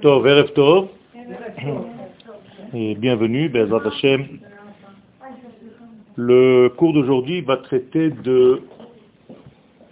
Tov, 0.00 0.26
Erev 0.26 0.52
Tov. 0.54 0.88
Et 2.72 2.94
bienvenue, 2.94 3.50
Bezat 3.50 3.82
Hashem. 3.84 4.40
Le 6.16 6.68
cours 6.70 6.94
d'aujourd'hui 6.94 7.42
va 7.42 7.58
traiter 7.58 8.10
de 8.10 8.62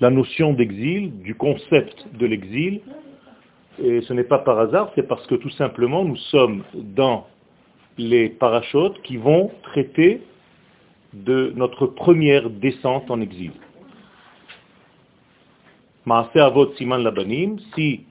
la 0.00 0.08
notion 0.08 0.54
d'exil, 0.54 1.20
du 1.20 1.34
concept 1.34 2.06
de 2.16 2.24
l'exil. 2.24 2.80
Et 3.82 4.00
ce 4.00 4.14
n'est 4.14 4.24
pas 4.24 4.38
par 4.38 4.58
hasard, 4.58 4.90
c'est 4.94 5.06
parce 5.06 5.26
que 5.26 5.34
tout 5.34 5.50
simplement 5.50 6.04
nous 6.06 6.16
sommes 6.16 6.64
dans 6.74 7.26
les 7.98 8.30
parachutes 8.30 9.02
qui 9.02 9.18
vont 9.18 9.50
traiter 9.62 10.22
de 11.12 11.52
notre 11.54 11.86
première 11.86 12.48
descente 12.48 13.10
en 13.10 13.20
exil. 13.20 13.52
Avot 16.06 16.72
Siman 16.76 17.02
Labanim, 17.02 17.58
si 17.74 18.04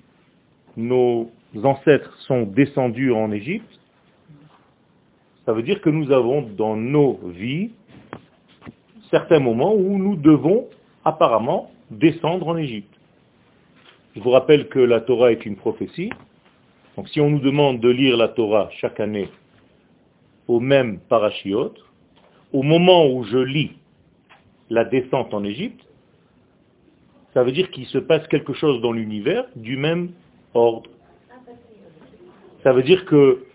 nos 0.75 1.31
ancêtres 1.65 2.15
sont 2.21 2.43
descendus 2.43 3.11
en 3.11 3.31
Égypte, 3.31 3.79
ça 5.45 5.53
veut 5.53 5.63
dire 5.63 5.81
que 5.81 5.89
nous 5.89 6.11
avons 6.11 6.41
dans 6.41 6.75
nos 6.75 7.19
vies 7.25 7.71
certains 9.09 9.39
moments 9.39 9.73
où 9.73 9.97
nous 9.97 10.15
devons 10.15 10.67
apparemment 11.05 11.71
descendre 11.89 12.49
en 12.49 12.57
Égypte. 12.57 12.93
Je 14.15 14.21
vous 14.21 14.31
rappelle 14.31 14.67
que 14.67 14.79
la 14.79 14.99
Torah 14.99 15.31
est 15.31 15.45
une 15.45 15.55
prophétie. 15.55 16.09
Donc 16.95 17.07
si 17.09 17.21
on 17.21 17.29
nous 17.29 17.39
demande 17.39 17.79
de 17.79 17.89
lire 17.89 18.17
la 18.17 18.27
Torah 18.27 18.69
chaque 18.71 18.99
année 18.99 19.29
au 20.47 20.59
même 20.59 20.99
parashiot, 20.99 21.73
au 22.51 22.63
moment 22.63 23.07
où 23.07 23.23
je 23.23 23.37
lis 23.37 23.71
la 24.69 24.83
descente 24.85 25.33
en 25.33 25.43
Égypte, 25.43 25.85
ça 27.33 27.43
veut 27.43 27.51
dire 27.51 27.69
qu'il 27.71 27.85
se 27.85 27.99
passe 27.99 28.27
quelque 28.27 28.53
chose 28.53 28.81
dans 28.81 28.91
l'univers 28.91 29.45
du 29.55 29.77
même 29.77 30.11
ordre. 30.53 30.89
Ça 32.67 32.73
veut 32.73 32.83
dire 32.83 33.05
que 33.05 33.45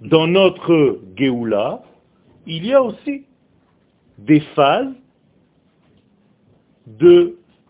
dans 0.00 0.26
notre 0.26 0.98
Géoula, 1.14 1.84
il 2.44 2.66
y 2.66 2.74
a 2.74 2.82
aussi 2.82 3.24
des 4.18 4.40
phases 4.56 4.92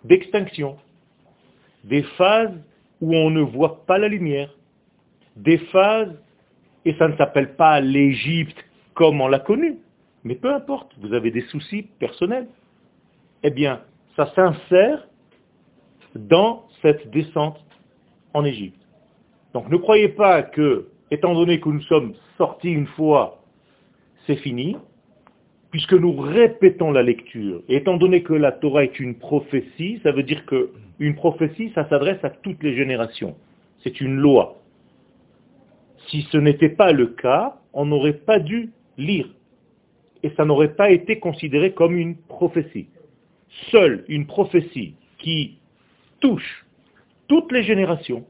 d'extinction, 0.05 0.79
des 1.85 2.03
phases 2.17 2.55
où 3.03 3.15
on 3.15 3.29
ne 3.29 3.43
voit 3.43 3.85
pas 3.85 3.99
la 3.99 4.09
lumière, 4.09 4.49
des 5.37 5.59
phases, 5.59 6.19
et 6.87 6.95
ça 6.95 7.09
ne 7.09 7.17
s'appelle 7.19 7.55
pas 7.57 7.83
l'Égypte 7.83 8.65
comme 8.95 9.21
on 9.21 9.29
l'a 9.29 9.41
connue, 9.41 9.77
mais 10.25 10.37
peu 10.37 10.55
importe, 10.55 10.91
vous 11.03 11.13
avez 11.13 11.31
des 11.31 11.43
soucis 11.49 11.83
personnels. 11.99 12.49
Eh 13.43 13.51
bien, 13.51 13.83
ça 14.17 14.33
s'insère 14.35 15.07
dans 16.15 16.67
cette 16.81 17.11
descente 17.11 17.63
en 18.33 18.47
Égypte. 18.47 18.80
Donc 19.55 19.69
ne 19.69 19.77
croyez 19.77 20.09
pas 20.09 20.43
que, 20.43 20.89
étant 21.11 21.35
donné 21.35 21.61
que 21.61 21.69
nous 21.69 21.83
sommes 21.83 22.15
sortis 22.39 22.71
une 22.71 22.87
fois, 22.87 23.43
c'est 24.27 24.37
fini, 24.37 24.77
puisque 25.71 25.95
nous 25.95 26.17
répétons 26.17 26.93
la 26.93 27.03
lecture. 27.03 27.63
Et 27.69 27.77
étant 27.77 27.97
donné 27.97 28.23
que 28.23 28.33
la 28.33 28.53
Torah 28.53 28.85
est 28.85 28.99
une 29.01 29.15
prophétie, 29.15 30.01
ça 30.03 30.13
veut 30.13 30.23
dire 30.23 30.45
qu'une 30.47 31.15
prophétie, 31.15 31.73
ça 31.75 31.89
s'adresse 31.89 32.23
à 32.25 32.31
toutes 32.31 32.63
les 32.63 32.77
générations. 32.77 33.37
C'est 33.83 34.01
une 34.01 34.17
loi. 34.17 34.57
Si 36.09 36.23
ce 36.31 36.39
n'était 36.39 36.71
pas 36.71 36.93
le 36.93 37.07
cas, 37.07 37.57
on 37.73 37.87
n'aurait 37.87 38.15
pas 38.15 38.39
dû 38.39 38.71
lire. 38.99 39.29
Et 40.23 40.31
ça 40.37 40.45
n'aurait 40.45 40.75
pas 40.75 40.91
été 40.91 41.19
considéré 41.19 41.73
comme 41.73 41.97
une 41.97 42.17
prophétie. 42.17 42.89
Seule 43.71 44.05
une 44.09 44.27
prophétie 44.27 44.95
qui 45.19 45.59
touche 46.21 46.67
toutes 47.27 47.53
les 47.53 47.63
générations 47.63 48.25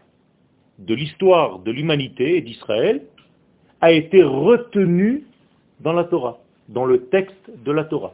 de 0.81 0.95
l'histoire 0.95 1.61
de 1.61 1.71
l'humanité 1.71 2.37
et 2.37 2.41
d'Israël 2.41 3.03
a 3.81 3.93
été 3.93 4.23
retenue 4.23 5.25
dans 5.81 5.93
la 5.93 6.05
Torah, 6.05 6.39
dans 6.69 6.85
le 6.85 7.07
texte 7.07 7.51
de 7.65 7.73
la 7.73 7.85
Torah. 7.85 8.13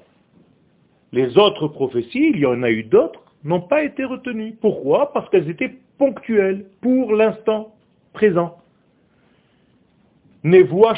Les 1.13 1.39
autres 1.39 1.69
prophéties, 1.69 2.31
il 2.35 2.41
y 2.41 2.47
en 2.47 2.63
a 2.63 2.71
eu 2.71 2.85
d'autres, 2.85 3.23
n'ont 3.45 3.61
pas 3.61 3.85
été 3.85 4.05
retenues. 4.05 4.57
Pourquoi? 4.61 5.13
Parce 5.13 5.29
qu'elles 5.31 5.49
étaient 5.49 5.77
ponctuelles, 5.99 6.67
pour 6.81 7.15
l'instant 7.15 7.75
présent. 8.13 8.59
Nevoa 10.45 10.95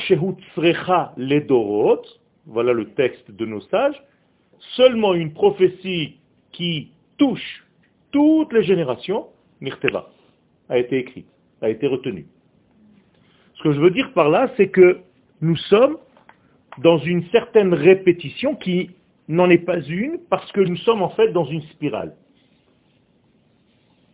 ledorot, 1.16 2.02
voilà 2.46 2.72
le 2.72 2.90
texte 2.90 3.30
de 3.30 3.46
nos 3.46 3.60
sages, 3.62 4.02
seulement 4.76 5.14
une 5.14 5.32
prophétie 5.32 6.16
qui 6.52 6.90
touche 7.16 7.64
toutes 8.10 8.52
les 8.52 8.64
générations, 8.64 9.26
Mirteva, 9.60 10.10
a 10.68 10.78
été 10.78 10.98
écrite, 10.98 11.26
a 11.62 11.70
été 11.70 11.86
retenue. 11.86 12.26
Ce 13.54 13.62
que 13.62 13.72
je 13.72 13.80
veux 13.80 13.90
dire 13.90 14.12
par 14.12 14.28
là, 14.28 14.50
c'est 14.56 14.68
que 14.68 14.98
nous 15.40 15.56
sommes 15.56 15.98
dans 16.78 16.98
une 16.98 17.24
certaine 17.30 17.74
répétition 17.74 18.54
qui 18.54 18.90
n'en 19.28 19.50
est 19.50 19.58
pas 19.58 19.80
une, 19.80 20.18
parce 20.30 20.50
que 20.52 20.60
nous 20.60 20.76
sommes 20.76 21.02
en 21.02 21.10
fait 21.10 21.32
dans 21.32 21.44
une 21.44 21.62
spirale. 21.62 22.14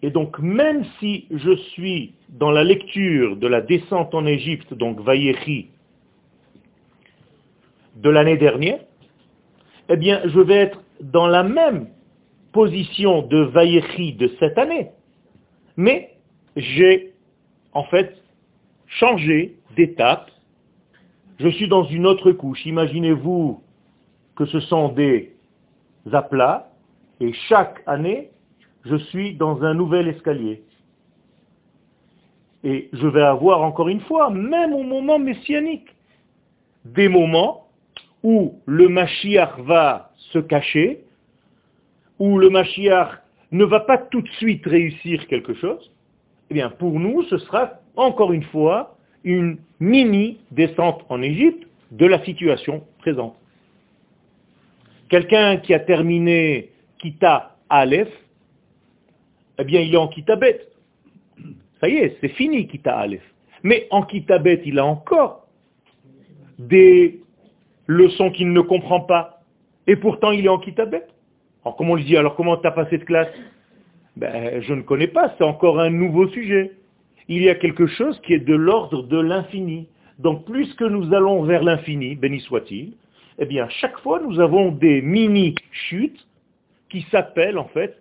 Et 0.03 0.11
donc, 0.11 0.39
même 0.39 0.85
si 1.01 1.27
je 1.31 1.57
suis 1.73 2.13
dans 2.29 2.51
la 2.51 2.63
lecture 2.63 3.37
de 3.37 3.47
la 3.47 3.63
descente 3.63 4.15
en 4.15 4.27
Égypte, 4.27 4.75
donc 4.75 5.01
Vayechi, 5.01 5.71
de 7.97 8.11
l'année 8.11 8.37
dernière, 8.37 8.81
eh 9.89 9.97
bien, 9.97 10.21
je 10.27 10.41
vais 10.41 10.57
être 10.57 10.83
dans 11.01 11.27
la 11.27 11.43
même 11.43 11.89
position 12.53 13.23
de 13.23 13.39
Vayechi 13.45 14.13
de 14.13 14.31
cette 14.39 14.59
année. 14.59 14.91
Mais 15.79 16.11
j'ai, 16.55 17.14
en 17.75 17.85
fait, 17.85 18.17
changé 18.87 19.57
d'étape. 19.77 20.31
Je 21.39 21.49
suis 21.49 21.69
dans 21.69 21.85
une 21.85 22.07
autre 22.07 22.33
couche. 22.33 22.65
Imaginez-vous 22.65 23.61
que 24.37 24.47
ce 24.47 24.61
sont 24.61 24.89
des 24.89 25.33
aplats, 26.13 26.71
et 27.21 27.33
chaque 27.49 27.83
année, 27.87 28.31
je 28.85 28.97
suis 28.97 29.35
dans 29.35 29.63
un 29.63 29.75
nouvel 29.75 30.09
escalier. 30.09 30.63
Et 32.63 32.89
je 32.93 33.07
vais 33.07 33.23
avoir 33.23 33.63
encore 33.63 33.89
une 33.89 34.01
fois, 34.01 34.31
même 34.31 34.73
au 34.73 34.83
moment 34.83 35.19
messianique, 35.19 35.89
des 36.85 37.09
moments 37.09 37.69
où 38.23 38.59
le 38.67 38.89
Mashiach 38.89 39.59
va 39.61 40.13
se 40.33 40.39
cacher, 40.39 41.05
où 42.19 42.39
le 42.39 42.51
Mashiach 42.51 43.21
ne 43.53 43.65
va 43.65 43.81
pas 43.81 43.99
tout 43.99 44.23
de 44.23 44.29
suite 44.31 44.65
réussir 44.67 45.27
quelque 45.29 45.55
chose, 45.55 45.94
eh 46.51 46.55
bien 46.55 46.71
pour 46.71 46.99
nous, 46.99 47.23
ce 47.25 47.39
sera 47.39 47.81
encore 47.97 48.33
une 48.33 48.45
fois 48.45 48.97
une 49.25 49.59
mini 49.81 50.39
descente 50.51 51.05
en 51.09 51.23
Égypte 51.23 51.67
de 51.91 52.07
la 52.07 52.23
situation 52.25 52.85
présente. 52.99 53.37
Quelqu'un 55.09 55.59
qui 55.59 55.75
a 55.75 55.81
terminé 55.81 56.71
Kita 56.99 57.57
Aleph, 57.69 58.09
eh 59.59 59.65
bien 59.65 59.81
il 59.81 59.95
est 59.95 59.99
en 59.99 60.09
Kitabet. 60.09 60.67
Ça 61.81 61.89
y 61.89 61.97
est, 61.97 62.17
c'est 62.21 62.29
fini 62.29 62.67
Kita 62.67 62.97
Aleph. 62.97 63.23
Mais 63.63 63.87
en 63.91 64.03
Kitabet, 64.03 64.63
il 64.65 64.79
a 64.79 64.85
encore 64.85 65.47
des 66.59 67.21
leçons 67.87 68.31
qu'il 68.31 68.53
ne 68.53 68.61
comprend 68.61 69.01
pas. 69.01 69.43
Et 69.87 69.97
pourtant, 69.97 70.31
il 70.31 70.45
est 70.47 70.51
en 70.51 70.59
Kitabet. 70.59 71.07
Alors 71.65 71.77
comment 71.77 71.93
on 71.93 71.97
lui 71.97 72.05
dit, 72.05 72.17
alors 72.17 72.37
comment 72.37 72.57
tu 72.57 72.67
as 72.67 72.73
passé 72.73 72.99
de 72.99 73.05
classe? 73.05 73.29
Ben, 74.17 74.61
Je 74.63 74.75
ne 74.75 74.83
connais 74.83 75.09
pas, 75.09 75.35
c'est 75.37 75.45
encore 75.45 75.81
un 75.81 75.91
nouveau 75.91 76.29
sujet. 76.29 76.73
Il 77.29 77.43
y 77.43 77.49
a 77.49 77.55
quelque 77.55 77.87
chose 77.87 78.21
qui 78.23 78.35
est 78.35 78.45
de 78.45 78.55
l'ordre 78.55 79.03
de 79.03 79.19
l'infini. 79.19 79.89
Donc 80.19 80.45
plus 80.45 80.73
que 80.75 80.85
nous 80.85 81.13
allons 81.15 81.43
vers 81.43 81.63
l'infini, 81.63 82.15
béni 82.15 82.41
soit-il, 82.41 82.95
eh 83.39 83.47
bien 83.47 83.69
chaque 83.69 83.99
fois 84.01 84.21
nous 84.21 84.39
avons 84.39 84.71
des 84.71 85.03
mini-chutes 85.03 86.27
qui 86.89 87.03
s'appellent 87.11 87.59
en 87.59 87.69
fait 87.69 88.01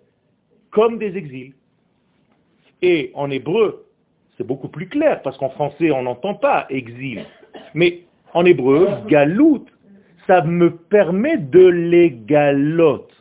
comme 0.70 0.98
des 0.98 1.16
exils. 1.16 1.54
Et 2.82 3.10
en 3.14 3.30
hébreu, 3.30 3.86
c'est 4.36 4.46
beaucoup 4.46 4.68
plus 4.68 4.88
clair, 4.88 5.22
parce 5.22 5.38
qu'en 5.38 5.50
français 5.50 5.90
on 5.90 6.02
n'entend 6.02 6.34
pas 6.34 6.66
exil. 6.68 7.24
Mais 7.72 8.00
en 8.32 8.44
hébreu, 8.44 8.88
galout, 9.08 9.64
ça 10.26 10.42
me 10.42 10.70
permet 10.76 11.38
de 11.38 11.66
les 11.66 12.10
galotes. 12.10 13.13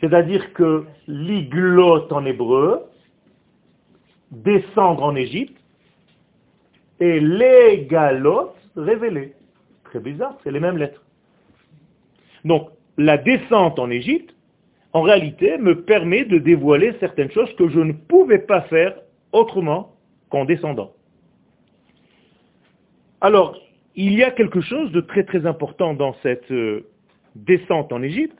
C'est-à-dire 0.00 0.52
que 0.52 0.84
l'iglot 1.06 2.12
en 2.12 2.24
hébreu, 2.24 2.82
descendre 4.30 5.02
en 5.02 5.14
Égypte, 5.16 5.56
et 7.00 7.20
l'égalot, 7.20 8.52
révéler. 8.76 9.34
Très 9.84 10.00
bizarre, 10.00 10.36
c'est 10.42 10.50
les 10.50 10.60
mêmes 10.60 10.78
lettres. 10.78 11.02
Donc, 12.44 12.70
la 12.96 13.16
descente 13.16 13.78
en 13.78 13.90
Égypte, 13.90 14.34
en 14.92 15.02
réalité, 15.02 15.58
me 15.58 15.82
permet 15.82 16.24
de 16.24 16.38
dévoiler 16.38 16.94
certaines 17.00 17.30
choses 17.30 17.52
que 17.56 17.68
je 17.68 17.80
ne 17.80 17.92
pouvais 17.92 18.38
pas 18.38 18.62
faire 18.62 18.94
autrement 19.32 19.94
qu'en 20.30 20.44
descendant. 20.44 20.92
Alors, 23.20 23.58
il 23.94 24.14
y 24.14 24.22
a 24.22 24.30
quelque 24.30 24.60
chose 24.60 24.92
de 24.92 25.00
très 25.00 25.24
très 25.24 25.46
important 25.46 25.94
dans 25.94 26.14
cette 26.22 26.50
euh, 26.52 26.86
descente 27.34 27.92
en 27.92 28.02
Égypte, 28.02 28.38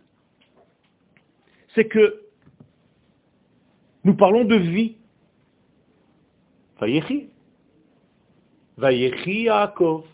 c'est 1.75 1.87
que 1.87 2.23
nous 4.05 4.15
parlons 4.15 4.45
de 4.45 4.57
vie. 4.57 4.97
Vayechi 8.79 9.43
Yaakov, 9.43 10.05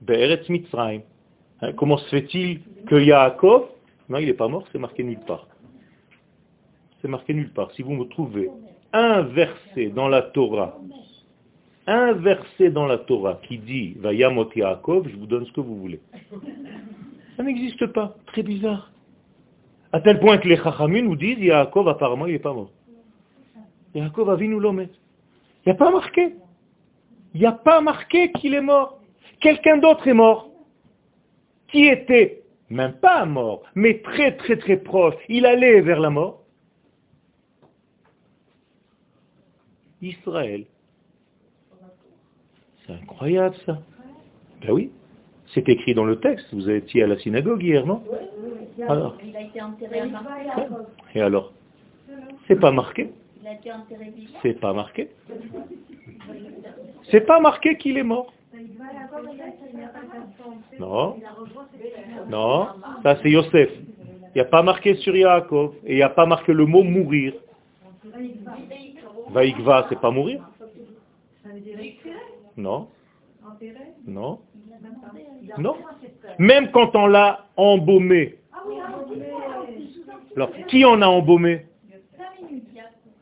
Be'eretz 0.00 0.48
Mitzrayim. 0.48 1.02
Hein, 1.60 1.72
comment 1.74 1.96
se 1.96 2.08
fait-il 2.08 2.60
que 2.86 2.96
Yaakov, 2.96 3.68
non, 4.08 4.18
il 4.18 4.26
n'est 4.26 4.34
pas 4.34 4.48
mort, 4.48 4.66
c'est 4.72 4.78
marqué 4.78 5.04
nulle 5.04 5.20
part. 5.20 5.46
C'est 7.00 7.08
marqué 7.08 7.32
nulle 7.32 7.52
part. 7.52 7.70
Si 7.72 7.82
vous 7.82 7.94
me 7.94 8.04
trouvez 8.04 8.50
un 8.92 9.22
verset 9.22 9.90
dans 9.90 10.08
la 10.08 10.22
Torah, 10.22 10.78
un 11.86 12.12
verset 12.14 12.70
dans 12.70 12.86
la 12.86 12.98
Torah 12.98 13.40
qui 13.46 13.58
dit 13.58 13.94
Vayamot 13.98 14.50
Yaakov, 14.54 15.08
je 15.08 15.16
vous 15.16 15.26
donne 15.26 15.46
ce 15.46 15.52
que 15.52 15.60
vous 15.60 15.76
voulez. 15.76 16.00
Ça 17.36 17.42
n'existe 17.42 17.86
pas. 17.88 18.16
Très 18.26 18.42
bizarre. 18.42 18.90
À 19.94 20.00
tel 20.00 20.18
point 20.18 20.38
que 20.38 20.48
les 20.48 20.56
Chachamim 20.56 21.02
nous 21.02 21.14
disent 21.14 21.38
Yaakov, 21.38 21.88
apparemment, 21.88 22.26
il 22.26 22.32
n'est 22.32 22.40
pas 22.40 22.52
mort. 22.52 22.72
Yaakov 23.94 24.28
a 24.28 24.34
vu 24.34 24.48
nous 24.48 24.58
l'homme. 24.58 24.80
Il 24.80 24.88
n'y 25.66 25.70
a 25.70 25.76
pas 25.76 25.92
marqué. 25.92 26.34
Il 27.32 27.38
n'y 27.40 27.46
a 27.46 27.52
pas 27.52 27.80
marqué 27.80 28.32
qu'il 28.32 28.54
est 28.54 28.60
mort. 28.60 28.98
Quelqu'un 29.38 29.78
d'autre 29.78 30.08
est 30.08 30.12
mort. 30.12 30.50
Qui 31.68 31.86
était 31.86 32.42
même 32.70 32.94
pas 32.94 33.24
mort, 33.24 33.62
mais 33.76 34.00
très 34.02 34.36
très 34.36 34.56
très 34.56 34.78
proche. 34.78 35.14
Il 35.28 35.46
allait 35.46 35.80
vers 35.80 36.00
la 36.00 36.10
mort. 36.10 36.42
Israël. 40.02 40.64
C'est 42.84 42.94
incroyable 42.94 43.54
ça. 43.64 43.78
Ben 44.60 44.72
oui, 44.72 44.90
c'est 45.54 45.68
écrit 45.68 45.94
dans 45.94 46.04
le 46.04 46.18
texte. 46.18 46.46
Vous 46.52 46.68
étiez 46.68 47.04
à 47.04 47.06
la 47.06 47.18
synagogue 47.18 47.62
hier, 47.62 47.86
non 47.86 48.02
alors. 48.88 49.16
Il 49.24 49.36
a 49.36 49.42
été 49.42 49.62
enterré 49.62 50.00
à 50.00 50.06
Et 51.14 51.20
alors 51.20 51.52
C'est 52.48 52.58
pas 52.58 52.72
marqué. 52.72 53.12
C'est 54.42 54.60
pas 54.60 54.72
marqué. 54.72 55.10
C'est 57.10 57.20
pas 57.20 57.40
marqué 57.40 57.76
qu'il 57.76 57.98
est 57.98 58.02
mort. 58.02 58.32
Non. 60.78 61.16
Non, 62.28 62.68
ça 63.02 63.18
c'est 63.22 63.30
Yosef. 63.30 63.70
Il 64.34 64.38
n'y 64.38 64.40
a 64.40 64.46
pas 64.46 64.62
marqué 64.62 64.96
sur 64.96 65.14
Yaakov. 65.14 65.74
Et 65.84 65.92
il 65.92 65.96
n'y 65.96 66.02
a 66.02 66.08
pas 66.08 66.26
marqué 66.26 66.52
le 66.52 66.66
mot 66.66 66.82
mourir. 66.82 67.34
Vaïkva, 69.30 69.86
c'est 69.88 70.00
pas 70.00 70.10
mourir 70.10 70.42
Non. 72.56 72.88
Non. 74.06 74.40
Non. 75.58 75.76
Même 76.38 76.70
quand 76.70 76.96
on 76.96 77.06
l'a 77.06 77.46
embaumé. 77.56 78.36
Alors, 80.36 80.50
qui 80.68 80.84
en 80.84 81.02
a 81.02 81.06
embaumé? 81.06 81.66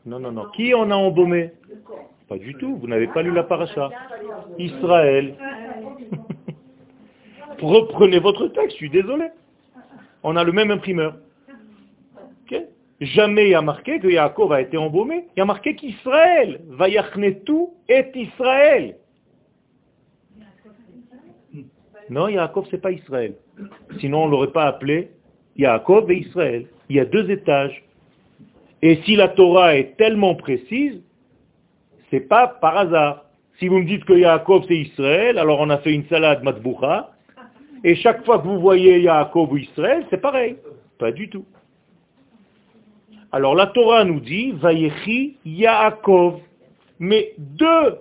Non, 0.05 0.19
non, 0.19 0.31
non. 0.31 0.45
Qui 0.55 0.73
en 0.73 0.89
a 0.91 0.95
embaumé? 0.95 1.51
Pas 2.27 2.37
du 2.37 2.55
tout. 2.55 2.77
Vous 2.77 2.87
n'avez 2.87 3.07
pas 3.07 3.21
lu 3.21 3.31
la 3.31 3.43
paracha. 3.43 3.89
Israël. 4.57 5.35
Reprenez 7.61 8.19
votre 8.19 8.47
texte, 8.47 8.71
je 8.71 8.75
suis 8.75 8.89
désolé. 8.89 9.27
On 10.23 10.35
a 10.35 10.43
le 10.43 10.51
même 10.51 10.71
imprimeur. 10.71 11.15
Jamais 13.03 13.45
il 13.45 13.49
y 13.49 13.55
a 13.55 13.61
marqué 13.61 13.99
que 13.99 14.07
Yaakov 14.07 14.53
a 14.53 14.61
été 14.61 14.77
embaumé. 14.77 15.25
Il 15.35 15.39
y 15.39 15.41
a 15.41 15.45
marqué 15.45 15.75
qu'Israël, 15.75 16.61
va 16.69 16.87
tout 17.45 17.73
est 17.89 18.11
Israël. 18.15 18.95
Non, 22.09 22.27
Yaakov, 22.27 22.67
c'est 22.69 22.81
pas 22.81 22.91
Israël. 22.91 23.35
Sinon, 23.99 24.23
on 24.23 24.25
ne 24.27 24.31
l'aurait 24.31 24.51
pas 24.51 24.65
appelé 24.65 25.09
Yaakov 25.57 26.11
et 26.11 26.17
Israël. 26.17 26.65
Il 26.89 26.95
y 26.95 26.99
a 26.99 27.05
deux 27.05 27.29
étages. 27.29 27.83
Et 28.81 28.97
si 29.05 29.15
la 29.15 29.29
Torah 29.29 29.75
est 29.75 29.95
tellement 29.97 30.35
précise, 30.35 31.01
c'est 32.09 32.27
pas 32.27 32.47
par 32.47 32.77
hasard. 32.77 33.25
Si 33.59 33.67
vous 33.67 33.79
me 33.79 33.85
dites 33.85 34.03
que 34.05 34.13
Yaakov 34.13 34.65
c'est 34.67 34.75
Israël, 34.77 35.37
alors 35.37 35.59
on 35.59 35.69
a 35.69 35.77
fait 35.77 35.93
une 35.93 36.05
salade 36.07 36.43
matboucha, 36.43 37.11
et 37.83 37.95
chaque 37.95 38.25
fois 38.25 38.39
que 38.39 38.47
vous 38.47 38.59
voyez 38.59 38.99
Yaakov 39.01 39.51
ou 39.51 39.57
Israël, 39.57 40.05
c'est 40.09 40.21
pareil. 40.21 40.57
Pas 40.97 41.11
du 41.11 41.29
tout. 41.29 41.45
Alors 43.31 43.55
la 43.55 43.67
Torah 43.67 44.03
nous 44.03 44.19
dit, 44.19 44.51
Vayechi 44.51 45.37
Yaakov. 45.45 46.39
Mais 46.99 47.33
deux 47.37 47.97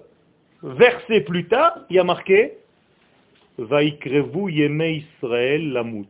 versets 0.62 1.22
plus 1.22 1.48
tard, 1.48 1.80
il 1.90 1.96
y 1.96 1.98
a 1.98 2.04
marqué, 2.04 2.58
Vaikrevu 3.64 4.50
Yeme 4.50 5.02
Israël 5.02 5.72
Lamut. 5.72 6.08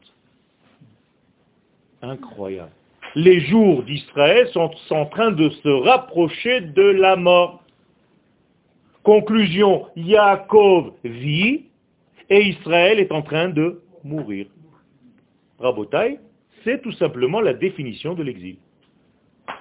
Incroyable. 2.02 2.72
Les 3.14 3.40
jours 3.40 3.82
d'Israël 3.82 4.48
sont 4.48 4.70
en 4.90 5.06
train 5.06 5.30
de 5.30 5.50
se 5.50 5.68
rapprocher 5.68 6.60
de 6.62 6.82
la 6.82 7.16
mort. 7.16 7.62
Conclusion, 9.02 9.86
Yaakov 9.96 10.92
vit 11.04 11.66
et 12.30 12.42
Israël 12.42 12.98
est 12.98 13.12
en 13.12 13.22
train 13.22 13.48
de 13.48 13.82
mourir. 14.04 14.46
Rabotai, 15.58 16.18
c'est 16.64 16.80
tout 16.82 16.92
simplement 16.92 17.40
la 17.40 17.54
définition 17.54 18.14
de 18.14 18.22
l'exil. 18.22 18.56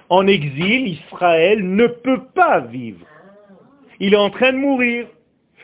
En 0.08 0.26
exil, 0.26 0.88
Israël 0.88 1.64
ne 1.64 1.86
peut 1.86 2.24
pas 2.34 2.60
vivre. 2.60 3.06
Il 4.00 4.14
est 4.14 4.18
en 4.18 4.30
train 4.30 4.52
de 4.52 4.58
mourir. 4.58 5.06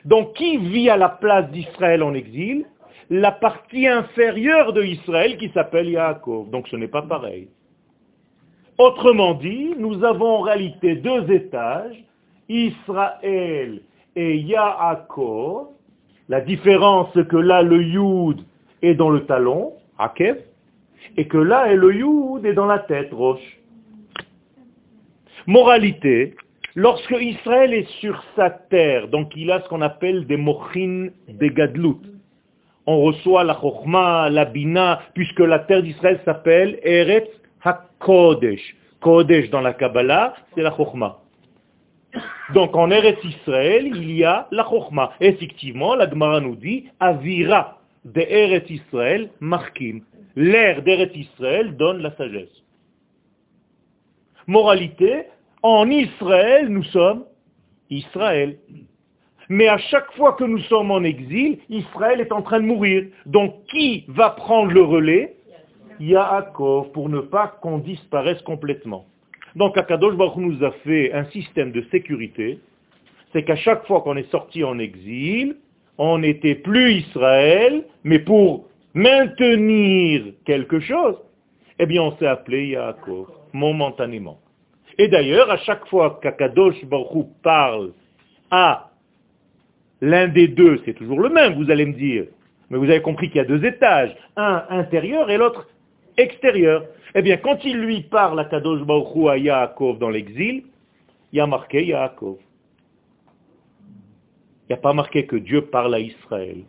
Donc 0.08 0.32
qui 0.32 0.56
vit 0.56 0.88
à 0.88 0.96
la 0.96 1.10
place 1.10 1.50
d'Israël 1.50 2.02
en 2.02 2.14
exil? 2.14 2.64
La 3.10 3.30
partie 3.30 3.86
inférieure 3.86 4.72
de 4.72 4.82
Israël 4.82 5.36
qui 5.36 5.50
s'appelle 5.50 5.90
Yaakov. 5.90 6.48
Donc 6.48 6.66
ce 6.68 6.76
n'est 6.76 6.88
pas 6.88 7.02
pareil. 7.02 7.48
Autrement 8.78 9.34
dit, 9.34 9.74
nous 9.78 10.02
avons 10.04 10.38
en 10.38 10.40
réalité 10.40 10.94
deux 10.94 11.30
étages, 11.30 12.02
Israël 12.48 13.82
et 14.16 14.36
Yaakov. 14.38 15.66
La 16.30 16.40
différence, 16.40 17.08
c'est 17.12 17.28
que 17.28 17.36
là, 17.36 17.60
le 17.60 17.82
Yud 17.82 18.40
est 18.80 18.94
dans 18.94 19.10
le 19.10 19.26
talon, 19.26 19.74
Akev, 19.98 20.38
et 21.18 21.28
que 21.28 21.36
là, 21.36 21.74
le 21.74 21.94
Yud 21.94 22.46
est 22.46 22.54
dans 22.54 22.66
la 22.66 22.78
tête, 22.78 23.12
Roche. 23.12 23.58
Moralité, 25.46 26.34
lorsque 26.74 27.14
Israël 27.20 27.72
est 27.74 27.88
sur 28.00 28.22
sa 28.36 28.50
terre, 28.50 29.08
donc 29.08 29.32
il 29.36 29.50
a 29.50 29.60
ce 29.62 29.68
qu'on 29.68 29.82
appelle 29.82 30.26
des 30.26 30.36
mochin 30.36 31.08
des 31.28 31.50
gadlut, 31.50 31.96
on 32.86 33.00
reçoit 33.02 33.44
la 33.44 33.54
chokhma, 33.60 34.30
la 34.30 34.46
bina, 34.46 35.02
puisque 35.14 35.40
la 35.40 35.58
terre 35.58 35.82
d'Israël 35.82 36.20
s'appelle 36.24 36.78
Eretz 36.82 37.28
HaKodesh. 37.62 38.76
Kodesh 39.00 39.50
dans 39.50 39.60
la 39.60 39.74
Kabbalah, 39.74 40.34
c'est 40.54 40.62
la 40.62 40.74
chokhma. 40.74 41.18
Donc 42.54 42.74
en 42.74 42.90
Eretz 42.90 43.22
Israël, 43.22 43.86
il 43.86 44.10
y 44.12 44.24
a 44.24 44.48
la 44.50 44.64
chokhma. 44.64 45.12
Effectivement, 45.20 45.94
la 45.94 46.08
Gemara 46.08 46.40
nous 46.40 46.56
dit, 46.56 46.88
Avira 46.98 47.78
de 48.04 48.22
Eretz 48.22 48.70
Israël 48.70 49.30
markim. 49.40 50.02
L'air 50.34 50.82
d'Eretz 50.82 51.14
Israël 51.14 51.76
donne 51.76 51.98
la 51.98 52.14
sagesse. 52.16 52.62
Moralité, 54.46 55.24
en 55.62 55.90
Israël, 55.90 56.68
nous 56.68 56.84
sommes 56.84 57.24
Israël. 57.90 58.58
Mais 59.48 59.68
à 59.68 59.78
chaque 59.78 60.12
fois 60.12 60.34
que 60.34 60.44
nous 60.44 60.60
sommes 60.60 60.90
en 60.90 61.02
exil, 61.02 61.58
Israël 61.70 62.20
est 62.20 62.32
en 62.32 62.42
train 62.42 62.60
de 62.60 62.66
mourir. 62.66 63.06
Donc 63.26 63.64
qui 63.70 64.04
va 64.08 64.30
prendre 64.30 64.72
le 64.72 64.82
relais? 64.82 65.36
Yaakov, 66.00 66.92
pour 66.92 67.08
ne 67.08 67.20
pas 67.20 67.58
qu'on 67.60 67.78
disparaisse 67.78 68.40
complètement. 68.42 69.06
Donc 69.56 69.76
Akadosh 69.76 70.14
Baruch 70.14 70.36
nous 70.36 70.62
a 70.64 70.70
fait 70.84 71.12
un 71.12 71.24
système 71.26 71.72
de 71.72 71.82
sécurité, 71.90 72.60
c'est 73.32 73.42
qu'à 73.44 73.56
chaque 73.56 73.86
fois 73.86 74.02
qu'on 74.02 74.16
est 74.16 74.30
sorti 74.30 74.62
en 74.62 74.78
exil, 74.78 75.56
on 75.96 76.18
n'était 76.18 76.54
plus 76.54 76.92
Israël, 76.92 77.84
mais 78.04 78.20
pour 78.20 78.66
maintenir 78.94 80.32
quelque 80.44 80.78
chose, 80.78 81.16
eh 81.78 81.86
bien 81.86 82.02
on 82.02 82.16
s'est 82.18 82.26
appelé 82.26 82.68
Yaakov, 82.68 83.26
momentanément. 83.52 84.38
Et 84.98 85.06
d'ailleurs, 85.06 85.48
à 85.50 85.56
chaque 85.58 85.86
fois 85.86 86.18
qu'Akadosh 86.20 86.84
Baruch 86.84 87.28
parle 87.42 87.92
à 88.50 88.90
l'un 90.00 90.26
des 90.26 90.48
deux, 90.48 90.80
c'est 90.84 90.94
toujours 90.94 91.20
le 91.20 91.28
même, 91.28 91.54
vous 91.54 91.70
allez 91.70 91.86
me 91.86 91.92
dire. 91.92 92.24
Mais 92.68 92.78
vous 92.78 92.84
avez 92.84 93.00
compris 93.00 93.28
qu'il 93.28 93.36
y 93.36 93.40
a 93.40 93.44
deux 93.44 93.64
étages, 93.64 94.14
un 94.36 94.64
intérieur 94.68 95.30
et 95.30 95.38
l'autre 95.38 95.68
extérieur. 96.16 96.84
Eh 97.14 97.22
bien, 97.22 97.36
quand 97.36 97.64
il 97.64 97.78
lui 97.78 98.02
parle 98.02 98.40
à 98.40 98.44
Kadosh 98.44 98.82
Baruch 98.82 99.28
à 99.28 99.38
Yaakov 99.38 99.98
dans 99.98 100.10
l'exil, 100.10 100.64
il 101.32 101.36
y 101.36 101.40
a 101.40 101.46
marqué 101.46 101.86
Yaakov. 101.86 102.36
Il 104.64 104.72
n'y 104.72 104.74
a 104.74 104.82
pas 104.82 104.92
marqué 104.92 105.26
que 105.26 105.36
Dieu 105.36 105.62
parle 105.62 105.94
à 105.94 106.00
Israël. 106.00 106.64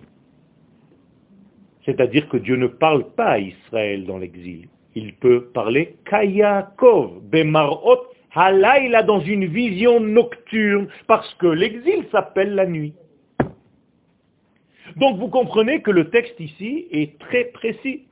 C'est-à-dire 1.85 2.29
que 2.29 2.37
Dieu 2.37 2.55
ne 2.55 2.67
parle 2.67 3.09
pas 3.11 3.31
à 3.31 3.39
Israël 3.39 4.05
dans 4.05 4.19
l'exil. 4.19 4.69
Il 4.95 5.15
peut 5.15 5.45
parler 5.53 5.97
qu'à 6.05 6.23
Yaakov, 6.23 7.21
Bemarot 7.23 8.05
Halayla 8.33 9.03
dans 9.03 9.21
une 9.21 9.45
vision 9.45 9.99
nocturne, 9.99 10.87
parce 11.07 11.33
que 11.35 11.47
l'exil 11.47 12.05
s'appelle 12.11 12.55
la 12.55 12.65
nuit. 12.65 12.93
Donc 14.95 15.17
vous 15.17 15.29
comprenez 15.29 15.81
que 15.81 15.91
le 15.91 16.09
texte 16.09 16.39
ici 16.39 16.87
est 16.91 17.17
très 17.19 17.45
précis. 17.45 18.03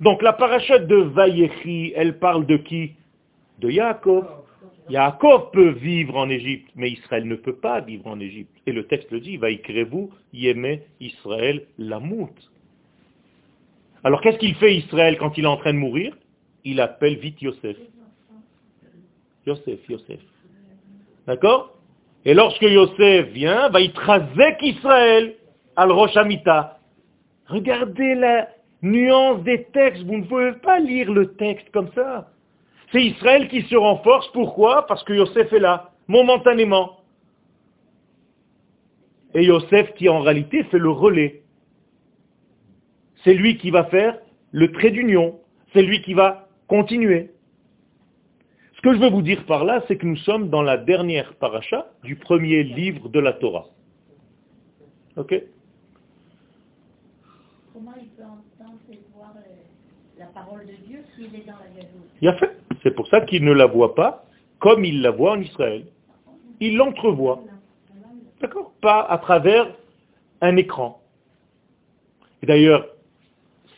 Donc 0.00 0.22
la 0.22 0.32
parachute 0.32 0.86
de 0.86 0.96
Vayechi, 0.96 1.92
elle 1.96 2.18
parle 2.18 2.46
de 2.46 2.56
qui? 2.56 2.92
De 3.60 3.70
Yaakov. 3.70 4.26
Yaakov 4.88 5.50
peut 5.52 5.70
vivre 5.70 6.16
en 6.16 6.28
Égypte, 6.28 6.70
mais 6.74 6.90
Israël 6.90 7.26
ne 7.26 7.36
peut 7.36 7.56
pas 7.56 7.80
vivre 7.80 8.06
en 8.06 8.20
Égypte. 8.20 8.50
Et 8.66 8.72
le 8.72 8.86
texte 8.86 9.10
le 9.10 9.20
dit, 9.20 9.36
va 9.36 9.48
vous 9.90 10.10
yémé 10.32 10.82
Israël 11.00 11.64
lamout. 11.78 12.34
Alors 14.02 14.20
qu'est-ce 14.20 14.38
qu'il 14.38 14.54
fait 14.56 14.74
Israël 14.76 15.16
quand 15.18 15.38
il 15.38 15.44
est 15.44 15.48
en 15.48 15.56
train 15.56 15.72
de 15.72 15.78
mourir? 15.78 16.16
Il 16.64 16.80
appelle 16.80 17.16
vite. 17.16 17.38
Yosef, 19.46 19.88
Yosef. 19.88 20.20
D'accord? 21.26 21.74
Et 22.24 22.34
lorsque 22.34 22.62
Yosef 22.62 23.28
vient, 23.28 23.68
va 23.68 23.80
y 23.80 23.92
trazek 23.92 24.58
Israël 24.62 25.34
al 25.76 25.92
Rosh 25.92 26.16
Regardez 27.46 28.14
la 28.14 28.48
nuance 28.82 29.42
des 29.42 29.64
textes, 29.64 30.02
vous 30.04 30.16
ne 30.16 30.24
pouvez 30.24 30.52
pas 30.52 30.78
lire 30.78 31.12
le 31.12 31.34
texte 31.34 31.70
comme 31.72 31.90
ça. 31.94 32.30
C'est 32.92 33.02
Israël 33.02 33.48
qui 33.48 33.62
se 33.62 33.76
renforce, 33.76 34.28
pourquoi? 34.32 34.86
Parce 34.86 35.02
que 35.04 35.12
Yosef 35.12 35.52
est 35.52 35.58
là, 35.58 35.90
momentanément. 36.08 37.00
Et 39.34 39.44
Yosef 39.44 39.92
qui 39.94 40.08
en 40.08 40.20
réalité 40.20 40.62
fait 40.64 40.78
le 40.78 40.90
relais. 40.90 41.42
C'est 43.24 43.34
lui 43.34 43.58
qui 43.58 43.70
va 43.70 43.84
faire 43.84 44.18
le 44.52 44.70
trait 44.72 44.90
d'union. 44.90 45.40
C'est 45.72 45.82
lui 45.82 46.02
qui 46.02 46.14
va 46.14 46.46
continuer. 46.68 47.33
Ce 48.84 48.90
que 48.90 48.96
je 48.96 49.00
veux 49.00 49.08
vous 49.08 49.22
dire 49.22 49.46
par 49.46 49.64
là, 49.64 49.82
c'est 49.88 49.96
que 49.96 50.04
nous 50.04 50.18
sommes 50.18 50.50
dans 50.50 50.60
la 50.60 50.76
dernière 50.76 51.32
paracha 51.36 51.86
du 52.02 52.16
premier 52.16 52.62
livre 52.62 53.08
de 53.08 53.18
la 53.18 53.32
Torah. 53.32 53.64
Ok? 55.16 55.34
Comment 57.72 57.94
il 57.98 58.08
peut 58.08 58.24
entendre 58.24 58.78
et 58.92 58.98
voir 59.16 59.32
la 60.18 60.26
parole 60.26 60.66
de 60.66 60.74
Dieu 60.86 60.98
s'il 61.16 61.34
est 61.34 61.46
dans 61.46 61.52
la 61.52 61.82
Il 62.20 62.28
a 62.28 62.34
fait. 62.34 62.58
C'est 62.82 62.90
pour 62.90 63.06
ça 63.06 63.22
qu'il 63.22 63.42
ne 63.42 63.52
la 63.52 63.64
voit 63.64 63.94
pas 63.94 64.26
comme 64.58 64.84
il 64.84 65.00
la 65.00 65.12
voit 65.12 65.32
en 65.32 65.40
Israël. 65.40 65.86
Il 66.60 66.76
l'entrevoit. 66.76 67.42
D'accord? 68.42 68.74
Pas 68.82 69.00
à 69.00 69.16
travers 69.16 69.66
un 70.42 70.56
écran. 70.58 71.00
Et 72.42 72.46
d'ailleurs, 72.46 72.86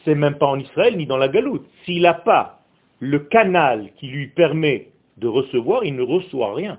c'est 0.05 0.17
même 0.17 0.37
pas 0.37 0.47
en 0.47 0.59
Israël 0.59 0.97
ni 0.97 1.07
dans 1.07 1.17
la 1.17 1.29
Galoute. 1.29 1.65
S'il 1.85 2.03
n'a 2.03 2.15
pas 2.15 2.65
le 2.99 3.21
canal 3.21 3.93
qui 3.99 4.09
lui 4.09 4.27
permet 4.27 4.89
de 5.17 5.27
recevoir, 5.27 5.85
il 5.85 5.95
ne 5.95 6.03
reçoit 6.03 6.55
rien. 6.55 6.79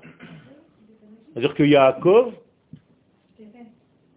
C'est-à-dire 1.33 1.55
que 1.55 1.63
Yaakov, 1.63 2.33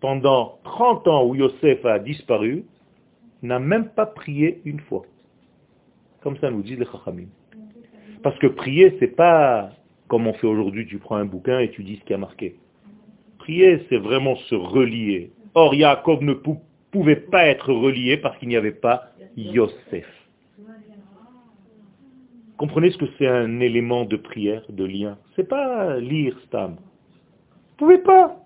pendant 0.01 0.59
30 0.65 1.09
ans 1.09 1.27
où 1.27 1.35
Yosef 1.35 1.85
a 1.85 1.99
disparu, 1.99 2.65
n'a 3.43 3.59
même 3.59 3.89
pas 3.89 4.07
prié 4.07 4.61
une 4.65 4.81
fois. 4.81 5.03
Comme 6.23 6.37
ça 6.39 6.51
nous 6.51 6.63
disent 6.63 6.79
les 6.79 6.87
Chachamim. 6.87 7.29
Parce 8.23 8.39
que 8.39 8.47
prier, 8.47 8.97
c'est 9.01 9.17
pas 9.17 9.71
comme 10.09 10.27
on 10.27 10.33
fait 10.35 10.47
aujourd'hui, 10.47 10.87
tu 10.87 10.99
prends 10.99 11.17
un 11.17 11.25
bouquin 11.25 11.61
et 11.61 11.71
tu 11.71 11.85
dis 11.85 11.97
ce 11.97 12.05
qui 12.05 12.13
a 12.13 12.19
marqué. 12.19 12.57
Prier, 13.39 13.87
c'est 13.89 13.97
vraiment 13.97 14.35
se 14.37 14.57
relier. 14.57 15.31
Or, 15.55 15.75
Yaakov 15.75 16.23
ne 16.23 16.35
pouvait 16.35 16.61
pouvait 16.91 17.17
pas 17.17 17.47
être 17.47 17.73
relié 17.73 18.17
parce 18.17 18.37
qu'il 18.39 18.49
n'y 18.49 18.57
avait 18.57 18.73
pas 18.73 19.11
Yosef. 19.37 20.07
Comprenez 22.61 22.91
ce 22.91 22.99
que 22.99 23.07
c'est 23.17 23.27
un 23.27 23.59
élément 23.61 24.05
de 24.05 24.19
prière, 24.19 24.63
de 24.69 24.85
lien. 24.85 25.17
C'est 25.35 25.49
pas 25.49 25.99
lire 25.99 26.39
Stam. 26.45 26.73
Vous 26.75 27.77
pouvez 27.79 27.97
pas. 27.97 28.37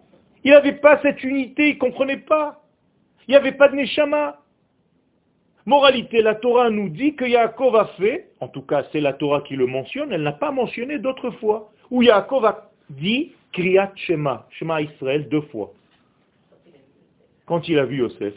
Il 0.44 0.52
n'avait 0.52 0.76
pas 0.76 1.02
cette 1.02 1.25
unité, 1.25 1.71
il 1.71 1.75
ne 1.75 1.80
comprenait 1.80 2.18
pas. 2.18 2.62
Il 3.26 3.33
n'y 3.33 3.37
avait 3.37 3.50
pas 3.50 3.68
de 3.68 3.75
Neshama. 3.75 4.38
Moralité, 5.66 6.23
la 6.23 6.37
Torah 6.37 6.71
nous 6.71 6.90
dit 6.90 7.16
que 7.16 7.25
Yaakov 7.25 7.75
a 7.75 7.87
fait, 7.99 8.28
en 8.38 8.47
tout 8.47 8.62
cas 8.62 8.85
c'est 8.92 9.00
la 9.00 9.14
Torah 9.14 9.40
qui 9.40 9.56
le 9.56 9.66
mentionne, 9.66 10.12
elle 10.12 10.23
n'a 10.23 10.30
pas 10.30 10.52
mentionné 10.52 11.00
d'autres 11.00 11.33
fois, 11.33 11.73
où 11.90 12.00
Yaakov 12.00 12.44
a 12.44 12.71
dit 12.90 13.33
Kriyat 13.50 13.90
Shema, 13.97 14.47
Shema 14.50 14.80
Israël 14.83 15.28
deux 15.28 15.42
fois 15.42 15.73
quand 17.47 17.68
il 17.68 17.80
a 17.80 17.85
vu 17.85 17.97
Yosef, 17.97 18.35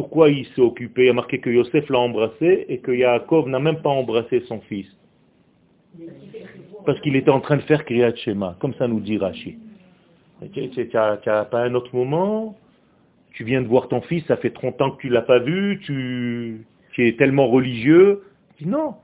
pourquoi 0.00 0.30
il 0.30 0.46
s'est 0.46 0.62
occupé 0.62 1.04
Il 1.04 1.10
a 1.10 1.12
marqué 1.12 1.40
que 1.40 1.50
Yosef 1.50 1.86
l'a 1.90 1.98
embrassé 1.98 2.64
et 2.70 2.78
que 2.78 2.90
Yaakov 2.90 3.50
n'a 3.50 3.58
même 3.58 3.82
pas 3.82 3.90
embrassé 3.90 4.42
son 4.48 4.62
fils. 4.62 4.86
Parce 6.86 6.98
qu'il 7.02 7.16
était 7.16 7.30
en 7.30 7.40
train 7.40 7.56
de 7.56 7.62
faire 7.62 7.84
Kriyat 7.84 8.14
Shema, 8.16 8.56
comme 8.60 8.72
ça 8.74 8.88
nous 8.88 9.00
dit 9.00 9.18
Rashi. 9.18 9.58
Tu 10.54 10.88
n'as 10.94 11.44
pas 11.44 11.64
un 11.64 11.74
autre 11.74 11.94
moment 11.94 12.56
Tu 13.32 13.44
viens 13.44 13.60
de 13.60 13.66
voir 13.66 13.88
ton 13.88 14.00
fils, 14.00 14.24
ça 14.24 14.38
fait 14.38 14.48
30 14.48 14.80
ans 14.80 14.90
que 14.92 15.02
tu 15.02 15.08
ne 15.08 15.12
l'as 15.12 15.20
pas 15.20 15.38
vu, 15.38 15.78
tu, 15.84 16.64
es 16.96 17.12
tellement 17.16 17.48
religieux. 17.48 18.22
Non, 18.64 18.94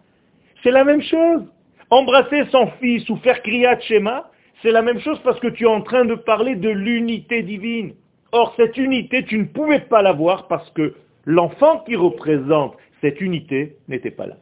c'est 0.62 0.70
la 0.70 0.84
même 0.84 1.02
chose. 1.02 1.42
Embrasser 1.90 2.46
son 2.50 2.68
fils 2.80 3.06
ou 3.10 3.16
faire 3.16 3.42
Kriyat 3.42 3.80
Shema, 3.80 4.30
c'est 4.62 4.70
la 4.70 4.80
même 4.80 5.00
chose 5.00 5.20
parce 5.22 5.38
que 5.40 5.48
tu 5.48 5.64
es 5.64 5.68
en 5.68 5.82
train 5.82 6.06
de 6.06 6.14
parler 6.14 6.56
de 6.56 6.70
l'unité 6.70 7.42
divine. 7.42 7.92
Or, 8.36 8.52
cette 8.58 8.76
unité, 8.76 9.24
tu 9.24 9.38
ne 9.38 9.46
pouvais 9.46 9.80
pas 9.80 10.02
l'avoir 10.02 10.46
parce 10.46 10.68
que 10.72 10.94
l'enfant 11.24 11.80
qui 11.86 11.96
représente 11.96 12.76
cette 13.00 13.22
unité 13.22 13.78
n'était 13.88 14.10
pas 14.10 14.26
là. 14.26 14.36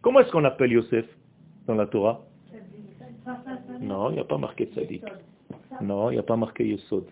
Comment 0.00 0.20
est-ce 0.20 0.32
qu'on 0.32 0.44
appelle 0.44 0.72
Yosef 0.72 1.04
dans 1.66 1.74
la 1.74 1.86
Torah? 1.86 2.22
Non, 3.80 4.08
il 4.08 4.14
n'y 4.14 4.20
a 4.20 4.24
pas 4.24 4.38
marqué 4.38 4.64
Tzadik. 4.64 5.04
Non, 5.82 6.08
il 6.08 6.14
n'y 6.14 6.18
a 6.18 6.22
pas 6.22 6.36
marqué 6.36 6.66
Yesod. 6.66 7.04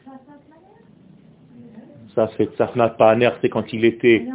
Ça, 2.14 2.30
c'est 2.38 2.46
Tzafnat 2.56 2.90
Pa'aner, 2.90 3.30
c'est 3.42 3.50
quand 3.50 3.70
il 3.74 3.84
était 3.84 4.26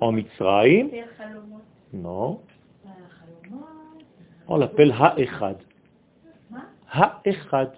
en 0.00 0.12
Mitzrayim. 0.12 0.88
Non. 1.92 2.40
On 4.46 4.56
l'appelle 4.56 4.92
Ha'echad. 4.92 5.58
Ha-echad. 6.92 7.72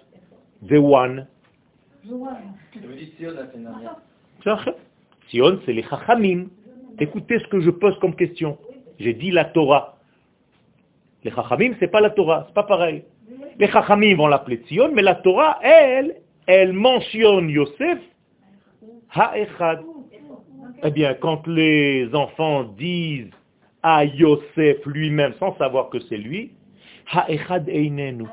The 0.69 0.77
one. 0.77 1.25
Sion, 5.29 5.59
c'est 5.65 5.73
les 5.73 5.83
chachamim. 5.83 6.47
Écoutez 6.99 7.39
ce 7.39 7.47
que 7.47 7.59
je 7.59 7.69
pose 7.69 7.97
comme 7.99 8.15
question. 8.15 8.57
J'ai 8.99 9.13
dit 9.13 9.31
la 9.31 9.45
Torah. 9.45 9.97
Les 11.23 11.31
chachamim, 11.31 11.73
c'est 11.79 11.89
pas 11.89 12.01
la 12.01 12.11
Torah, 12.11 12.45
c'est 12.47 12.53
pas 12.53 12.63
pareil. 12.63 13.03
Les 13.59 13.67
chachamim 13.67 14.15
vont 14.15 14.27
l'appeler 14.27 14.63
Sion, 14.67 14.91
mais 14.93 15.01
la 15.01 15.15
Torah, 15.15 15.59
elle, 15.61 16.17
elle 16.45 16.73
mentionne 16.73 17.49
Yosef, 17.49 17.99
ha-echad. 19.13 19.81
Eh 20.83 20.91
bien, 20.91 21.13
quand 21.15 21.45
les 21.47 22.09
enfants 22.13 22.63
disent 22.63 23.31
à 23.83 24.05
Yosef 24.05 24.85
lui-même, 24.85 25.33
sans 25.39 25.57
savoir 25.57 25.89
que 25.89 25.99
c'est 26.01 26.17
lui, 26.17 26.51
ha-echad 27.11 27.67
einenu. 27.67 28.25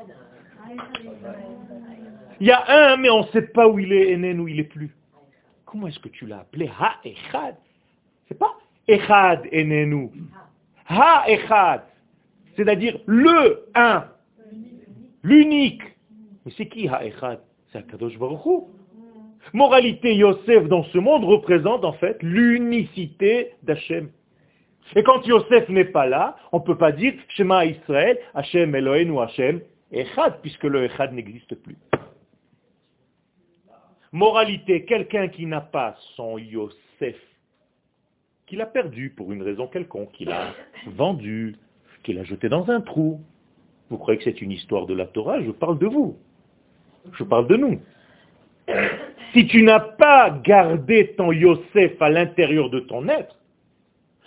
Il 2.39 2.47
y 2.47 2.51
a 2.51 2.63
un, 2.67 2.97
mais 2.97 3.09
on 3.09 3.21
ne 3.21 3.27
sait 3.27 3.43
pas 3.43 3.67
où 3.67 3.79
il 3.79 3.93
est, 3.93 4.13
Enen, 4.13 4.39
où 4.39 4.47
il 4.47 4.59
est 4.59 4.63
plus. 4.63 4.93
Comment 5.65 5.87
est-ce 5.87 5.99
que 5.99 6.09
tu 6.09 6.25
l'as 6.25 6.39
appelé? 6.39 6.69
Ha-Echad 6.79 7.55
C'est 8.27 8.37
pas 8.37 8.57
Echad 8.87 9.47
Enenu. 9.51 10.09
Ha-Echad. 10.87 11.81
C'est-à-dire 12.55 12.99
le 13.05 13.65
un. 13.75 14.05
L'unique. 15.23 15.83
Mais 16.45 16.51
c'est 16.55 16.67
qui 16.67 16.87
Ha-Echad 16.87 17.39
C'est 17.71 17.79
Akadosh 17.79 18.17
Baruch 18.17 18.67
Moralité, 19.53 20.15
Yosef 20.15 20.67
dans 20.67 20.83
ce 20.85 20.97
monde 20.97 21.23
représente 21.23 21.85
en 21.85 21.93
fait 21.93 22.21
l'unicité 22.21 23.51
d'Hachem. 23.63 24.09
Et 24.95 25.03
quand 25.03 25.25
Yosef 25.25 25.69
n'est 25.69 25.85
pas 25.85 26.05
là, 26.05 26.35
on 26.51 26.59
ne 26.59 26.63
peut 26.63 26.77
pas 26.77 26.91
dire 26.91 27.13
Shema 27.29 27.65
Israël, 27.65 28.17
Hachem 28.33 28.75
Elohim 28.75 29.11
ou 29.11 29.21
Hachem 29.21 29.61
Echad, 29.91 30.39
puisque 30.41 30.63
le 30.63 30.85
Echad 30.85 31.13
n'existe 31.13 31.55
plus. 31.55 31.77
Moralité, 34.11 34.85
quelqu'un 34.85 35.27
qui 35.27 35.45
n'a 35.45 35.61
pas 35.61 35.95
son 36.15 36.37
Yosef, 36.37 37.17
qu'il 38.45 38.61
a 38.61 38.65
perdu 38.65 39.09
pour 39.09 39.31
une 39.31 39.41
raison 39.41 39.67
quelconque, 39.67 40.11
qu'il 40.11 40.31
a 40.31 40.53
vendu, 40.87 41.55
qu'il 42.03 42.19
a 42.19 42.23
jeté 42.23 42.49
dans 42.49 42.69
un 42.69 42.81
trou. 42.81 43.21
Vous 43.89 43.97
croyez 43.97 44.17
que 44.17 44.23
c'est 44.23 44.41
une 44.41 44.51
histoire 44.51 44.85
de 44.85 44.93
la 44.93 45.05
Torah? 45.05 45.41
Je 45.41 45.51
parle 45.51 45.79
de 45.79 45.87
vous. 45.87 46.17
Je 47.13 47.23
parle 47.23 47.47
de 47.47 47.55
nous. 47.55 47.81
Si 49.33 49.47
tu 49.47 49.63
n'as 49.63 49.79
pas 49.79 50.29
gardé 50.29 51.13
ton 51.15 51.31
Yosef 51.31 52.01
à 52.01 52.09
l'intérieur 52.09 52.69
de 52.69 52.79
ton 52.79 53.07
être, 53.09 53.37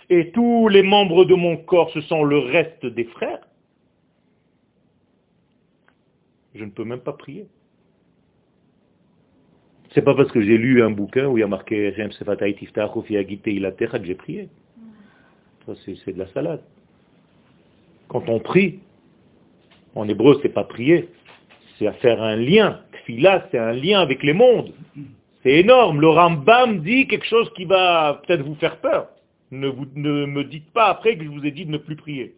et 0.09 0.31
tous 0.31 0.67
les 0.69 0.83
membres 0.83 1.25
de 1.25 1.35
mon 1.35 1.57
corps, 1.57 1.91
ce 1.91 2.01
sont 2.01 2.23
le 2.23 2.39
reste 2.39 2.85
des 2.85 3.03
frères, 3.05 3.45
je 6.55 6.63
ne 6.63 6.71
peux 6.71 6.83
même 6.83 7.01
pas 7.01 7.13
prier. 7.13 7.47
C'est 9.93 10.03
pas 10.03 10.13
parce 10.13 10.31
que 10.31 10.41
j'ai 10.41 10.57
lu 10.57 10.83
un 10.83 10.91
bouquin 10.91 11.27
où 11.27 11.37
il 11.37 11.41
y 11.41 11.43
a 11.43 11.47
marqué 11.47 11.93
que 11.95 14.05
j'ai 14.05 14.15
prié. 14.15 14.49
Ça, 15.65 15.73
c'est 15.83 16.13
de 16.13 16.19
la 16.19 16.27
salade. 16.27 16.61
Quand 18.07 18.27
on 18.27 18.39
prie, 18.39 18.79
en 19.95 20.07
hébreu, 20.07 20.39
c'est 20.41 20.53
pas 20.53 20.63
prier, 20.63 21.09
c'est 21.77 21.87
à 21.87 21.93
faire 21.93 22.21
un 22.21 22.35
lien. 22.35 22.81
Là, 23.07 23.47
c'est 23.49 23.57
un 23.57 23.73
lien 23.73 24.01
avec 24.01 24.21
les 24.21 24.33
mondes. 24.33 24.71
C'est 25.41 25.59
énorme. 25.59 25.99
Le 25.99 26.09
Rambam 26.09 26.81
dit 26.81 27.07
quelque 27.07 27.25
chose 27.25 27.51
qui 27.55 27.65
va 27.65 28.21
peut-être 28.25 28.43
vous 28.43 28.55
faire 28.55 28.77
peur. 28.77 29.07
Ne, 29.51 29.67
vous, 29.67 29.87
ne 29.95 30.25
me 30.25 30.43
dites 30.43 30.71
pas 30.71 30.89
après 30.89 31.17
que 31.17 31.23
je 31.23 31.29
vous 31.29 31.43
ai 31.43 31.51
dit 31.51 31.65
de 31.65 31.71
ne 31.71 31.79
plus 31.79 31.95
prier. 31.95 32.35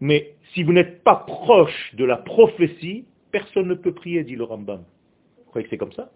Mais 0.00 0.34
si 0.52 0.62
vous 0.62 0.72
n'êtes 0.72 1.02
pas 1.02 1.24
proche 1.26 1.92
de 1.94 2.04
la 2.04 2.16
prophétie, 2.16 3.04
personne 3.32 3.66
ne 3.66 3.74
peut 3.74 3.94
prier, 3.94 4.22
dit 4.22 4.36
le 4.36 4.44
Rambam. 4.44 4.84
Croyez 5.52 5.66
que 5.66 5.70
c'est 5.70 5.78
comme 5.78 5.92
ça 5.92 6.10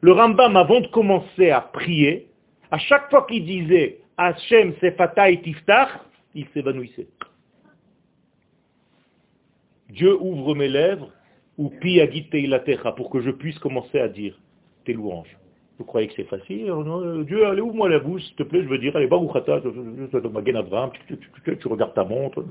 Le 0.00 0.12
Rambam, 0.12 0.56
avant 0.56 0.80
de 0.80 0.86
commencer 0.86 1.50
à 1.50 1.60
prier, 1.60 2.28
à 2.70 2.78
chaque 2.78 3.10
fois 3.10 3.26
qu'il 3.28 3.44
disait 3.44 4.00
Hachem 4.16 4.72
et 4.82 5.42
tiftach, 5.42 5.90
il 6.34 6.46
s'évanouissait. 6.54 7.06
Dieu 9.90 10.16
ouvre 10.18 10.54
mes 10.54 10.68
lèvres, 10.68 11.10
ou 11.58 11.68
pi 11.68 12.00
terre 12.64 12.94
pour 12.96 13.10
que 13.10 13.20
je 13.20 13.30
puisse 13.30 13.58
commencer 13.58 14.00
à 14.00 14.08
dire 14.08 14.38
tes 14.86 14.94
louanges. 14.94 15.36
Vous 15.78 15.84
croyez 15.84 16.08
que 16.08 16.14
c'est 16.14 16.24
facile 16.24 16.70
euh, 16.70 17.24
Dieu, 17.24 17.46
allez, 17.46 17.60
ouvre-moi 17.60 17.90
la 17.90 17.98
bouche, 17.98 18.22
s'il 18.22 18.36
te 18.36 18.42
plaît, 18.42 18.62
je 18.62 18.68
veux 18.68 18.78
dire, 18.78 18.96
allez, 18.96 19.06
Baruchata, 19.06 19.60
tu 19.60 21.68
regardes 21.68 21.94
ta 21.94 22.04
montre. 22.04 22.42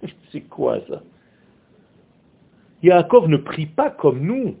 C'est 0.30 0.42
quoi 0.42 0.78
ça? 0.88 1.02
Yaakov 2.84 3.28
ne 3.28 3.38
prie 3.38 3.66
pas 3.66 3.90
comme 3.90 4.20
nous. 4.20 4.54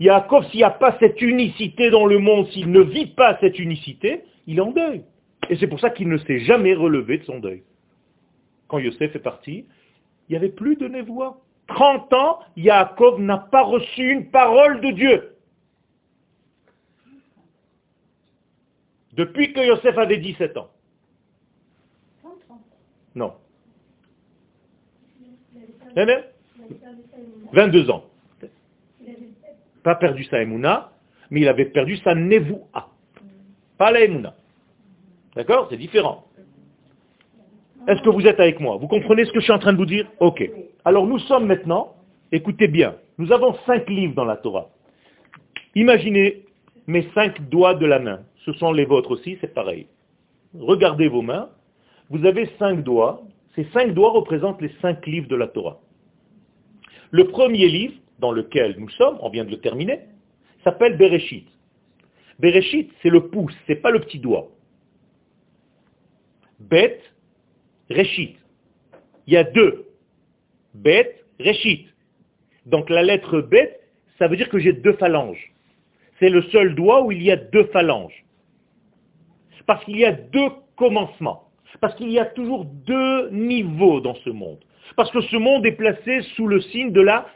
Yaakov, 0.00 0.46
s'il 0.48 0.58
n'y 0.58 0.64
a 0.64 0.70
pas 0.70 0.96
cette 0.98 1.20
unicité 1.22 1.90
dans 1.90 2.06
le 2.06 2.18
monde, 2.18 2.48
s'il 2.48 2.70
ne 2.70 2.80
vit 2.80 3.06
pas 3.06 3.38
cette 3.40 3.58
unicité, 3.58 4.24
il 4.46 4.58
est 4.58 4.62
en 4.62 4.72
deuil. 4.72 5.02
Et 5.50 5.56
c'est 5.56 5.66
pour 5.66 5.80
ça 5.80 5.90
qu'il 5.90 6.08
ne 6.08 6.18
s'est 6.18 6.40
jamais 6.40 6.74
relevé 6.74 7.18
de 7.18 7.24
son 7.24 7.38
deuil. 7.38 7.62
Quand 8.68 8.78
Yosef 8.78 9.14
est 9.14 9.20
parti, 9.20 9.66
il 10.28 10.32
n'y 10.32 10.36
avait 10.36 10.48
plus 10.48 10.76
de 10.76 10.88
névoie. 10.88 11.40
30 11.68 12.12
ans, 12.12 12.40
Yaakov 12.56 13.20
n'a 13.20 13.38
pas 13.38 13.62
reçu 13.62 14.10
une 14.10 14.30
parole 14.30 14.80
de 14.80 14.90
Dieu. 14.90 15.36
Depuis 19.12 19.52
que 19.52 19.60
Yosef 19.60 19.96
avait 19.96 20.18
17 20.18 20.56
ans. 20.56 20.70
Non. 23.14 23.34
22 27.52 27.90
ans. 27.90 28.04
Pas 29.84 29.94
perdu 29.94 30.24
sa 30.24 30.42
émouna, 30.42 30.90
mais 31.30 31.42
il 31.42 31.48
avait 31.48 31.66
perdu 31.66 31.96
sa 31.98 32.14
nevoua. 32.14 32.88
Pas 33.78 33.92
la 33.92 34.00
émouna. 34.00 34.34
D'accord? 35.36 35.68
C'est 35.70 35.76
différent. 35.76 36.24
Est-ce 37.86 38.00
que 38.02 38.08
vous 38.08 38.26
êtes 38.26 38.40
avec 38.40 38.60
moi? 38.60 38.76
Vous 38.76 38.88
comprenez 38.88 39.24
ce 39.26 39.32
que 39.32 39.40
je 39.40 39.44
suis 39.44 39.52
en 39.52 39.58
train 39.58 39.74
de 39.74 39.78
vous 39.78 39.86
dire? 39.86 40.06
Ok. 40.18 40.42
Alors 40.84 41.06
nous 41.06 41.18
sommes 41.18 41.46
maintenant, 41.46 41.94
écoutez 42.32 42.66
bien, 42.66 42.96
nous 43.18 43.30
avons 43.30 43.54
cinq 43.66 43.88
livres 43.90 44.14
dans 44.14 44.24
la 44.24 44.38
Torah. 44.38 44.70
Imaginez 45.74 46.44
mes 46.86 47.06
cinq 47.14 47.48
doigts 47.50 47.74
de 47.74 47.84
la 47.84 47.98
main. 47.98 48.20
Ce 48.44 48.52
sont 48.54 48.72
les 48.72 48.84
vôtres 48.86 49.10
aussi, 49.10 49.36
c'est 49.40 49.52
pareil. 49.52 49.86
Regardez 50.58 51.08
vos 51.08 51.22
mains. 51.22 51.50
Vous 52.10 52.24
avez 52.24 52.50
cinq 52.58 52.82
doigts. 52.82 53.22
Ces 53.54 53.64
cinq 53.72 53.92
doigts 53.92 54.10
représentent 54.10 54.62
les 54.62 54.72
cinq 54.80 55.04
livres 55.06 55.28
de 55.28 55.36
la 55.36 55.48
Torah. 55.48 55.78
Le 57.10 57.26
premier 57.28 57.68
livre, 57.68 57.94
dans 58.24 58.32
lequel 58.32 58.74
nous 58.78 58.88
sommes, 58.88 59.18
on 59.20 59.28
vient 59.28 59.44
de 59.44 59.50
le 59.50 59.60
terminer, 59.60 59.98
s'appelle 60.64 60.96
Bereshit. 60.96 61.46
Bereshit, 62.38 62.90
c'est 63.02 63.10
le 63.10 63.28
pouce, 63.28 63.52
c'est 63.66 63.82
pas 63.84 63.90
le 63.90 64.00
petit 64.00 64.18
doigt. 64.18 64.48
Bet, 66.58 67.00
Reshit. 67.90 68.38
Il 69.26 69.34
y 69.34 69.36
a 69.36 69.44
deux. 69.44 69.88
Bet, 70.72 71.20
Reshit. 71.38 71.86
Donc 72.64 72.88
la 72.88 73.02
lettre 73.02 73.42
Bet, 73.42 73.78
ça 74.18 74.26
veut 74.26 74.38
dire 74.38 74.48
que 74.48 74.58
j'ai 74.58 74.72
deux 74.72 74.94
phalanges. 74.94 75.52
C'est 76.18 76.30
le 76.30 76.40
seul 76.44 76.74
doigt 76.74 77.02
où 77.04 77.12
il 77.12 77.22
y 77.22 77.30
a 77.30 77.36
deux 77.36 77.66
phalanges. 77.74 78.24
Parce 79.66 79.84
qu'il 79.84 79.98
y 79.98 80.06
a 80.06 80.12
deux 80.12 80.48
commencements. 80.76 81.50
Parce 81.82 81.94
qu'il 81.96 82.10
y 82.10 82.18
a 82.18 82.24
toujours 82.24 82.64
deux 82.64 83.28
niveaux 83.32 84.00
dans 84.00 84.14
ce 84.14 84.30
monde. 84.30 84.64
Parce 84.96 85.10
que 85.10 85.20
ce 85.20 85.36
monde 85.36 85.66
est 85.66 85.76
placé 85.76 86.22
sous 86.36 86.46
le 86.46 86.62
signe 86.62 86.92
de 86.92 87.02
la 87.02 87.26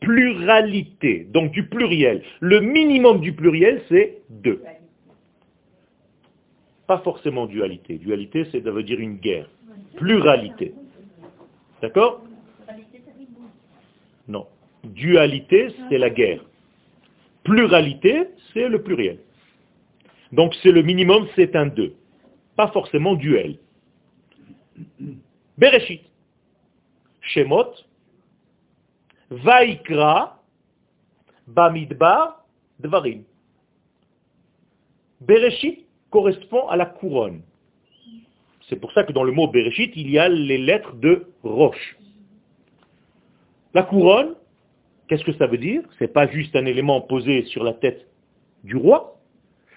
pluralité, 0.00 1.26
donc 1.30 1.52
du 1.52 1.66
pluriel. 1.68 2.22
Le 2.40 2.60
minimum 2.60 3.20
du 3.20 3.32
pluriel, 3.32 3.82
c'est 3.88 4.22
deux. 4.30 4.62
Pas 6.86 6.98
forcément 6.98 7.46
dualité. 7.46 7.98
Dualité, 7.98 8.46
c'est 8.50 8.62
ça 8.64 8.70
veut 8.70 8.82
dire 8.82 9.00
une 9.00 9.16
guerre. 9.16 9.48
Pluralité. 9.96 10.74
D'accord? 11.82 12.24
Non. 14.26 14.46
Dualité, 14.84 15.68
c'est 15.88 15.98
la 15.98 16.10
guerre. 16.10 16.44
Pluralité, 17.44 18.28
c'est 18.52 18.68
le 18.68 18.82
pluriel. 18.82 19.18
Donc 20.32 20.54
c'est 20.62 20.72
le 20.72 20.82
minimum, 20.82 21.26
c'est 21.34 21.56
un 21.56 21.66
deux. 21.66 21.94
Pas 22.56 22.68
forcément 22.68 23.14
duel. 23.14 23.58
Bereshit. 25.56 26.02
Shemot, 27.20 27.74
Vaikra, 29.30 30.42
Bamidbar, 31.46 32.44
Dvarim. 32.80 33.24
Bereshit 35.20 35.86
correspond 36.10 36.68
à 36.68 36.76
la 36.76 36.86
couronne. 36.86 37.42
C'est 38.68 38.76
pour 38.76 38.92
ça 38.92 39.04
que 39.04 39.12
dans 39.12 39.24
le 39.24 39.32
mot 39.32 39.48
Bereshit, 39.48 39.92
il 39.96 40.10
y 40.10 40.18
a 40.18 40.28
les 40.28 40.58
lettres 40.58 40.94
de 40.94 41.26
roche. 41.42 41.98
La 43.74 43.82
couronne, 43.82 44.34
qu'est-ce 45.08 45.24
que 45.24 45.32
ça 45.34 45.46
veut 45.46 45.58
dire? 45.58 45.82
Ce 45.98 46.04
n'est 46.04 46.08
pas 46.08 46.26
juste 46.28 46.54
un 46.56 46.66
élément 46.66 47.00
posé 47.00 47.44
sur 47.46 47.64
la 47.64 47.72
tête 47.72 48.06
du 48.64 48.76
roi. 48.76 49.18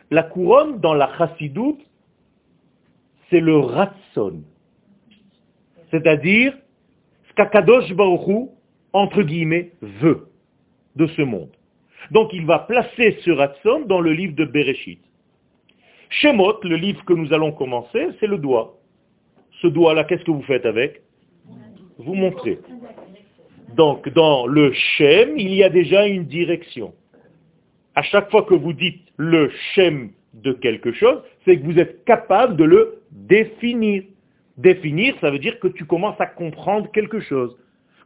La 0.09 0.23
couronne, 0.23 0.79
dans 0.79 0.93
la 0.93 1.15
chassidoute, 1.17 1.81
c'est 3.29 3.39
le 3.39 3.57
ratson. 3.57 4.43
C'est-à-dire 5.89 6.57
ce 7.29 7.33
qu'Akadosh 7.33 7.93
entre 8.93 9.23
guillemets, 9.23 9.71
veut 9.81 10.27
de 10.95 11.07
ce 11.07 11.21
monde. 11.21 11.51
Donc 12.09 12.33
il 12.33 12.45
va 12.45 12.59
placer 12.59 13.17
ce 13.23 13.31
ratson 13.31 13.81
dans 13.85 14.01
le 14.01 14.11
livre 14.11 14.35
de 14.35 14.45
Bereshit. 14.45 14.99
Shemot, 16.09 16.59
le 16.63 16.75
livre 16.75 17.03
que 17.05 17.13
nous 17.13 17.31
allons 17.33 17.51
commencer, 17.51 18.09
c'est 18.19 18.27
le 18.27 18.37
doigt. 18.37 18.77
Ce 19.61 19.67
doigt-là, 19.67 20.03
qu'est-ce 20.03 20.23
que 20.23 20.31
vous 20.31 20.41
faites 20.41 20.65
avec? 20.65 21.01
Vous 21.97 22.15
montrez. 22.15 22.59
Donc 23.75 24.09
dans 24.09 24.47
le 24.47 24.73
Shem, 24.73 25.37
il 25.37 25.53
y 25.53 25.63
a 25.63 25.69
déjà 25.69 26.07
une 26.07 26.25
direction. 26.25 26.93
À 27.95 28.01
chaque 28.01 28.29
fois 28.31 28.43
que 28.43 28.55
vous 28.55 28.73
dites 28.73 29.01
le 29.17 29.49
Shem 29.73 30.11
de 30.33 30.51
quelque 30.51 30.91
chose, 30.91 31.21
c'est 31.45 31.57
que 31.57 31.63
vous 31.63 31.79
êtes 31.79 32.03
capable 32.05 32.57
de 32.57 32.63
le 32.63 33.01
définir. 33.11 34.03
Définir, 34.57 35.15
ça 35.21 35.31
veut 35.31 35.39
dire 35.39 35.59
que 35.59 35.67
tu 35.67 35.85
commences 35.85 36.19
à 36.19 36.25
comprendre 36.25 36.91
quelque 36.91 37.21
chose. 37.21 37.55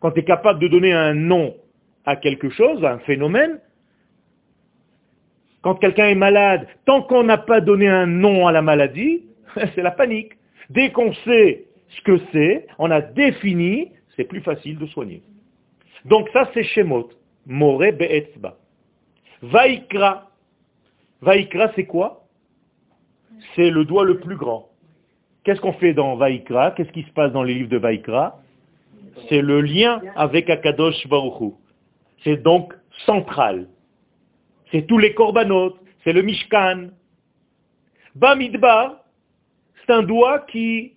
Quand 0.05 0.11
tu 0.11 0.19
es 0.19 0.23
capable 0.23 0.59
de 0.59 0.67
donner 0.67 0.93
un 0.93 1.15
nom 1.15 1.55
à 2.05 2.15
quelque 2.15 2.51
chose, 2.51 2.85
à 2.85 2.91
un 2.91 2.99
phénomène, 2.99 3.59
quand 5.63 5.73
quelqu'un 5.73 6.09
est 6.09 6.13
malade, 6.13 6.67
tant 6.85 7.01
qu'on 7.01 7.23
n'a 7.23 7.39
pas 7.39 7.59
donné 7.59 7.87
un 7.87 8.05
nom 8.05 8.45
à 8.45 8.51
la 8.51 8.61
maladie, 8.61 9.23
c'est 9.73 9.81
la 9.81 9.89
panique. 9.89 10.33
Dès 10.69 10.91
qu'on 10.91 11.11
sait 11.25 11.65
ce 11.87 12.01
que 12.01 12.19
c'est, 12.31 12.67
on 12.77 12.91
a 12.91 13.01
défini, 13.01 13.93
c'est 14.15 14.25
plus 14.25 14.41
facile 14.41 14.77
de 14.77 14.85
soigner. 14.85 15.23
Donc 16.05 16.29
ça 16.33 16.51
c'est 16.53 16.61
Shemot, 16.61 17.09
More 17.47 17.79
Be'etzba. 17.79 18.57
Vaikra. 19.41 20.29
Vaikra 21.23 21.71
c'est 21.73 21.87
quoi? 21.87 22.27
C'est 23.55 23.71
le 23.71 23.85
doigt 23.85 24.05
le 24.05 24.19
plus 24.19 24.35
grand. 24.35 24.69
Qu'est-ce 25.43 25.61
qu'on 25.61 25.73
fait 25.73 25.95
dans 25.95 26.15
Vaikra? 26.15 26.73
Qu'est-ce 26.73 26.91
qui 26.91 27.01
se 27.01 27.11
passe 27.11 27.31
dans 27.31 27.41
les 27.41 27.55
livres 27.55 27.69
de 27.69 27.77
Vaikra? 27.77 28.39
C'est 29.29 29.41
le 29.41 29.61
lien 29.61 30.01
avec 30.15 30.49
Akadosh 30.49 31.07
Baruchu. 31.07 31.53
C'est 32.23 32.37
donc 32.37 32.73
central. 33.05 33.67
C'est 34.71 34.87
tous 34.87 34.97
les 34.97 35.13
korbanot, 35.13 35.77
c'est 36.03 36.13
le 36.13 36.21
Mishkan. 36.21 36.89
Bamidbar, 38.15 39.03
c'est 39.79 39.93
un 39.93 40.03
doigt 40.03 40.39
qui 40.39 40.93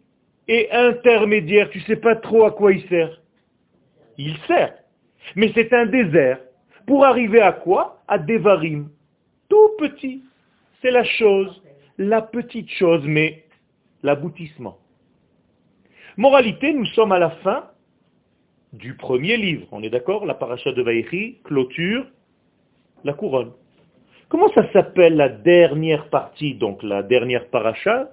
est 0.47 0.71
intermédiaire. 0.71 1.71
Tu 1.71 1.79
ne 1.79 1.85
sais 1.85 1.97
pas 1.97 2.17
trop 2.17 2.45
à 2.45 2.51
quoi 2.51 2.73
il 2.73 2.87
sert. 2.89 3.21
Il 4.17 4.37
sert. 4.47 4.75
Mais 5.37 5.53
c'est 5.55 5.73
un 5.73 5.87
désert. 5.87 6.41
Pour 6.87 7.05
arriver 7.05 7.41
à 7.41 7.53
quoi? 7.53 8.03
À 8.09 8.19
Devarim. 8.19 8.89
Tout 9.49 9.71
petit. 9.79 10.23
C'est 10.81 10.91
la 10.91 11.05
chose, 11.05 11.63
la 11.99 12.23
petite 12.23 12.71
chose, 12.71 13.03
mais 13.05 13.45
l'aboutissement. 14.03 14.79
Moralité, 16.17 16.73
nous 16.73 16.87
sommes 16.87 17.13
à 17.13 17.19
la 17.19 17.31
fin 17.31 17.71
du 18.73 18.95
premier 18.95 19.37
livre. 19.37 19.67
On 19.73 19.83
est 19.83 19.91
d'accord? 19.91 20.27
La 20.27 20.35
paracha 20.35 20.73
de 20.73 20.83
Vaïchi 20.83 21.39
clôture 21.45 22.07
la 23.05 23.13
couronne. 23.13 23.53
Comment 24.29 24.53
ça 24.53 24.71
s'appelle 24.73 25.17
la 25.17 25.29
dernière 25.29 26.09
partie, 26.11 26.55
donc 26.55 26.83
la 26.83 27.03
dernière 27.03 27.47
paracha 27.49 28.11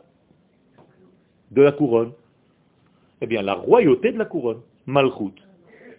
de 1.51 1.61
la 1.61 1.71
couronne? 1.71 2.13
Eh 3.21 3.27
bien, 3.27 3.41
la 3.41 3.53
royauté 3.53 4.11
de 4.11 4.17
la 4.17 4.25
couronne, 4.25 4.61
Malchut. 4.85 5.33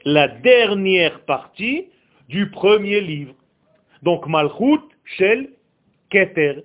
La 0.05 0.29
dernière 0.29 1.21
partie 1.21 1.89
du 2.29 2.51
premier 2.51 3.01
livre. 3.01 3.35
Donc 4.03 4.27
Malchut, 4.27 4.83
Shel, 5.05 5.51
Keter, 6.11 6.65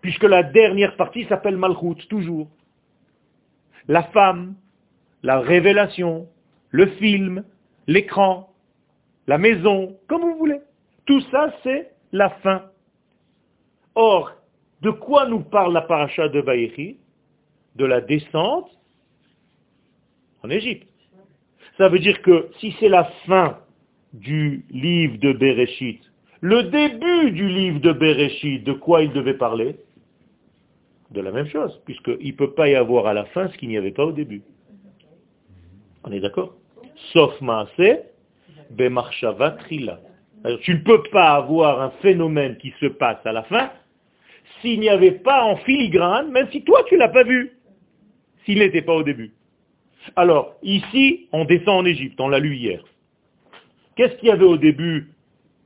puisque 0.00 0.24
la 0.24 0.42
dernière 0.42 0.96
partie 0.96 1.24
s'appelle 1.24 1.56
Malchut, 1.56 2.06
toujours. 2.08 2.48
La 3.88 4.04
femme, 4.04 4.54
la 5.22 5.40
révélation, 5.40 6.28
le 6.70 6.86
film, 6.86 7.44
l'écran, 7.86 8.52
la 9.26 9.38
maison, 9.38 9.96
comme 10.08 10.22
vous 10.22 10.36
voulez. 10.36 10.60
Tout 11.06 11.20
ça, 11.30 11.54
c'est 11.62 11.90
la 12.12 12.30
fin. 12.30 12.64
Or, 13.94 14.32
de 14.82 14.90
quoi 14.90 15.26
nous 15.28 15.40
parle 15.40 15.72
la 15.72 15.82
paracha 15.82 16.28
de 16.28 16.40
Vaïchi 16.40 16.98
De 17.76 17.84
la 17.84 18.00
descente 18.00 18.70
en 20.42 20.50
Égypte. 20.50 20.88
Ça 21.76 21.88
veut 21.88 21.98
dire 21.98 22.22
que 22.22 22.50
si 22.58 22.74
c'est 22.78 22.88
la 22.88 23.04
fin 23.26 23.58
du 24.12 24.64
livre 24.70 25.18
de 25.18 25.32
Bereshit, 25.32 26.00
le 26.40 26.64
début 26.64 27.32
du 27.32 27.48
livre 27.48 27.80
de 27.80 27.92
Bereshit, 27.92 28.62
de 28.64 28.72
quoi 28.72 29.02
il 29.02 29.12
devait 29.12 29.34
parler? 29.34 29.76
De 31.10 31.20
la 31.20 31.32
même 31.32 31.48
chose, 31.48 31.80
puisqu'il 31.84 32.32
ne 32.32 32.36
peut 32.36 32.52
pas 32.52 32.68
y 32.68 32.74
avoir 32.74 33.06
à 33.06 33.14
la 33.14 33.24
fin 33.26 33.48
ce 33.48 33.56
qu'il 33.56 33.68
n'y 33.68 33.76
avait 33.76 33.92
pas 33.92 34.04
au 34.04 34.12
début. 34.12 34.42
On 36.04 36.12
est 36.12 36.20
d'accord? 36.20 36.57
Sauf 37.12 37.40
Maaseh, 37.40 38.02
Bemarshava 38.70 39.52
Trila. 39.52 40.00
Tu 40.62 40.74
ne 40.74 40.80
peux 40.80 41.02
pas 41.04 41.34
avoir 41.34 41.80
un 41.80 41.90
phénomène 42.02 42.56
qui 42.58 42.72
se 42.80 42.86
passe 42.86 43.24
à 43.24 43.32
la 43.32 43.42
fin 43.44 43.70
s'il 44.60 44.80
n'y 44.80 44.88
avait 44.88 45.12
pas 45.12 45.44
en 45.44 45.56
filigrane, 45.56 46.30
même 46.30 46.48
si 46.50 46.62
toi 46.62 46.82
tu 46.88 46.94
ne 46.94 47.00
l'as 47.00 47.08
pas 47.08 47.24
vu, 47.24 47.52
s'il 48.44 48.58
n'était 48.58 48.82
pas 48.82 48.94
au 48.94 49.02
début. 49.02 49.32
Alors, 50.16 50.54
ici, 50.62 51.28
on 51.32 51.44
descend 51.44 51.82
en 51.82 51.84
Égypte, 51.84 52.20
on 52.20 52.28
l'a 52.28 52.38
lu 52.38 52.56
hier. 52.56 52.82
Qu'est-ce 53.96 54.14
qu'il 54.16 54.28
y 54.28 54.32
avait 54.32 54.44
au 54.44 54.56
début? 54.56 55.12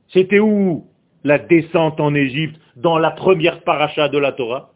C'était 0.09 0.39
où 0.39 0.87
la 1.23 1.39
descente 1.39 1.99
en 1.99 2.13
Égypte 2.13 2.59
dans 2.75 2.97
la 2.97 3.11
première 3.11 3.61
paracha 3.61 4.09
de 4.09 4.17
la 4.17 4.31
Torah? 4.31 4.71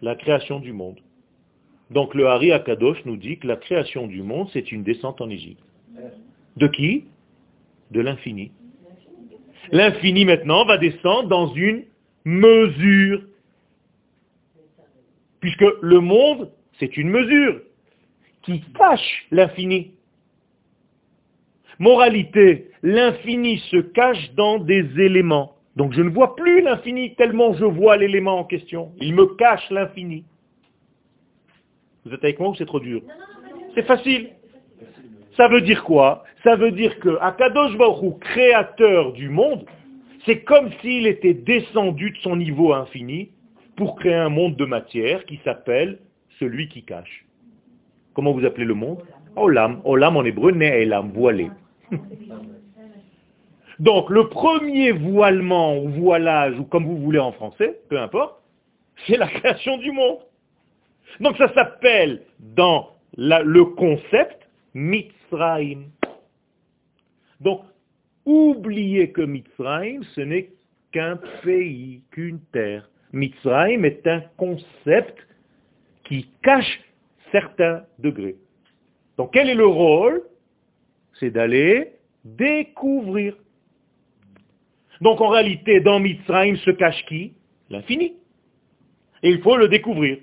La 0.00 0.16
création 0.16 0.58
du 0.58 0.72
monde. 0.72 0.98
Donc 1.92 2.14
le 2.14 2.26
Hari 2.26 2.52
Akadosh 2.52 3.04
nous 3.04 3.16
dit 3.16 3.38
que 3.38 3.46
la 3.46 3.56
création 3.56 4.06
du 4.06 4.22
monde, 4.22 4.48
c'est 4.52 4.72
une 4.72 4.82
descente 4.82 5.20
en 5.20 5.28
Égypte. 5.28 5.62
De 6.56 6.66
qui? 6.68 7.04
De 7.90 8.00
l'infini. 8.00 8.52
L'infini 9.70 10.24
maintenant 10.24 10.64
va 10.64 10.78
descendre 10.78 11.28
dans 11.28 11.52
une 11.54 11.84
mesure. 12.24 13.22
Puisque 15.40 15.64
le 15.82 16.00
monde, 16.00 16.50
c'est 16.78 16.96
une 16.96 17.10
mesure 17.10 17.60
qui 18.42 18.62
cache 18.78 19.26
l'infini. 19.30 19.92
Moralité, 21.78 22.70
l'infini 22.82 23.58
se 23.70 23.76
cache 23.76 24.32
dans 24.34 24.58
des 24.58 24.84
éléments. 24.98 25.56
Donc 25.76 25.92
je 25.92 26.02
ne 26.02 26.10
vois 26.10 26.36
plus 26.36 26.62
l'infini 26.62 27.14
tellement 27.16 27.54
je 27.54 27.64
vois 27.64 27.96
l'élément 27.96 28.38
en 28.38 28.44
question. 28.44 28.92
Il 29.00 29.14
me 29.14 29.26
cache 29.36 29.68
l'infini. 29.70 30.24
Vous 32.04 32.12
êtes 32.12 32.24
avec 32.24 32.38
moi 32.40 32.50
ou 32.50 32.54
c'est 32.54 32.66
trop 32.66 32.80
dur 32.80 33.02
C'est 33.74 33.86
facile. 33.86 34.30
Ça 35.36 35.48
veut 35.48 35.60
dire 35.60 35.84
quoi 35.84 36.24
Ça 36.44 36.56
veut 36.56 36.72
dire 36.72 36.98
que 36.98 37.16
Akadosh 37.20 37.76
Baruch 37.76 38.18
créateur 38.20 39.12
du 39.12 39.28
monde, 39.28 39.64
c'est 40.26 40.42
comme 40.42 40.70
s'il 40.80 41.06
était 41.06 41.34
descendu 41.34 42.10
de 42.10 42.18
son 42.18 42.36
niveau 42.36 42.72
infini 42.72 43.30
pour 43.76 43.96
créer 43.96 44.14
un 44.14 44.28
monde 44.28 44.56
de 44.56 44.64
matière 44.64 45.24
qui 45.24 45.40
s'appelle 45.44 45.98
celui 46.38 46.68
qui 46.68 46.82
cache. 46.82 47.24
Comment 48.14 48.32
vous 48.32 48.44
appelez 48.44 48.66
le 48.66 48.74
monde 48.74 49.02
Olam. 49.36 49.80
Olam 49.84 50.16
en 50.16 50.24
hébreu, 50.24 50.52
Ne'elam, 50.52 51.10
voilé. 51.12 51.50
Donc 53.78 54.10
le 54.10 54.28
premier 54.28 54.92
voilement 54.92 55.78
ou 55.78 55.88
voilage, 55.88 56.58
ou 56.58 56.64
comme 56.64 56.84
vous 56.84 56.98
voulez 56.98 57.18
en 57.18 57.32
français, 57.32 57.80
peu 57.88 57.98
importe, 57.98 58.36
c'est 59.06 59.16
la 59.16 59.28
création 59.28 59.78
du 59.78 59.90
monde. 59.92 60.18
Donc 61.20 61.36
ça 61.36 61.52
s'appelle 61.54 62.22
dans 62.38 62.90
le 63.16 63.64
concept 63.64 64.48
Mitzrayim. 64.74 65.84
Donc 67.40 67.62
oubliez 68.24 69.10
que 69.10 69.22
Mitzrayim, 69.22 70.02
ce 70.14 70.20
n'est 70.20 70.50
qu'un 70.92 71.18
pays, 71.42 72.02
qu'une 72.10 72.40
terre. 72.52 72.88
Mitzrayim 73.12 73.84
est 73.84 74.06
un 74.06 74.20
concept 74.36 75.18
qui 76.04 76.28
cache 76.42 76.80
certains 77.30 77.84
degrés. 77.98 78.36
Donc 79.18 79.32
quel 79.32 79.48
est 79.48 79.54
le 79.54 79.66
rôle? 79.66 80.22
C'est 81.20 81.30
d'aller 81.30 81.92
découvrir. 82.24 83.36
Donc 85.00 85.20
en 85.20 85.28
réalité, 85.28 85.80
dans 85.80 86.00
Mitzrayim 86.00 86.56
se 86.56 86.70
cache 86.70 87.04
qui? 87.06 87.34
L'infini. 87.70 88.14
Et 89.22 89.30
il 89.30 89.40
faut 89.42 89.56
le 89.56 89.68
découvrir. 89.68 90.18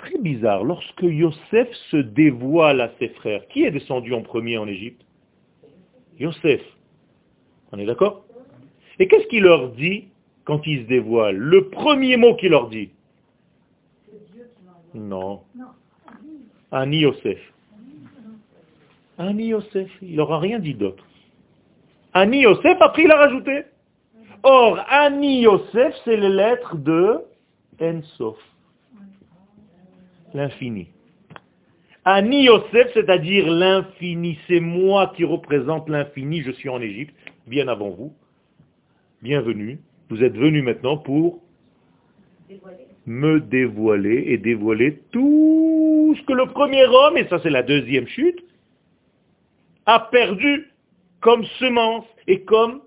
Très 0.00 0.18
bizarre, 0.18 0.64
lorsque 0.64 1.02
Yosef 1.02 1.68
se 1.90 1.98
dévoile 1.98 2.80
à 2.80 2.90
ses 2.98 3.10
frères, 3.10 3.46
qui 3.48 3.64
est 3.64 3.70
descendu 3.70 4.14
en 4.14 4.22
premier 4.22 4.56
en 4.56 4.66
Égypte? 4.66 5.02
Yosef. 6.18 6.62
On 7.70 7.78
est 7.78 7.84
d'accord? 7.84 8.24
Et 8.98 9.08
qu'est-ce 9.08 9.26
qu'il 9.26 9.42
leur 9.42 9.68
dit 9.72 10.08
quand 10.44 10.66
il 10.66 10.84
se 10.84 10.88
dévoile? 10.88 11.36
Le 11.36 11.68
premier 11.68 12.16
mot 12.16 12.34
qu'il 12.34 12.50
leur 12.52 12.70
dit? 12.70 12.90
Non. 14.94 15.42
Ani 16.72 17.00
Yosef. 17.00 17.38
Ani 19.18 19.48
Yosef. 19.48 19.90
Il 20.00 20.16
n'aura 20.16 20.38
rien 20.38 20.58
dit 20.60 20.74
d'autre. 20.74 21.04
Ani 22.14 22.40
Yosef, 22.40 22.78
après 22.80 23.04
il 23.04 23.12
a 23.12 23.16
rajouté. 23.16 23.64
Or, 24.44 24.78
Ani 24.88 25.42
Yosef, 25.42 25.94
c'est 26.04 26.16
les 26.16 26.30
lettres 26.30 26.76
de 26.76 27.18
Ensof. 27.82 28.38
L'infini. 30.34 30.88
Ani 32.04 32.44
Yosef, 32.44 32.92
c'est-à-dire 32.94 33.48
l'infini. 33.50 34.38
C'est 34.46 34.60
moi 34.60 35.12
qui 35.16 35.24
représente 35.24 35.88
l'infini. 35.88 36.42
Je 36.42 36.52
suis 36.52 36.68
en 36.68 36.80
Égypte, 36.80 37.14
bien 37.46 37.68
avant 37.68 37.90
vous. 37.90 38.12
Bienvenue. 39.22 39.80
Vous 40.08 40.22
êtes 40.22 40.36
venus 40.36 40.64
maintenant 40.64 40.96
pour 40.96 41.40
me 43.06 43.40
dévoiler 43.40 44.24
et 44.28 44.38
dévoiler 44.38 45.00
tout 45.12 46.14
ce 46.18 46.26
que 46.26 46.32
le 46.32 46.46
premier 46.46 46.84
homme, 46.86 47.16
et 47.16 47.26
ça 47.28 47.38
c'est 47.42 47.50
la 47.50 47.62
deuxième 47.62 48.06
chute, 48.06 48.42
a 49.86 50.00
perdu 50.00 50.68
comme 51.20 51.44
semence 51.58 52.06
et 52.26 52.42
comme 52.42 52.82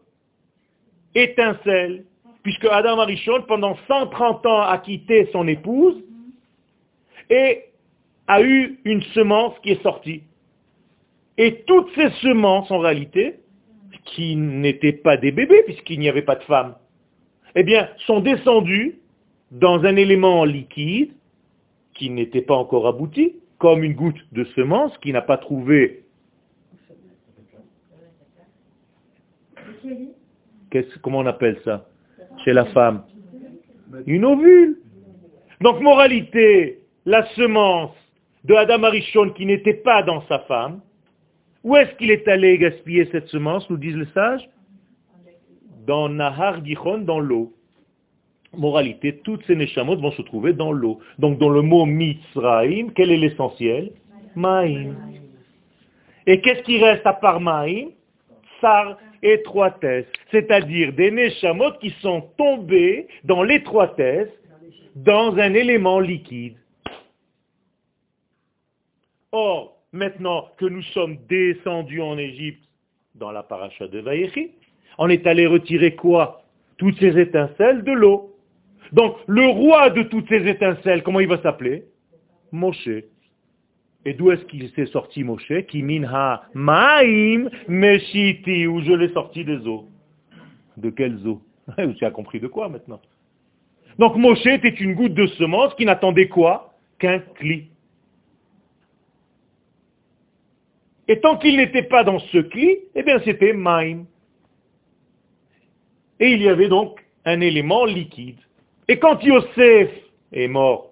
étincelle. 1.14 2.06
Puisque 2.42 2.66
Adam 2.66 3.00
Arishon, 3.00 3.44
pendant 3.48 3.78
130 3.88 4.46
ans, 4.46 4.62
a 4.62 4.78
quitté 4.80 5.30
son 5.32 5.48
épouse 5.48 6.04
et 7.30 7.66
a 8.28 8.42
eu 8.42 8.80
une 8.86 9.02
semence 9.14 9.54
qui 9.60 9.72
est 9.72 9.84
sortie. 9.84 10.24
Et 11.38 11.64
toutes 11.66 11.90
ces 11.96 12.10
semences, 12.22 12.70
en 12.72 12.80
réalité, 12.80 13.40
qui 14.06 14.36
n'étaient 14.36 14.94
pas 14.94 15.18
des 15.18 15.32
bébés, 15.32 15.64
puisqu'il 15.64 16.00
n'y 16.00 16.10
avait 16.10 16.22
pas 16.22 16.36
de 16.36 16.44
femmes, 16.44 16.76
eh 17.56 17.64
bien, 17.64 17.90
sont 18.06 18.20
descendues 18.20 19.00
dans 19.52 19.84
un 19.84 19.96
élément 19.96 20.46
liquide 20.46 21.12
qui 21.94 22.10
n'était 22.10 22.42
pas 22.42 22.56
encore 22.56 22.88
abouti, 22.88 23.36
comme 23.60 23.84
une 23.84 23.94
goutte 23.94 24.20
de 24.32 24.44
semence 24.56 24.98
qui 25.00 25.12
n'a 25.12 25.22
pas 25.22 25.38
trouvé 25.38 26.04
comment 31.02 31.20
on 31.20 31.26
appelle 31.26 31.60
ça? 31.64 31.86
Chez 32.44 32.54
la 32.54 32.66
femme 32.66 33.04
Une 34.06 34.26
ovule. 34.26 34.80
Donc 35.62 35.82
moralité, 35.82 36.80
la 37.06 37.26
semence 37.36 37.92
de 38.44 38.54
Adam 38.56 38.84
Arishon 38.84 39.30
qui 39.32 39.46
n'était 39.46 39.74
pas 39.74 40.04
dans 40.04 40.22
sa 40.28 40.40
femme, 40.40 40.82
où 41.64 41.76
est-ce 41.76 41.96
qu'il 41.96 42.12
est 42.12 42.28
allé 42.28 42.58
gaspiller 42.58 43.08
cette 43.12 43.28
semence, 43.28 43.70
nous 43.70 43.78
disent 43.78 43.96
les 43.96 44.12
sages 44.14 44.48
Dans 45.86 46.10
Nahar 46.10 46.64
Gichon, 46.66 47.00
dans 47.00 47.20
l'eau 47.20 47.54
moralité, 48.58 49.20
toutes 49.24 49.46
ces 49.46 49.56
neshamot 49.56 49.98
vont 49.98 50.12
se 50.12 50.22
trouver 50.22 50.54
dans 50.54 50.72
l'eau. 50.72 51.00
Donc 51.20 51.40
dans 51.40 51.50
le 51.50 51.62
mot 51.62 51.86
Mitzraim, 51.86 52.90
quel 52.96 53.12
est 53.12 53.18
l'essentiel 53.18 53.92
Maïm. 54.36 54.96
Et 56.26 56.42
qu'est-ce 56.42 56.64
qui 56.64 56.80
reste 56.80 57.06
à 57.06 57.14
part 57.14 57.40
Maïm 57.40 57.90
Tsar, 58.60 58.98
étroitesse. 59.22 60.06
C'est-à-dire 60.32 60.94
des 60.94 61.12
neshamot 61.12 61.74
qui 61.82 61.92
sont 62.02 62.24
tombés 62.38 63.08
dans 63.24 63.44
l'étroitesse, 63.44 64.30
dans 64.96 65.36
un 65.38 65.54
élément 65.54 66.00
liquide. 66.00 66.56
Or, 69.34 69.80
maintenant 69.92 70.50
que 70.58 70.66
nous 70.66 70.84
sommes 70.94 71.18
descendus 71.28 72.02
en 72.02 72.20
Égypte, 72.20 72.64
dans 73.16 73.32
la 73.32 73.42
paracha 73.42 73.88
de 73.88 74.00
Vaïchi, 74.00 74.52
on 75.00 75.10
est 75.10 75.26
allé 75.26 75.48
retirer 75.48 75.96
quoi? 75.96 76.44
Toutes 76.78 76.98
ces 77.00 77.20
étincelles 77.20 77.84
de 77.84 77.92
l'eau. 77.92 78.36
Donc, 78.92 79.16
le 79.26 79.48
roi 79.48 79.90
de 79.90 80.04
toutes 80.04 80.30
ces 80.30 80.48
étincelles, 80.48 81.02
comment 81.02 81.20
il 81.20 81.28
va 81.28 81.42
s'appeler? 81.42 81.86
Moshe. 82.52 83.04
Et 84.06 84.14
d'où 84.14 84.30
est-ce 84.32 84.46
qu'il 84.46 84.70
s'est 84.72 84.86
sorti 84.86 85.24
Moshe? 85.24 85.52
Kiminha 85.68 86.44
Maim 86.54 87.50
Meshiti, 87.68 88.68
où 88.68 88.82
je 88.82 88.92
l'ai 88.92 89.12
sorti 89.14 89.44
des 89.44 89.66
eaux. 89.68 89.88
De 90.78 90.92
quelles 90.92 91.26
eaux? 91.26 91.42
Tu 91.98 92.06
as 92.06 92.12
compris 92.12 92.40
de 92.40 92.48
quoi 92.48 92.70
maintenant? 92.70 93.02
Donc 93.98 94.16
Moshe 94.16 94.46
était 94.46 94.70
une 94.70 94.94
goutte 94.94 95.16
de 95.16 95.26
semence 95.26 95.74
qui 95.74 95.86
n'attendait 95.86 96.28
quoi? 96.28 96.76
Qu'un 97.00 97.20
cli. 97.20 97.70
Et 101.08 101.20
tant 101.20 101.38
qu'il 101.38 101.58
n'était 101.58 101.84
pas 101.84 102.04
dans 102.04 102.20
ce 102.20 102.38
cli, 102.38 102.80
eh 102.96 103.04
bien 103.04 103.20
c'était 103.26 103.54
Maim. 103.54 104.06
Et 106.20 106.32
il 106.32 106.42
y 106.42 106.48
avait 106.48 106.70
donc 106.70 107.04
un 107.26 107.42
élément 107.42 107.86
liquide. 107.86 108.40
Et 108.88 109.00
quand 109.00 109.22
Yosef 109.24 109.90
est 110.32 110.48
mort, 110.48 110.92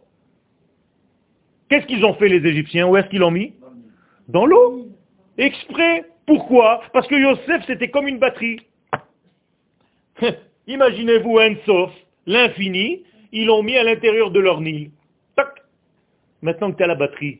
qu'est-ce 1.69 1.85
qu'ils 1.85 2.03
ont 2.05 2.15
fait 2.15 2.27
les 2.27 2.45
Égyptiens? 2.45 2.87
Où 2.87 2.97
est-ce 2.97 3.07
qu'ils 3.07 3.19
l'ont 3.19 3.31
mis? 3.31 3.53
Dans 4.27 4.45
l'eau. 4.45 4.87
Exprès. 5.37 6.05
Pourquoi? 6.25 6.81
Parce 6.93 7.07
que 7.07 7.15
Yosef, 7.15 7.63
c'était 7.65 7.89
comme 7.89 8.07
une 8.07 8.19
batterie. 8.19 8.59
Imaginez-vous 10.67 11.39
un 11.39 11.55
sauf, 11.65 11.91
l'infini, 12.25 13.03
ils 13.31 13.45
l'ont 13.45 13.63
mis 13.63 13.77
à 13.77 13.83
l'intérieur 13.83 14.31
de 14.31 14.39
leur 14.39 14.61
Nil. 14.61 14.91
Tac 15.35 15.61
Maintenant 16.41 16.71
que 16.71 16.77
tu 16.77 16.83
as 16.83 16.87
la 16.87 16.95
batterie, 16.95 17.39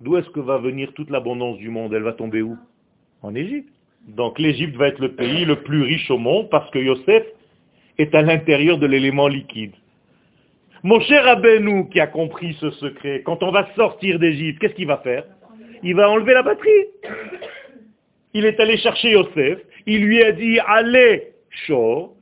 d'où 0.00 0.16
est-ce 0.16 0.30
que 0.30 0.40
va 0.40 0.58
venir 0.58 0.92
toute 0.94 1.10
l'abondance 1.10 1.58
du 1.58 1.70
monde? 1.70 1.94
Elle 1.94 2.02
va 2.02 2.12
tomber 2.12 2.42
où? 2.42 2.56
En 3.22 3.34
Égypte. 3.34 3.72
Donc 4.08 4.38
l'Égypte 4.38 4.76
va 4.76 4.88
être 4.88 5.00
le 5.00 5.14
pays 5.14 5.44
le 5.44 5.62
plus 5.62 5.82
riche 5.82 6.10
au 6.10 6.18
monde 6.18 6.48
parce 6.50 6.70
que 6.70 6.78
Yosef 6.78 7.24
est 7.98 8.14
à 8.14 8.22
l'intérieur 8.22 8.78
de 8.78 8.86
l'élément 8.86 9.28
liquide. 9.28 9.72
Mon 10.82 11.00
cher 11.00 11.26
Abenou 11.26 11.86
qui 11.86 11.98
a 11.98 12.06
compris 12.06 12.54
ce 12.60 12.70
secret, 12.70 13.22
quand 13.24 13.42
on 13.42 13.50
va 13.50 13.68
sortir 13.74 14.18
d'Égypte, 14.18 14.60
qu'est-ce 14.60 14.74
qu'il 14.74 14.86
va 14.86 14.98
faire? 14.98 15.24
Il 15.82 15.96
va 15.96 16.08
enlever 16.08 16.34
la 16.34 16.42
batterie. 16.42 16.86
Il 18.34 18.44
est 18.44 18.60
allé 18.60 18.76
chercher 18.76 19.12
Yosef, 19.12 19.58
il 19.86 20.04
lui 20.04 20.22
a 20.22 20.32
dit, 20.32 20.58
allez, 20.66 21.32
chaud, 21.66 22.16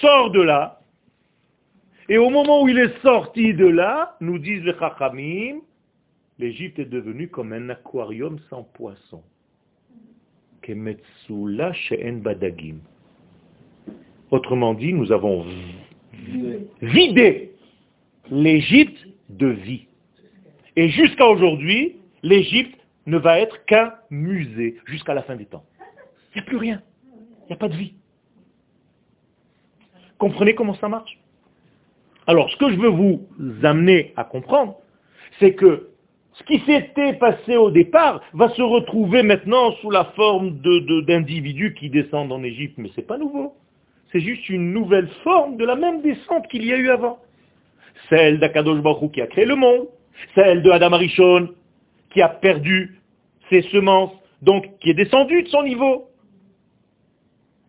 sors 0.00 0.30
de 0.30 0.42
là. 0.42 0.80
Et 2.08 2.18
au 2.18 2.30
moment 2.30 2.62
où 2.62 2.68
il 2.68 2.78
est 2.78 3.00
sorti 3.02 3.54
de 3.54 3.66
là, 3.66 4.16
nous 4.20 4.38
disent 4.38 4.64
les 4.64 4.74
Chachamim, 4.78 5.60
l'Égypte 6.38 6.78
est 6.78 6.86
devenue 6.86 7.28
comme 7.28 7.52
un 7.52 7.70
aquarium 7.70 8.38
sans 8.50 8.62
poisson. 8.62 9.22
badagim. 12.22 12.78
Autrement 14.30 14.74
dit, 14.74 14.92
nous 14.92 15.12
avons 15.12 15.46
vidé 16.82 17.54
l'Égypte 18.30 19.06
de 19.28 19.46
vie. 19.46 19.86
Et 20.74 20.88
jusqu'à 20.88 21.26
aujourd'hui, 21.26 21.96
l'Égypte 22.22 22.78
ne 23.06 23.16
va 23.16 23.38
être 23.38 23.64
qu'un 23.66 23.94
musée 24.10 24.76
jusqu'à 24.86 25.14
la 25.14 25.22
fin 25.22 25.36
des 25.36 25.46
temps. 25.46 25.64
Il 26.34 26.38
n'y 26.38 26.42
a 26.42 26.44
plus 26.44 26.56
rien. 26.56 26.82
Il 27.44 27.46
n'y 27.48 27.52
a 27.52 27.56
pas 27.56 27.68
de 27.68 27.76
vie. 27.76 27.94
Comprenez 30.18 30.54
comment 30.54 30.74
ça 30.74 30.88
marche? 30.88 31.18
Alors, 32.26 32.50
ce 32.50 32.56
que 32.56 32.70
je 32.70 32.76
veux 32.76 32.88
vous 32.88 33.24
amener 33.62 34.12
à 34.16 34.24
comprendre, 34.24 34.78
c'est 35.38 35.54
que 35.54 35.90
ce 36.38 36.44
qui 36.44 36.58
s'était 36.66 37.14
passé 37.14 37.56
au 37.56 37.70
départ 37.70 38.20
va 38.34 38.50
se 38.50 38.62
retrouver 38.62 39.22
maintenant 39.22 39.72
sous 39.80 39.90
la 39.90 40.04
forme 40.16 40.58
d'individus 41.06 41.74
qui 41.74 41.88
descendent 41.88 42.32
en 42.32 42.42
Égypte, 42.42 42.74
mais 42.76 42.90
ce 42.90 43.00
n'est 43.00 43.06
pas 43.06 43.16
nouveau. 43.16 43.54
C'est 44.12 44.20
juste 44.20 44.48
une 44.48 44.72
nouvelle 44.72 45.08
forme 45.24 45.56
de 45.56 45.64
la 45.64 45.76
même 45.76 46.02
descente 46.02 46.46
qu'il 46.48 46.64
y 46.64 46.72
a 46.72 46.76
eu 46.76 46.90
avant. 46.90 47.18
Celle 48.10 48.38
d'Akadosh 48.38 48.80
Baruch 48.82 49.12
qui 49.12 49.22
a 49.22 49.26
créé 49.26 49.46
le 49.46 49.56
monde, 49.56 49.88
celle 50.34 50.62
de 50.62 50.70
Adam 50.70 50.92
Arishon 50.92 51.48
qui 52.10 52.20
a 52.22 52.28
perdu 52.28 53.00
ses 53.50 53.62
semences, 53.62 54.12
donc 54.42 54.78
qui 54.78 54.90
est 54.90 54.94
descendu 54.94 55.42
de 55.42 55.48
son 55.48 55.62
niveau, 55.62 56.10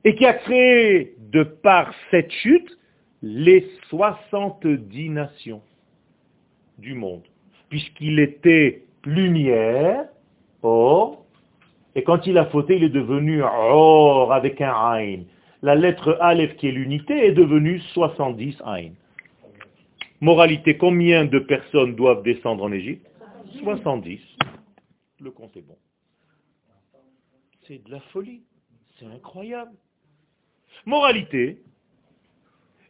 et 0.03 0.15
qui 0.15 0.25
a 0.25 0.33
créé 0.33 1.15
de 1.19 1.43
par 1.43 1.93
cette 2.11 2.31
chute 2.31 2.77
les 3.21 3.69
70 3.89 5.09
nations 5.09 5.61
du 6.77 6.93
monde, 6.93 7.26
puisqu'il 7.69 8.19
était 8.19 8.83
lumière, 9.05 10.05
or, 10.61 11.25
et 11.95 12.03
quand 12.03 12.27
il 12.27 12.37
a 12.37 12.45
fauté, 12.45 12.75
il 12.75 12.83
est 12.83 12.89
devenu 12.89 13.41
or 13.43 14.31
avec 14.31 14.61
un 14.61 14.71
Ain. 14.71 15.23
La 15.63 15.75
lettre 15.75 16.17
Aleph, 16.21 16.55
qui 16.57 16.67
est 16.67 16.71
l'unité, 16.71 17.25
est 17.25 17.31
devenue 17.31 17.79
70 17.93 18.57
Ain. 18.65 18.91
Moralité, 20.21 20.77
combien 20.77 21.25
de 21.25 21.39
personnes 21.39 21.95
doivent 21.95 22.23
descendre 22.23 22.63
en 22.63 22.71
Égypte? 22.71 23.07
70. 23.63 24.19
Le 25.19 25.31
compte 25.31 25.55
est 25.57 25.61
bon. 25.61 25.77
C'est 27.67 27.83
de 27.83 27.91
la 27.91 27.99
folie. 28.11 28.43
C'est 28.99 29.05
incroyable. 29.05 29.71
Moralité, 30.85 31.61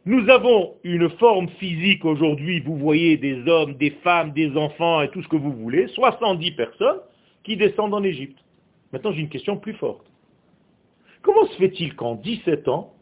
nous 0.08 0.30
avons 0.30 0.76
une 0.84 1.10
forme 1.10 1.50
physique 1.60 2.02
aujourd'hui, 2.06 2.60
vous 2.60 2.78
voyez 2.78 3.18
des 3.18 3.46
hommes, 3.46 3.74
des 3.74 3.90
femmes, 4.02 4.32
des 4.32 4.56
enfants 4.56 5.02
et 5.02 5.10
tout 5.10 5.22
ce 5.22 5.28
que 5.28 5.36
vous 5.36 5.52
voulez, 5.52 5.86
70 5.88 6.52
personnes 6.52 7.00
qui 7.44 7.58
descendent 7.58 7.92
en 7.92 8.02
Égypte. 8.02 8.38
Maintenant 8.90 9.12
j'ai 9.12 9.20
une 9.20 9.28
question 9.28 9.58
plus 9.58 9.74
forte. 9.74 10.06
Comment 11.20 11.46
se 11.48 11.56
fait-il 11.56 11.94
qu'en 11.94 12.14
17 12.14 12.68
ans, 12.68 12.94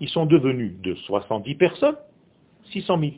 ils 0.00 0.08
sont 0.08 0.24
devenus 0.24 0.80
de 0.80 0.94
70 0.94 1.54
personnes 1.56 1.98
600 2.72 3.00
000 3.00 3.12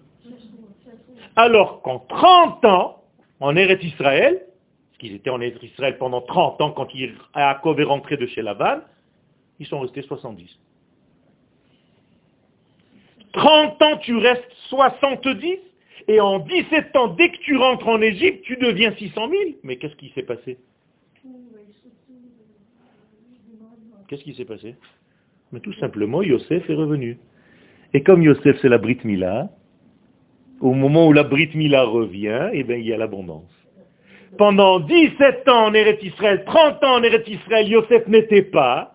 Alors 1.36 1.82
qu'en 1.82 2.00
30 2.00 2.64
ans, 2.64 3.04
en 3.38 3.54
Eretz 3.54 3.84
Israël, 3.84 4.46
qu'ils 4.98 5.14
étaient 5.14 5.30
en 5.30 5.40
Eretz 5.40 5.62
Israël 5.62 5.96
pendant 5.96 6.22
30 6.22 6.60
ans 6.60 6.72
quand 6.72 6.88
Yaakov 6.92 7.78
est 7.78 7.84
rentré 7.84 8.16
de 8.16 8.26
chez 8.26 8.42
Laban, 8.42 8.80
ils 9.60 9.66
sont 9.66 9.78
restés 9.78 10.02
70. 10.02 10.58
30 13.32 13.82
ans, 13.82 13.96
tu 13.98 14.16
restes 14.16 14.52
70, 14.68 15.58
et 16.08 16.20
en 16.20 16.40
17 16.40 16.96
ans, 16.96 17.08
dès 17.08 17.30
que 17.30 17.38
tu 17.38 17.56
rentres 17.56 17.88
en 17.88 18.00
Égypte, 18.00 18.42
tu 18.42 18.56
deviens 18.56 18.92
600 18.96 19.28
000. 19.28 19.42
Mais 19.62 19.76
qu'est-ce 19.76 19.96
qui 19.96 20.10
s'est 20.14 20.22
passé? 20.22 20.58
Qu'est-ce 24.08 24.24
qui 24.24 24.34
s'est 24.34 24.44
passé? 24.44 24.74
Mais 25.52 25.60
tout 25.60 25.72
simplement, 25.74 26.22
Yosef 26.22 26.68
est 26.68 26.74
revenu. 26.74 27.18
Et 27.94 28.02
comme 28.02 28.22
Yosef, 28.22 28.58
c'est 28.60 28.68
la 28.68 28.78
Brit 28.78 28.98
Mila, 29.04 29.50
au 30.60 30.74
moment 30.74 31.06
où 31.06 31.12
la 31.12 31.22
Brit 31.22 31.50
Mila 31.54 31.84
revient, 31.84 32.50
eh 32.52 32.64
bien, 32.64 32.76
il 32.76 32.86
y 32.86 32.92
a 32.92 32.96
l'abondance. 32.96 33.50
Pendant 34.36 34.80
17 34.80 35.48
ans 35.48 35.66
en 35.66 35.74
Eretz 35.74 36.02
Israël, 36.02 36.44
30 36.44 36.84
ans 36.84 36.94
en 36.96 37.02
Eretz 37.02 37.26
Israël, 37.28 37.68
Yosef 37.68 38.06
n'était 38.06 38.42
pas, 38.42 38.89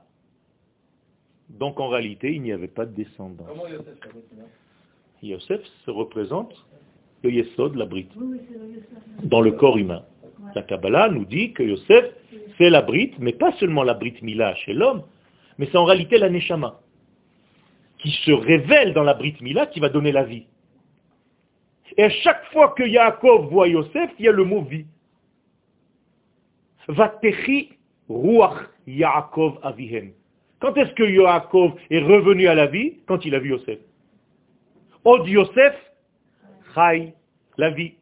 donc 1.59 1.79
en 1.79 1.87
réalité, 1.87 2.33
il 2.33 2.41
n'y 2.41 2.51
avait 2.51 2.67
pas 2.67 2.85
de 2.85 2.93
descendance. 2.93 3.47
Yosef 5.21 5.61
se 5.85 5.91
représente? 5.91 6.53
Le 7.23 7.31
Yesod, 7.31 7.75
la 7.75 7.85
Brite, 7.85 8.11
dans 9.23 9.41
le 9.41 9.51
corps 9.51 9.77
humain. 9.77 10.03
La 10.53 10.61
Kabbalah 10.61 11.09
nous 11.09 11.25
dit 11.25 11.53
que 11.53 11.63
Yosef, 11.63 12.05
c'est 12.57 12.69
la 12.69 12.81
Brite, 12.81 13.17
mais 13.17 13.33
pas 13.33 13.51
seulement 13.53 13.83
la 13.83 13.95
Brite 13.95 14.21
Mila 14.21 14.53
chez 14.55 14.73
l'homme, 14.73 15.03
mais 15.57 15.67
c'est 15.71 15.77
en 15.77 15.85
réalité 15.85 16.17
la 16.19 16.29
Neshama, 16.29 16.79
qui 17.97 18.11
se 18.11 18.31
révèle 18.31 18.93
dans 18.93 19.03
la 19.03 19.15
Brite 19.15 19.41
Mila, 19.41 19.65
qui 19.65 19.79
va 19.79 19.89
donner 19.89 20.11
la 20.11 20.23
vie. 20.23 20.45
Et 21.97 22.03
à 22.03 22.09
chaque 22.09 22.45
fois 22.51 22.75
que 22.77 22.83
Yaakov 22.83 23.49
voit 23.49 23.69
Yosef, 23.69 24.11
il 24.19 24.25
y 24.25 24.27
a 24.27 24.31
le 24.31 24.43
mot 24.43 24.61
vie. 24.61 24.85
Vatechi 26.87 27.71
ruach 28.07 28.69
Yaakov 28.85 29.59
avihem. 29.63 30.11
Quand 30.59 30.75
est-ce 30.77 30.93
que 30.93 31.03
Yaakov 31.03 31.73
est 31.89 31.99
revenu 31.99 32.47
à 32.47 32.55
la 32.55 32.67
vie 32.67 32.99
Quand 33.07 33.25
il 33.25 33.35
a 33.35 33.39
vu 33.39 33.49
Yosef. 33.49 33.79
Od 35.03 35.27
Yosef, 35.27 35.75
Chai, 36.73 37.13
la 37.57 37.69
vie. 37.69 37.93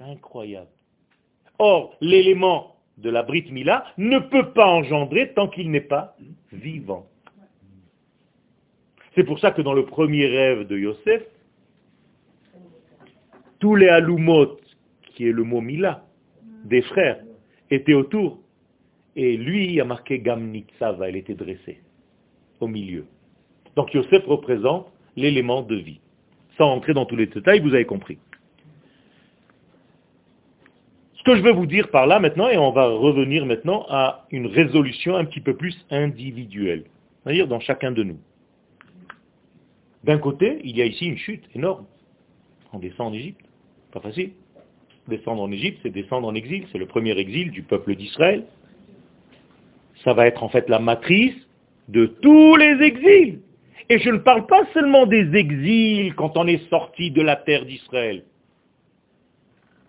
Incroyable. 0.00 0.68
Or, 1.58 1.96
l'élément 2.00 2.76
de 2.98 3.10
la 3.10 3.22
Brit 3.22 3.50
Mila 3.50 3.84
ne 3.96 4.18
peut 4.18 4.52
pas 4.52 4.66
engendrer 4.66 5.32
tant 5.34 5.48
qu'il 5.48 5.70
n'est 5.70 5.80
pas 5.80 6.16
vivant. 6.52 7.06
C'est 9.14 9.24
pour 9.24 9.40
ça 9.40 9.50
que 9.50 9.62
dans 9.62 9.72
le 9.72 9.84
premier 9.84 10.26
rêve 10.26 10.66
de 10.66 10.78
Yosef, 10.78 11.22
tous 13.58 13.74
les 13.74 13.88
alumot, 13.88 14.58
qui 15.14 15.28
est 15.28 15.32
le 15.32 15.42
mot 15.42 15.60
Mila, 15.60 16.04
des 16.64 16.82
frères, 16.82 17.18
étaient 17.70 17.94
autour. 17.94 18.38
Et 19.20 19.36
lui 19.36 19.80
a 19.80 19.84
marqué 19.84 20.20
Gamnitsava, 20.20 21.08
elle 21.08 21.16
était 21.16 21.34
dressée 21.34 21.80
au 22.60 22.68
milieu. 22.68 23.04
Donc 23.74 23.92
Yosef 23.92 24.24
représente 24.26 24.86
l'élément 25.16 25.62
de 25.62 25.74
vie. 25.74 25.98
Sans 26.56 26.70
entrer 26.70 26.94
dans 26.94 27.04
tous 27.04 27.16
les 27.16 27.26
détails, 27.26 27.58
vous 27.58 27.74
avez 27.74 27.84
compris. 27.84 28.18
Ce 31.14 31.24
que 31.24 31.34
je 31.34 31.42
veux 31.42 31.50
vous 31.50 31.66
dire 31.66 31.90
par 31.90 32.06
là 32.06 32.20
maintenant, 32.20 32.48
et 32.48 32.56
on 32.58 32.70
va 32.70 32.86
revenir 32.86 33.44
maintenant 33.44 33.86
à 33.88 34.24
une 34.30 34.46
résolution 34.46 35.16
un 35.16 35.24
petit 35.24 35.40
peu 35.40 35.56
plus 35.56 35.76
individuelle, 35.90 36.84
c'est-à-dire 37.24 37.48
dans 37.48 37.58
chacun 37.58 37.90
de 37.90 38.04
nous. 38.04 38.20
D'un 40.04 40.18
côté, 40.18 40.60
il 40.62 40.76
y 40.76 40.82
a 40.82 40.84
ici 40.84 41.06
une 41.06 41.18
chute 41.18 41.42
énorme. 41.56 41.86
On 42.72 42.78
descend 42.78 43.08
en 43.08 43.12
Égypte. 43.12 43.44
Pas 43.90 43.98
facile. 43.98 44.30
Descendre 45.08 45.42
en 45.42 45.50
Égypte, 45.50 45.80
c'est 45.82 45.90
descendre 45.90 46.28
en 46.28 46.36
exil. 46.36 46.68
C'est 46.70 46.78
le 46.78 46.86
premier 46.86 47.18
exil 47.18 47.50
du 47.50 47.64
peuple 47.64 47.96
d'Israël. 47.96 48.46
Ça 50.08 50.14
va 50.14 50.26
être 50.26 50.42
en 50.42 50.48
fait 50.48 50.70
la 50.70 50.78
matrice 50.78 51.36
de 51.88 52.06
tous 52.06 52.56
les 52.56 52.82
exils. 52.82 53.40
Et 53.90 53.98
je 53.98 54.08
ne 54.08 54.16
parle 54.16 54.46
pas 54.46 54.64
seulement 54.72 55.04
des 55.04 55.36
exils 55.36 56.14
quand 56.14 56.38
on 56.38 56.46
est 56.46 56.66
sorti 56.70 57.10
de 57.10 57.20
la 57.20 57.36
terre 57.36 57.66
d'Israël. 57.66 58.24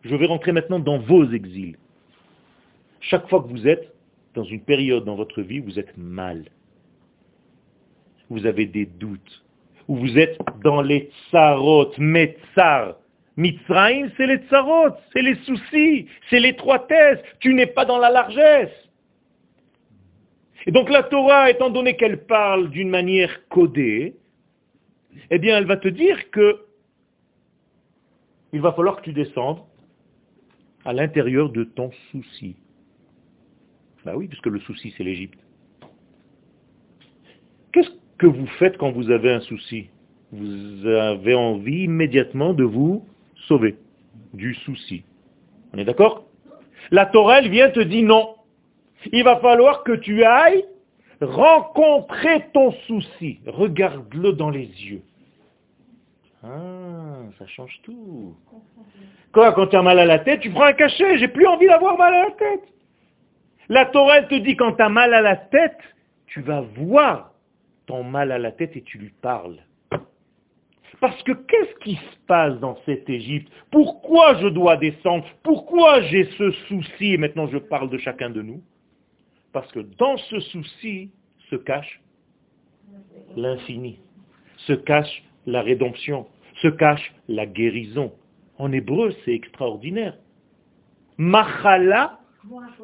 Je 0.03 0.13
vais 0.13 0.25
rentrer 0.25 0.51
maintenant 0.51 0.79
dans 0.79 0.99
vos 0.99 1.23
exils. 1.31 1.77
Chaque 2.99 3.29
fois 3.29 3.41
que 3.41 3.47
vous 3.47 3.65
êtes 3.65 3.93
dans 4.35 4.43
une 4.43 4.59
période 4.59 5.05
dans 5.05 5.15
votre 5.15 5.41
vie, 5.41 5.59
vous 5.59 5.79
êtes 5.79 5.95
mal. 5.95 6.43
Vous 8.29 8.45
avez 8.45 8.65
des 8.65 8.87
doutes. 8.87 9.45
Ou 9.87 9.95
vous 9.95 10.17
êtes 10.17 10.37
dans 10.65 10.81
les 10.81 11.11
tsarot, 11.31 11.93
metzar. 11.97 12.97
Mitzrayim, 13.37 14.11
c'est 14.17 14.27
les 14.27 14.39
tsarot, 14.49 14.89
c'est 15.13 15.21
les 15.21 15.35
soucis, 15.45 16.07
c'est 16.29 16.41
l'étroitesse. 16.41 17.19
Tu 17.39 17.53
n'es 17.53 17.67
pas 17.67 17.85
dans 17.85 17.99
la 17.99 18.09
largesse. 18.09 18.88
Et 20.69 20.71
donc 20.71 20.91
la 20.91 21.01
Torah, 21.01 21.49
étant 21.49 21.71
donné 21.71 21.95
qu'elle 21.95 22.27
parle 22.27 22.69
d'une 22.69 22.91
manière 22.91 23.47
codée, 23.47 24.13
eh 25.31 25.39
bien 25.39 25.57
elle 25.57 25.65
va 25.65 25.77
te 25.77 25.87
dire 25.87 26.29
que 26.29 26.59
il 28.53 28.61
va 28.61 28.71
falloir 28.73 28.97
que 28.97 29.01
tu 29.01 29.11
descendes 29.11 29.63
à 30.85 30.93
l'intérieur 30.93 31.49
de 31.49 31.63
ton 31.63 31.89
souci. 32.11 32.55
Bah 34.05 34.13
oui, 34.15 34.27
puisque 34.27 34.45
le 34.45 34.59
souci, 34.59 34.93
c'est 34.95 35.03
l'Égypte. 35.03 35.39
Qu'est-ce 37.71 37.89
que 38.19 38.27
vous 38.27 38.45
faites 38.59 38.77
quand 38.77 38.91
vous 38.91 39.09
avez 39.09 39.31
un 39.31 39.41
souci? 39.41 39.89
Vous 40.31 40.85
avez 40.85 41.33
envie 41.33 41.85
immédiatement 41.85 42.53
de 42.53 42.63
vous 42.63 43.07
sauver 43.47 43.75
du 44.35 44.53
souci. 44.53 45.01
On 45.73 45.79
est 45.79 45.85
d'accord? 45.85 46.27
La 46.91 47.07
Torah, 47.07 47.41
vient 47.41 47.71
te 47.71 47.79
dire 47.79 48.05
non. 48.05 48.35
Il 49.11 49.23
va 49.23 49.37
falloir 49.37 49.83
que 49.83 49.93
tu 49.93 50.23
ailles 50.23 50.65
rencontrer 51.21 52.47
ton 52.53 52.71
souci. 52.87 53.39
Regarde-le 53.45 54.33
dans 54.33 54.49
les 54.49 54.67
yeux. 54.67 55.01
Ah, 56.43 57.23
ça 57.37 57.45
change 57.47 57.79
tout. 57.83 58.35
Quoi, 59.33 59.51
quand 59.53 59.67
tu 59.67 59.75
as 59.75 59.81
mal 59.81 59.99
à 59.99 60.05
la 60.05 60.19
tête, 60.19 60.39
tu 60.39 60.49
prends 60.49 60.63
un 60.63 60.73
cachet, 60.73 61.17
j'ai 61.17 61.27
plus 61.27 61.45
envie 61.45 61.67
d'avoir 61.67 61.97
mal 61.97 62.13
à 62.13 62.23
la 62.25 62.31
tête. 62.31 62.63
La 63.67 63.85
Torah 63.85 64.23
te 64.23 64.35
dit 64.35 64.55
quand 64.55 64.73
tu 64.73 64.81
as 64.81 64.89
mal 64.89 65.13
à 65.13 65.21
la 65.21 65.35
tête, 65.35 65.77
tu 66.27 66.41
vas 66.41 66.61
voir 66.61 67.33
ton 67.85 68.03
mal 68.03 68.31
à 68.31 68.39
la 68.39 68.51
tête 68.51 68.75
et 68.75 68.81
tu 68.81 68.97
lui 68.97 69.13
parles. 69.21 69.57
Parce 71.01 71.21
que 71.23 71.31
qu'est-ce 71.31 71.75
qui 71.83 71.95
se 71.95 72.17
passe 72.27 72.59
dans 72.59 72.77
cette 72.85 73.09
Égypte? 73.09 73.51
Pourquoi 73.71 74.35
je 74.35 74.47
dois 74.47 74.75
descendre? 74.77 75.25
Pourquoi 75.43 76.01
j'ai 76.03 76.25
ce 76.37 76.51
souci? 76.67 77.13
Et 77.13 77.17
maintenant 77.17 77.47
je 77.47 77.57
parle 77.57 77.89
de 77.89 77.97
chacun 77.97 78.29
de 78.29 78.41
nous. 78.41 78.61
Parce 79.51 79.71
que 79.71 79.79
dans 79.79 80.17
ce 80.17 80.39
souci 80.39 81.11
se 81.49 81.55
cache 81.55 82.01
l'infini, 83.35 83.99
se 84.67 84.73
cache 84.73 85.23
la 85.45 85.61
rédemption, 85.61 86.27
se 86.61 86.67
cache 86.67 87.13
la 87.27 87.45
guérison. 87.45 88.13
En 88.57 88.71
hébreu, 88.71 89.13
c'est 89.23 89.33
extraordinaire. 89.33 90.17
Machala, 91.17 92.19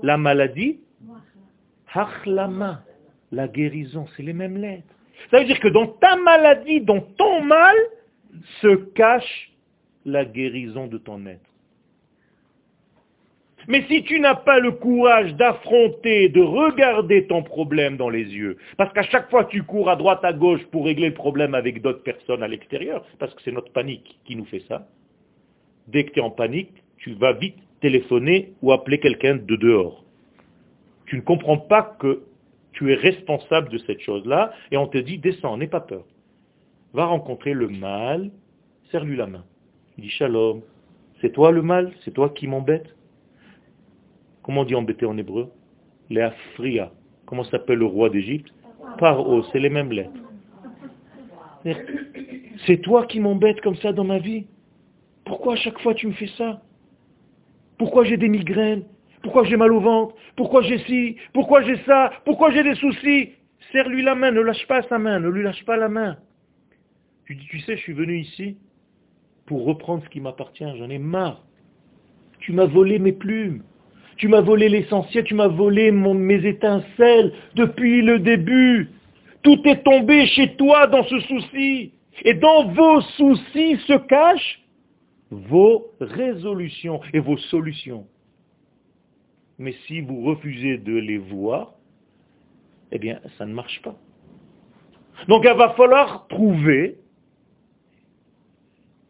la 0.02 0.18
maladie, 0.18 0.80
hachlama, 1.94 2.84
la 3.32 3.48
guérison, 3.48 4.06
c'est 4.16 4.24
les 4.24 4.34
mêmes 4.34 4.58
lettres. 4.58 4.96
Ça 5.32 5.40
veut 5.40 5.46
dire 5.46 5.60
que 5.60 5.68
dans 5.68 5.88
ta 5.88 6.16
maladie, 6.18 6.82
dans 6.82 7.02
ton 7.02 7.42
mal, 7.42 7.76
se 8.62 8.76
cache 8.94 9.52
la 10.06 10.26
guérison 10.26 10.88
de 10.88 10.98
ton 10.98 11.26
être. 11.26 11.50
Mais 13.68 13.84
si 13.88 14.04
tu 14.04 14.20
n'as 14.20 14.36
pas 14.36 14.60
le 14.60 14.72
courage 14.72 15.34
d'affronter, 15.36 16.30
de 16.30 16.42
regarder 16.42 17.26
ton 17.26 17.42
problème 17.42 17.98
dans 17.98 18.10
les 18.10 18.24
yeux, 18.24 18.58
parce 18.78 18.94
qu'à 18.94 19.04
chaque 19.04 19.30
fois 19.30 19.46
tu 19.46 19.64
cours 19.64 19.90
à 19.90 19.96
droite, 19.96 20.24
à 20.24 20.34
gauche 20.34 20.64
pour 20.68 20.86
régler 20.86 21.08
le 21.08 21.14
problème 21.14 21.56
avec 21.56 21.82
d'autres 21.82 22.04
personnes 22.04 22.44
à 22.44 22.48
l'extérieur, 22.48 23.04
parce 23.20 23.34
que 23.34 23.42
c'est 23.44 23.52
notre 23.52 23.72
panique 23.72 24.20
qui 24.26 24.36
nous 24.36 24.46
fait 24.46 24.64
ça, 24.68 24.88
dès 25.88 26.04
que 26.06 26.12
tu 26.12 26.20
es 26.20 26.24
en 26.24 26.32
panique, 26.32 26.84
tu 26.98 27.14
vas 27.14 27.34
vite 27.34 27.58
téléphoner 27.82 28.54
ou 28.62 28.72
appeler 28.72 29.00
quelqu'un 29.00 29.36
de 29.36 29.56
dehors. 29.56 30.04
Tu 31.08 31.16
ne 31.16 31.22
comprends 31.22 31.58
pas 31.58 31.96
que 32.00 32.24
tu 32.74 32.92
es 32.92 32.96
responsable 32.96 33.70
de 33.70 33.78
cette 33.80 34.02
chose-là, 34.02 34.52
et 34.72 34.78
on 34.78 34.88
te 34.88 34.98
dit, 34.98 35.18
descends, 35.18 35.58
n'aie 35.58 35.68
pas 35.68 35.82
peur. 35.82 36.04
Va 36.94 37.06
rencontrer 37.06 37.54
le 37.54 37.68
mal, 37.68 38.32
serre-lui 38.92 39.18
la 39.18 39.28
main. 39.28 39.46
Il 39.98 40.04
dit, 40.04 40.10
shalom, 40.10 40.62
c'est 41.22 41.32
toi 41.32 41.52
le 41.52 41.62
mal, 41.62 41.94
c'est 42.04 42.14
toi 42.14 42.30
qui 42.30 42.48
m'embête 42.48 42.95
Comment 44.46 44.62
on 44.62 44.66
dit 44.66 44.76
embêter 44.76 45.08
en 45.08 45.18
hébreu 45.18 45.52
Léafria. 46.12 46.92
Comment 47.26 47.44
s'appelle 47.46 47.80
le 47.80 47.86
roi 47.86 48.12
d'Égypte 48.12 48.54
Paro, 49.00 49.42
c'est 49.52 49.58
les 49.60 49.72
mêmes 49.72 49.92
lettres. 49.92 50.12
C'est 52.68 52.78
toi 52.78 53.08
qui 53.08 53.20
m'embêtes 53.20 53.60
comme 53.62 53.76
ça 53.78 53.92
dans 53.92 54.04
ma 54.04 54.20
vie 54.20 54.46
Pourquoi 55.26 55.54
à 55.54 55.56
chaque 55.56 55.80
fois 55.80 55.96
tu 55.96 56.06
me 56.06 56.12
fais 56.12 56.30
ça 56.38 56.62
Pourquoi 57.80 58.04
j'ai 58.04 58.18
des 58.18 58.28
migraines 58.28 58.84
Pourquoi 59.24 59.46
j'ai 59.46 59.58
mal 59.58 59.74
au 59.74 59.80
ventre 59.80 60.16
Pourquoi 60.36 60.62
j'ai 60.62 60.78
ci 60.86 61.18
Pourquoi 61.34 61.64
j'ai 61.64 61.78
ça 61.78 62.12
Pourquoi 62.24 62.52
j'ai 62.52 62.62
des 62.62 62.76
soucis 62.76 63.32
Serre-lui 63.72 64.04
la 64.04 64.14
main, 64.14 64.30
ne 64.30 64.42
lâche 64.42 64.68
pas 64.68 64.84
sa 64.84 65.00
main, 65.00 65.20
ne 65.20 65.28
lui 65.28 65.42
lâche 65.42 65.66
pas 65.66 65.76
la 65.76 65.90
main. 65.90 66.18
Tu 67.26 67.34
dis, 67.34 67.48
tu 67.48 67.62
sais, 67.62 67.78
je 67.78 67.82
suis 67.82 67.94
venu 67.94 68.20
ici 68.20 68.58
pour 69.48 69.66
reprendre 69.66 70.04
ce 70.04 70.10
qui 70.10 70.22
m'appartient, 70.22 70.72
j'en 70.78 70.90
ai 70.92 71.00
marre. 71.00 71.44
Tu 72.38 72.52
m'as 72.52 72.66
volé 72.66 73.00
mes 73.00 73.12
plumes. 73.12 73.64
Tu 74.18 74.28
m'as 74.28 74.42
volé 74.42 74.70
l'essentiel, 74.70 75.24
tu 75.26 75.34
m'as 75.34 75.48
volé 75.48 75.92
mes 75.92 76.46
étincelles 76.46 77.34
depuis 77.56 78.02
le 78.02 78.20
début. 78.20 78.90
Tout 79.44 79.62
est 79.66 79.84
tombé 79.84 80.26
chez 80.28 80.56
toi 80.56 80.88
dans 80.88 81.04
ce 81.04 81.20
souci. 81.22 81.92
Et 82.24 82.34
dans 82.34 82.70
vos 82.70 83.02
soucis 83.02 83.78
se 83.88 83.98
cachent 84.08 84.62
vos 85.30 85.92
résolutions 86.00 87.02
et 87.14 87.20
vos 87.20 87.38
solutions. 87.38 88.08
Mais 89.58 89.74
si 89.86 90.02
vous 90.02 90.22
refusez 90.22 90.78
de 90.78 90.96
les 90.96 91.18
voir, 91.18 91.74
eh 92.92 93.00
bien, 93.00 93.20
ça 93.38 93.46
ne 93.46 93.54
marche 93.54 93.82
pas. 93.82 93.96
Donc 95.28 95.44
il 95.46 95.58
va 95.58 95.70
falloir 95.72 96.28
trouver 96.28 96.98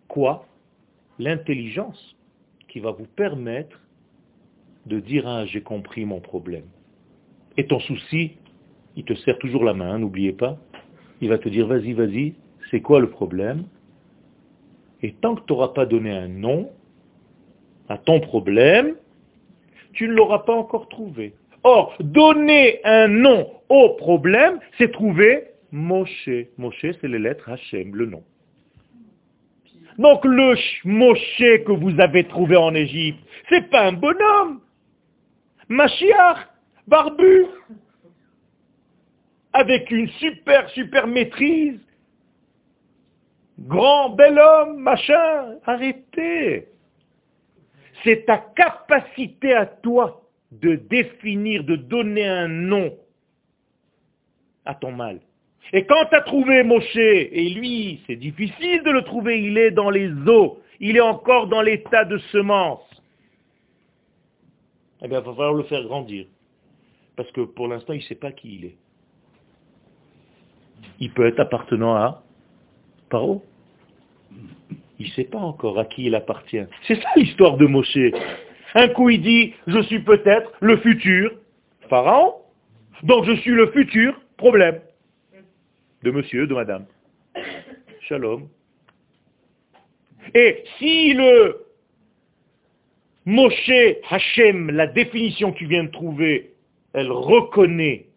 quoi? 0.08 0.48
L'intelligence 1.20 2.16
qui 2.68 2.80
va 2.80 2.92
vous 2.92 3.08
permettre 3.16 3.80
de 4.86 5.00
dire 5.00 5.28
ah, 5.28 5.46
j'ai 5.46 5.62
compris 5.62 6.06
mon 6.06 6.20
problème. 6.20 6.66
Et 7.58 7.66
ton 7.66 7.80
souci, 7.80 8.34
il 8.96 9.04
te 9.06 9.14
serre 9.14 9.40
toujours 9.40 9.64
la 9.64 9.74
main, 9.74 10.00
n'oubliez 10.00 10.34
pas. 10.34 10.58
Il 11.22 11.30
va 11.30 11.38
te 11.38 11.50
dire 11.50 11.68
vas-y, 11.68 11.94
vas-y, 11.94 12.36
c'est 12.72 12.82
quoi 12.82 13.00
le 13.00 13.10
problème? 13.10 13.66
Et 15.02 15.14
tant 15.14 15.36
que 15.36 15.42
tu 15.46 15.54
n'auras 15.54 15.70
pas 15.70 15.86
donné 15.86 16.12
un 16.12 16.28
nom 16.28 16.70
à 17.90 17.98
ton 17.98 18.20
problème, 18.20 18.96
tu 19.94 20.08
ne 20.08 20.14
l'auras 20.14 20.40
pas 20.40 20.54
encore 20.54 20.90
trouvé. 20.90 21.34
Or, 21.64 21.96
donner 22.00 22.80
un 22.84 23.08
nom 23.08 23.50
au 23.70 23.90
problème, 23.90 24.60
c'est 24.78 24.92
trouver 24.92 25.46
Moshe. 25.72 26.30
Moshe, 26.58 26.86
c'est 27.02 27.08
les 27.08 27.20
lettres 27.20 27.50
Hachem, 27.50 27.96
le 27.96 28.06
nom. 28.06 28.24
Donc 29.98 30.26
le 30.26 30.56
Moshe 30.84 31.64
que 31.66 31.72
vous 31.72 32.00
avez 32.00 32.26
trouvé 32.26 32.56
en 32.58 32.74
Égypte, 32.76 33.20
c'est 33.50 33.70
pas 33.70 33.88
un 33.88 33.94
bonhomme, 33.94 34.60
Machiach, 35.68 36.48
barbu, 36.88 37.46
avec 39.54 39.90
une 39.90 40.10
super, 40.10 40.70
super 40.70 41.08
maîtrise, 41.08 41.80
grand, 43.60 44.10
bel 44.12 44.38
homme, 44.38 44.78
machin, 44.78 45.56
arrêtez. 45.66 46.68
C'est 48.04 48.26
ta 48.26 48.38
capacité 48.38 49.54
à 49.54 49.66
toi 49.66 50.22
de 50.52 50.76
définir, 50.76 51.64
de 51.64 51.76
donner 51.76 52.28
un 52.28 52.48
nom 52.48 52.96
à 54.66 54.76
ton 54.76 54.92
mal. 54.92 55.20
Et 55.74 55.86
quand 55.86 56.06
tu 56.10 56.16
as 56.16 56.22
trouvé 56.22 56.64
Moshe, 56.64 56.96
et 56.96 57.50
lui, 57.50 58.02
c'est 58.06 58.16
difficile 58.16 58.84
de 58.84 58.92
le 58.92 59.02
trouver, 59.02 59.42
il 59.42 59.58
est 59.58 59.72
dans 59.72 59.90
les 59.90 60.10
eaux, 60.28 60.60
il 60.80 60.98
est 60.98 61.02
encore 61.02 61.48
dans 61.48 61.62
l'état 61.62 62.06
de 62.06 62.18
semence 62.32 62.95
eh 65.06 65.08
bien, 65.08 65.20
il 65.20 65.26
va 65.26 65.34
falloir 65.34 65.54
le 65.54 65.64
faire 65.64 65.84
grandir. 65.84 66.26
Parce 67.16 67.32
que 67.32 67.42
pour 67.42 67.68
l'instant, 67.68 67.94
il 67.94 68.00
ne 68.00 68.04
sait 68.04 68.16
pas 68.16 68.32
qui 68.32 68.56
il 68.56 68.66
est. 68.66 68.76
Il 71.00 71.12
peut 71.14 71.28
être 71.28 71.40
appartenant 71.40 71.96
à 71.96 72.24
Paro. 73.10 73.44
Il 74.98 75.08
ne 75.08 75.12
sait 75.12 75.26
pas 75.26 75.38
encore 75.38 75.78
à 75.80 75.86
qui 75.86 76.06
il 76.06 76.16
appartient. 76.16 76.66
C'est 76.88 77.02
ça 77.02 77.10
l'histoire 77.16 77.58
de 77.58 77.66
Moshe. 77.68 77.98
Un 78.74 78.88
coup, 78.90 79.10
il 79.10 79.22
dit, 79.22 79.54
je 79.68 79.80
suis 79.84 80.00
peut-être 80.00 80.52
le 80.60 80.78
futur 80.78 81.32
Pharaon. 81.90 82.34
Donc 83.04 83.26
je 83.26 83.36
suis 83.36 83.52
le 83.52 83.72
futur 83.72 84.20
problème 84.38 84.82
de 86.04 86.12
monsieur, 86.12 86.48
de 86.48 86.54
madame. 86.54 86.86
Shalom. 88.02 88.48
Et 90.34 90.64
si 90.78 91.14
le 91.14 91.65
Moshe 93.26 93.98
Hachem, 94.10 94.70
la 94.70 94.88
définition 94.88 95.52
que 95.52 95.58
tu 95.58 95.66
viens 95.66 95.84
de 95.84 95.92
trouver, 95.92 96.54
elle 96.94 97.12
reconnaît 97.12 98.08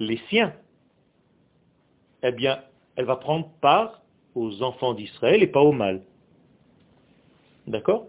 les 0.00 0.20
siens, 0.28 0.54
eh 2.24 2.32
bien, 2.32 2.62
elle 2.96 3.04
va 3.04 3.16
prendre 3.16 3.48
part 3.60 4.02
aux 4.34 4.62
enfants 4.62 4.94
d'Israël 4.94 5.42
et 5.42 5.46
pas 5.46 5.60
au 5.60 5.72
mal. 5.72 6.02
D'accord? 7.66 8.06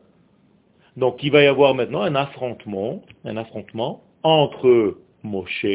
Donc 0.98 1.24
il 1.24 1.32
va 1.32 1.44
y 1.44 1.48
avoir 1.48 1.76
maintenant 1.76 2.02
un 2.02 2.16
affrontement, 2.16 3.02
un 3.24 3.38
affrontement 3.38 4.04
entre 4.24 4.98
Moshe, 5.24 5.66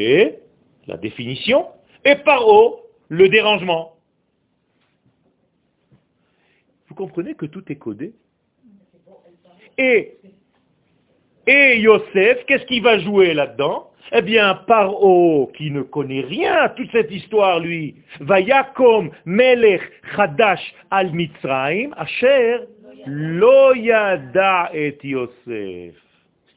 la 0.86 0.96
définition, 0.96 1.66
et 2.04 2.16
Paro, 2.16 2.80
le 3.08 3.28
dérangement. 3.28 3.96
Vous 6.88 6.94
comprenez 6.94 7.34
que 7.34 7.46
tout 7.46 7.70
est 7.70 7.76
codé? 7.76 8.14
Et, 9.78 10.16
et 11.46 11.78
Yosef, 11.78 12.44
qu'est-ce 12.46 12.66
qu'il 12.66 12.82
va 12.82 12.98
jouer 12.98 13.32
là-dedans? 13.32 13.90
Eh 14.12 14.22
bien, 14.22 14.54
Paro, 14.66 15.52
qui 15.56 15.70
ne 15.70 15.82
connaît 15.82 16.22
rien 16.22 16.54
à 16.54 16.68
toute 16.70 16.90
cette 16.92 17.10
histoire, 17.10 17.60
lui, 17.60 17.94
va 18.20 18.40
Yakom 18.40 19.10
Melech 19.26 19.82
Chadash 20.16 20.74
al 20.90 21.12
Mitzrayim, 21.12 21.94
Asher 21.96 22.60
Lo 23.06 23.74
Yada 23.74 24.70
et 24.74 24.96
Yosef. 25.02 25.94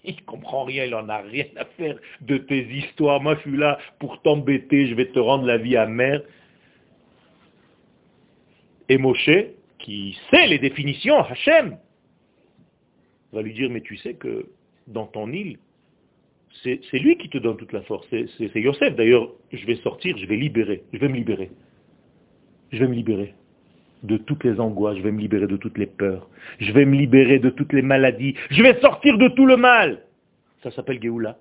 Il 0.04 0.24
comprend 0.26 0.64
rien, 0.64 0.86
il 0.86 0.96
en 0.96 1.08
a 1.10 1.18
rien 1.18 1.46
à 1.58 1.66
faire 1.78 1.96
de 2.22 2.38
tes 2.38 2.64
histoires. 2.64 3.22
Moi, 3.22 3.36
je 3.36 3.50
suis 3.50 3.58
là 3.58 3.78
pour 4.00 4.22
t'embêter, 4.22 4.88
je 4.88 4.96
vais 4.96 5.06
te 5.06 5.20
rendre 5.20 5.46
la 5.46 5.58
vie 5.58 5.78
amère. 5.78 6.22
Et 8.90 8.98
Moshe, 8.98 9.30
qui 9.78 10.18
sait 10.32 10.48
les 10.48 10.58
définitions, 10.58 11.20
Hachem, 11.20 11.78
va 13.34 13.42
lui 13.42 13.54
dire, 13.54 13.70
mais 13.70 13.82
tu 13.82 13.98
sais 13.98 14.14
que 14.14 14.46
dans 14.88 15.06
ton 15.06 15.32
île, 15.32 15.58
c'est 16.64 17.00
lui 17.00 17.18
qui 17.18 17.30
te 17.30 17.38
donne 17.38 17.58
toute 17.58 17.72
la 17.72 17.82
force, 17.82 18.06
c'est 18.10 18.60
Yosef. 18.60 18.96
D'ailleurs, 18.96 19.32
je 19.52 19.66
vais 19.66 19.76
sortir, 19.76 20.18
je 20.18 20.26
vais 20.26 20.36
libérer, 20.36 20.84
je 20.92 21.00
vais 21.00 21.08
me 21.08 21.16
libérer. 21.16 21.50
Je 22.72 22.80
vais 22.80 22.88
me 22.88 22.94
libérer 22.94 23.34
de 24.04 24.18
toutes 24.18 24.44
les 24.44 24.60
angoisses, 24.60 24.98
je 24.98 25.04
vais 25.04 25.12
me 25.12 25.20
libérer 25.20 25.48
de 25.48 25.58
toutes 25.58 25.78
les 25.78 25.86
peurs, 25.86 26.28
je 26.60 26.72
vais 26.72 26.86
me 26.86 26.96
libérer 26.96 27.40
de 27.40 27.50
toutes 27.50 27.74
les 27.74 27.82
maladies, 27.82 28.36
je 28.50 28.64
vais 28.64 28.80
sortir 28.82 29.18
de 29.18 29.28
tout 29.30 29.46
le 29.46 29.58
mal. 29.58 30.04
Ça 30.64 30.72
s'appelle 30.72 31.02
Géoula. 31.02 31.38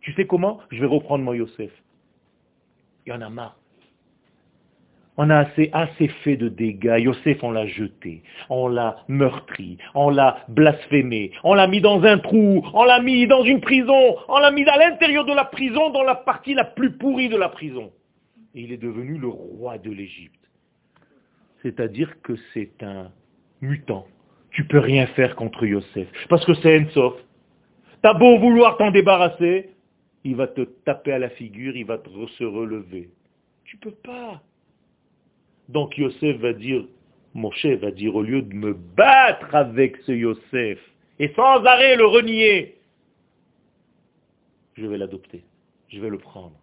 Tu 0.00 0.12
sais 0.14 0.26
comment? 0.26 0.60
Je 0.70 0.80
vais 0.80 0.86
reprendre 0.86 1.24
mon 1.24 1.32
Yosef. 1.32 1.70
Il 3.06 3.10
y 3.10 3.12
en 3.12 3.20
a 3.20 3.30
marre. 3.30 3.58
On 5.18 5.28
a 5.28 5.44
assez, 5.72 6.08
fait 6.24 6.36
de 6.36 6.48
dégâts. 6.48 6.98
Yosef, 7.00 7.42
on 7.42 7.50
l'a 7.50 7.66
jeté, 7.66 8.22
on 8.48 8.68
l'a 8.68 8.96
meurtri, 9.08 9.76
on 9.94 10.08
l'a 10.08 10.38
blasphémé, 10.48 11.32
on 11.44 11.52
l'a 11.52 11.66
mis 11.66 11.82
dans 11.82 12.02
un 12.02 12.18
trou, 12.18 12.66
on 12.72 12.84
l'a 12.84 13.00
mis 13.00 13.26
dans 13.26 13.44
une 13.44 13.60
prison, 13.60 14.16
on 14.28 14.38
l'a 14.38 14.50
mis 14.50 14.64
à 14.64 14.78
l'intérieur 14.78 15.26
de 15.26 15.34
la 15.34 15.44
prison, 15.44 15.90
dans 15.90 16.02
la 16.02 16.14
partie 16.14 16.54
la 16.54 16.64
plus 16.64 16.92
pourrie 16.92 17.28
de 17.28 17.36
la 17.36 17.50
prison. 17.50 17.92
Et 18.54 18.62
il 18.62 18.72
est 18.72 18.82
devenu 18.82 19.18
le 19.18 19.28
roi 19.28 19.76
de 19.78 19.90
l'Égypte 19.90 20.42
c'est-à-dire 21.62 22.20
que 22.22 22.34
c'est 22.52 22.82
un 22.82 23.10
mutant. 23.60 24.06
Tu 24.50 24.66
peux 24.66 24.80
rien 24.80 25.06
faire 25.08 25.36
contre 25.36 25.64
Yosef, 25.64 26.08
parce 26.28 26.44
que 26.44 26.54
c'est 26.54 26.78
Ensof. 26.78 27.14
T'as 28.02 28.14
beau 28.14 28.38
vouloir 28.38 28.76
t'en 28.76 28.90
débarrasser, 28.90 29.70
il 30.24 30.36
va 30.36 30.48
te 30.48 30.62
taper 30.62 31.12
à 31.12 31.18
la 31.18 31.30
figure, 31.30 31.76
il 31.76 31.86
va 31.86 32.02
se 32.38 32.44
relever. 32.44 33.10
Tu 33.64 33.76
peux 33.76 33.92
pas. 33.92 34.42
Donc 35.68 35.96
Yosef 35.96 36.36
va 36.38 36.52
dire, 36.52 36.84
Moshe 37.34 37.66
va 37.66 37.90
dire, 37.90 38.14
au 38.14 38.22
lieu 38.22 38.42
de 38.42 38.54
me 38.54 38.74
battre 38.74 39.54
avec 39.54 39.96
ce 39.98 40.12
Yosef, 40.12 40.78
et 41.18 41.28
sans 41.34 41.64
arrêt 41.64 41.96
le 41.96 42.06
renier, 42.06 42.76
je 44.74 44.86
vais 44.86 44.98
l'adopter, 44.98 45.44
je 45.88 46.00
vais 46.00 46.10
le 46.10 46.18
prendre. 46.18 46.56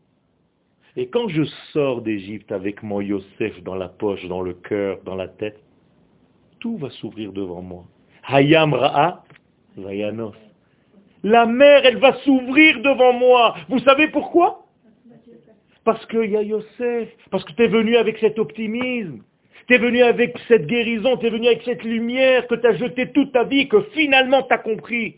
Et 0.95 1.07
quand 1.07 1.27
je 1.29 1.43
sors 1.71 2.01
d'Égypte 2.01 2.51
avec 2.51 2.83
mon 2.83 3.01
Yosef 3.01 3.61
dans 3.63 3.75
la 3.75 3.87
poche, 3.87 4.25
dans 4.25 4.41
le 4.41 4.53
cœur, 4.53 4.99
dans 5.05 5.15
la 5.15 5.27
tête, 5.27 5.59
tout 6.59 6.77
va 6.77 6.89
s'ouvrir 6.89 7.31
devant 7.31 7.61
moi. 7.61 7.85
Hayam 8.27 8.73
Ra'a, 8.73 9.23
Vayanos. 9.77 10.35
La 11.23 11.45
mer, 11.45 11.85
elle 11.85 11.97
va 11.97 12.13
s'ouvrir 12.23 12.81
devant 12.81 13.13
moi. 13.13 13.55
Vous 13.69 13.79
savez 13.79 14.07
pourquoi? 14.09 14.65
Parce 15.89 16.05
qu'il 16.05 16.29
y 16.29 16.37
a 16.37 16.43
Yosef. 16.43 17.09
Parce 17.31 17.43
que 17.43 17.51
tu 17.53 17.63
es 17.63 17.67
venu 17.67 17.97
avec 17.97 18.19
cet 18.19 18.37
optimisme. 18.37 19.23
Tu 19.67 19.73
es 19.73 19.79
venu 19.79 20.03
avec 20.03 20.37
cette 20.47 20.67
guérison. 20.67 21.17
Tu 21.17 21.25
es 21.25 21.29
venu 21.31 21.47
avec 21.47 21.63
cette 21.63 21.83
lumière 21.83 22.45
que 22.45 22.53
tu 22.53 22.67
as 22.67 22.75
jetée 22.75 23.11
toute 23.11 23.31
ta 23.31 23.43
vie, 23.43 23.67
que 23.67 23.81
finalement 23.95 24.43
tu 24.43 24.53
as 24.53 24.59
compris. 24.59 25.15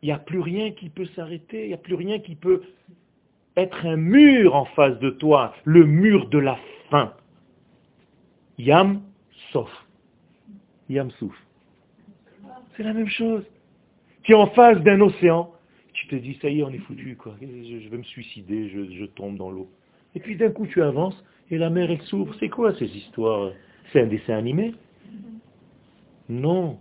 Il 0.00 0.06
n'y 0.06 0.12
a 0.12 0.18
plus 0.18 0.40
rien 0.40 0.70
qui 0.70 0.88
peut 0.88 1.04
s'arrêter. 1.14 1.64
Il 1.64 1.68
n'y 1.68 1.74
a 1.74 1.76
plus 1.76 1.94
rien 1.94 2.20
qui 2.20 2.36
peut 2.36 2.62
être 3.54 3.84
un 3.84 3.96
mur 3.96 4.56
en 4.56 4.64
face 4.64 4.98
de 4.98 5.10
toi, 5.10 5.54
le 5.64 5.84
mur 5.84 6.30
de 6.30 6.38
la 6.38 6.56
faim. 6.88 7.12
Yam 8.56 9.02
sauf. 9.52 9.70
Yam 10.88 11.10
souf. 11.18 11.36
C'est 12.78 12.82
la 12.82 12.94
même 12.94 13.10
chose. 13.10 13.44
Tu 14.22 14.32
es 14.32 14.34
en 14.34 14.46
face 14.46 14.78
d'un 14.78 15.02
océan, 15.02 15.52
tu 16.00 16.06
te 16.06 16.16
dis, 16.16 16.38
ça 16.40 16.48
y 16.48 16.60
est, 16.60 16.62
on 16.62 16.70
est 16.70 16.78
foutu, 16.78 17.16
quoi. 17.16 17.36
Je, 17.40 17.88
vais 17.88 17.96
me 17.98 18.02
suicider, 18.02 18.70
je, 18.70 19.04
tombe 19.04 19.36
dans 19.36 19.50
l'eau. 19.50 19.68
Et 20.14 20.20
puis 20.20 20.36
d'un 20.36 20.50
coup, 20.50 20.66
tu 20.66 20.82
avances, 20.82 21.22
et 21.50 21.58
la 21.58 21.68
mer, 21.68 21.90
elle 21.90 22.00
s'ouvre. 22.02 22.34
C'est 22.40 22.48
quoi 22.48 22.74
ces 22.74 22.86
histoires? 22.86 23.52
C'est 23.92 24.00
un 24.00 24.06
dessin 24.06 24.34
animé? 24.34 24.72
Non. 26.28 26.78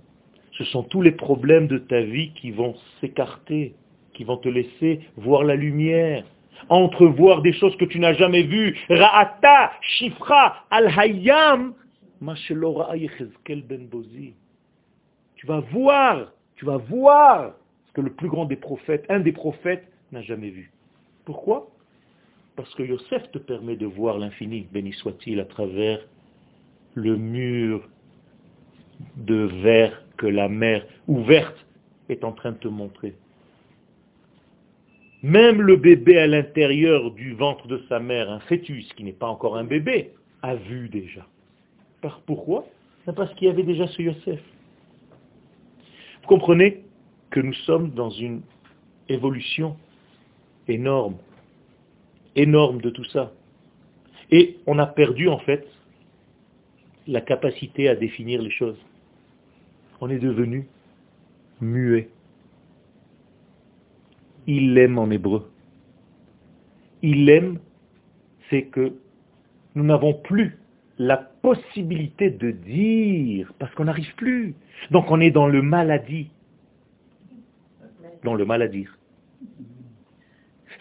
Ce 0.54 0.64
sont 0.66 0.84
tous 0.84 1.02
les 1.02 1.12
problèmes 1.12 1.68
de 1.68 1.80
ta 1.80 2.02
vie 2.02 2.32
qui 2.34 2.52
vont 2.52 2.76
s'écarter, 3.02 3.74
qui 4.14 4.24
vont 4.24 4.38
te 4.38 4.50
laisser 4.50 5.02
voir 5.18 5.44
la 5.44 5.56
lumière 5.56 6.24
entrevoir 6.68 7.42
des 7.42 7.54
choses 7.54 7.76
que 7.78 7.86
tu 7.86 8.00
n'as 8.00 8.14
jamais 8.14 8.44
vues. 8.44 8.78
Ra'ata, 8.90 9.72
shifra, 9.82 10.66
al-hayyam, 10.70 11.74
ben 12.22 12.34
tu 15.36 15.48
vas 15.48 15.60
voir, 15.72 16.34
tu 16.56 16.66
vas 16.66 16.78
voir 16.78 17.54
que 18.00 18.06
le 18.06 18.14
plus 18.14 18.30
grand 18.30 18.46
des 18.46 18.56
prophètes, 18.56 19.06
un 19.10 19.20
des 19.20 19.34
prophètes, 19.34 19.86
n'a 20.14 20.22
jamais 20.22 20.50
vu. 20.50 20.72
Pourquoi? 21.26 21.70
Parce 22.56 22.74
que 22.76 22.84
Yosef 22.84 23.30
te 23.32 23.38
permet 23.38 23.76
de 23.76 23.86
voir 23.86 24.18
l'infini, 24.18 24.68
béni 24.72 24.94
soit-il, 24.94 25.40
à 25.42 25.46
travers 25.46 26.00
le 26.96 27.18
mur 27.18 27.88
de 29.18 29.50
verre 29.64 30.02
que 30.16 30.28
la 30.28 30.48
mer 30.48 30.86
ouverte 31.08 31.66
est 32.08 32.24
en 32.24 32.32
train 32.32 32.54
de 32.54 32.58
te 32.58 32.70
montrer. 32.70 33.16
Même 35.22 35.62
le 35.62 35.76
bébé 35.76 36.18
à 36.20 36.28
l'intérieur 36.28 37.12
du 37.12 37.34
ventre 37.34 37.68
de 37.68 37.84
sa 37.90 38.00
mère, 38.00 38.32
un 38.32 38.40
fœtus 38.40 38.94
qui 38.94 39.04
n'est 39.04 39.12
pas 39.12 39.28
encore 39.28 39.58
un 39.58 39.66
bébé, 39.66 40.12
a 40.42 40.56
vu 40.56 40.88
déjà. 40.88 41.28
Par, 42.02 42.22
pourquoi? 42.22 42.66
Parce 43.14 43.34
qu'il 43.34 43.48
y 43.48 43.52
avait 43.52 43.64
déjà 43.64 43.88
ce 43.88 44.02
Yosef. 44.02 44.40
Vous 46.22 46.28
comprenez? 46.28 46.84
Que 47.30 47.40
nous 47.40 47.54
sommes 47.54 47.92
dans 47.92 48.10
une 48.10 48.42
évolution 49.08 49.78
énorme, 50.68 51.18
énorme 52.36 52.82
de 52.82 52.90
tout 52.90 53.06
ça. 53.06 53.32
Et 54.32 54.58
on 54.68 54.78
a 54.78 54.86
perdu 54.86 55.28
en 55.28 55.40
fait 55.40 55.68
la 57.08 57.22
capacité 57.22 57.90
à 57.90 57.96
définir 57.96 58.42
les 58.42 58.52
choses. 58.52 58.78
On 60.02 60.10
est 60.10 60.20
devenu 60.20 60.68
muet 61.62 62.10
il 64.50 64.78
aime 64.80 64.98
en 64.98 65.10
hébreu. 65.12 65.52
Il 67.04 67.30
aime, 67.30 67.60
c'est 68.50 68.64
que 68.64 68.94
nous 69.76 69.84
n'avons 69.84 70.14
plus 70.14 70.58
la 70.98 71.18
possibilité 71.18 72.32
de 72.32 72.52
dire, 72.52 73.54
parce 73.60 73.74
qu'on 73.76 73.86
n'arrive 73.86 74.14
plus. 74.16 74.56
Donc 74.92 75.12
on 75.12 75.22
est 75.22 75.30
dans 75.30 75.48
le 75.48 75.62
maladie. 75.62 76.30
Dans 78.24 78.36
le 78.36 78.68
dire. 78.68 78.98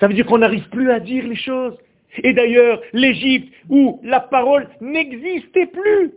Ça 0.00 0.08
veut 0.08 0.14
dire 0.14 0.26
qu'on 0.26 0.38
n'arrive 0.38 0.68
plus 0.70 0.90
à 0.90 1.00
dire 1.00 1.26
les 1.26 1.36
choses. 1.36 1.76
Et 2.22 2.32
d'ailleurs, 2.32 2.80
l'Égypte, 2.92 3.52
où 3.68 4.00
la 4.02 4.20
parole 4.20 4.68
n'existait 4.80 5.66
plus. 5.66 6.12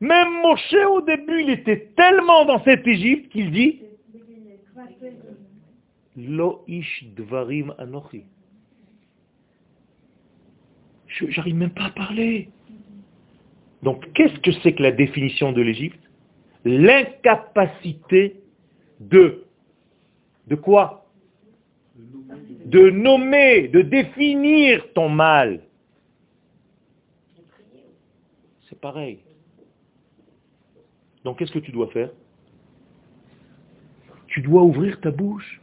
Même 0.00 0.28
Moshe, 0.42 0.74
au 0.90 1.00
début, 1.00 1.42
il 1.42 1.50
était 1.50 1.88
tellement 1.96 2.44
dans 2.44 2.62
cette 2.64 2.86
Égypte 2.86 3.32
qu'il 3.32 3.50
dit, 3.50 3.80
Lo 6.16 6.64
ish 6.66 7.04
dvarim. 7.14 7.74
J'arrive 11.28 11.54
même 11.54 11.70
pas 11.70 11.84
à 11.84 11.90
parler. 11.90 12.48
Donc, 13.82 14.12
qu'est-ce 14.14 14.38
que 14.40 14.52
c'est 14.62 14.72
que 14.72 14.82
la 14.82 14.92
définition 14.92 15.52
de 15.52 15.60
l'Égypte? 15.60 16.00
L'incapacité 16.64 18.40
de, 19.00 19.44
de 20.46 20.54
quoi 20.54 21.06
De 22.64 22.90
nommer, 22.90 23.68
de 23.68 23.82
définir 23.82 24.92
ton 24.92 25.08
mal. 25.08 25.60
C'est 28.68 28.80
pareil. 28.80 29.20
Donc, 31.24 31.38
qu'est-ce 31.38 31.52
que 31.52 31.58
tu 31.58 31.72
dois 31.72 31.88
faire? 31.88 32.10
Tu 34.28 34.40
dois 34.42 34.62
ouvrir 34.62 35.00
ta 35.00 35.10
bouche 35.10 35.60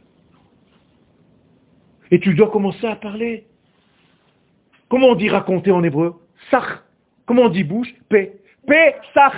et 2.10 2.20
tu 2.20 2.34
dois 2.34 2.50
commencer 2.50 2.86
à 2.86 2.96
parler. 2.96 3.46
Comment 4.88 5.08
on 5.08 5.14
dit 5.14 5.28
raconter 5.28 5.70
en 5.70 5.82
hébreu? 5.82 6.20
Sach. 6.50 6.82
Comment 7.26 7.42
on 7.42 7.48
dit 7.48 7.64
bouche? 7.64 7.94
P. 8.08 8.40
P, 8.66 8.94
sach. 9.14 9.34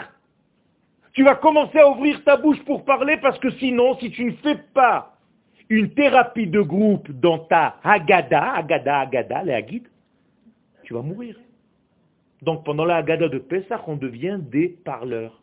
Tu 1.13 1.23
vas 1.23 1.37
commencer 1.37 1.79
à 1.79 1.89
ouvrir 1.89 2.23
ta 2.25 2.37
bouche 2.37 2.63
pour 2.65 2.85
parler 2.85 3.17
parce 3.19 3.39
que 3.39 3.51
sinon, 3.53 3.97
si 3.99 4.11
tu 4.11 4.25
ne 4.25 4.33
fais 4.33 4.57
pas 4.75 5.16
une 5.69 5.91
thérapie 5.91 6.47
de 6.47 6.61
groupe 6.61 7.11
dans 7.11 7.41
ta 7.41 7.77
Haggadah, 7.83 8.57
Haggadah, 8.57 9.01
Haggadah, 9.01 9.43
les 9.45 9.53
Haggides, 9.53 9.89
tu 10.85 10.95
vas 10.95 11.03
mourir. 11.03 11.37
Donc 12.43 12.65
pendant 12.65 12.85
la 12.85 12.97
Haggadah 12.97 13.29
de 13.29 13.39
Pessah, 13.39 13.83
on 13.87 13.97
devient 13.97 14.39
des 14.41 14.69
parleurs. 14.69 15.41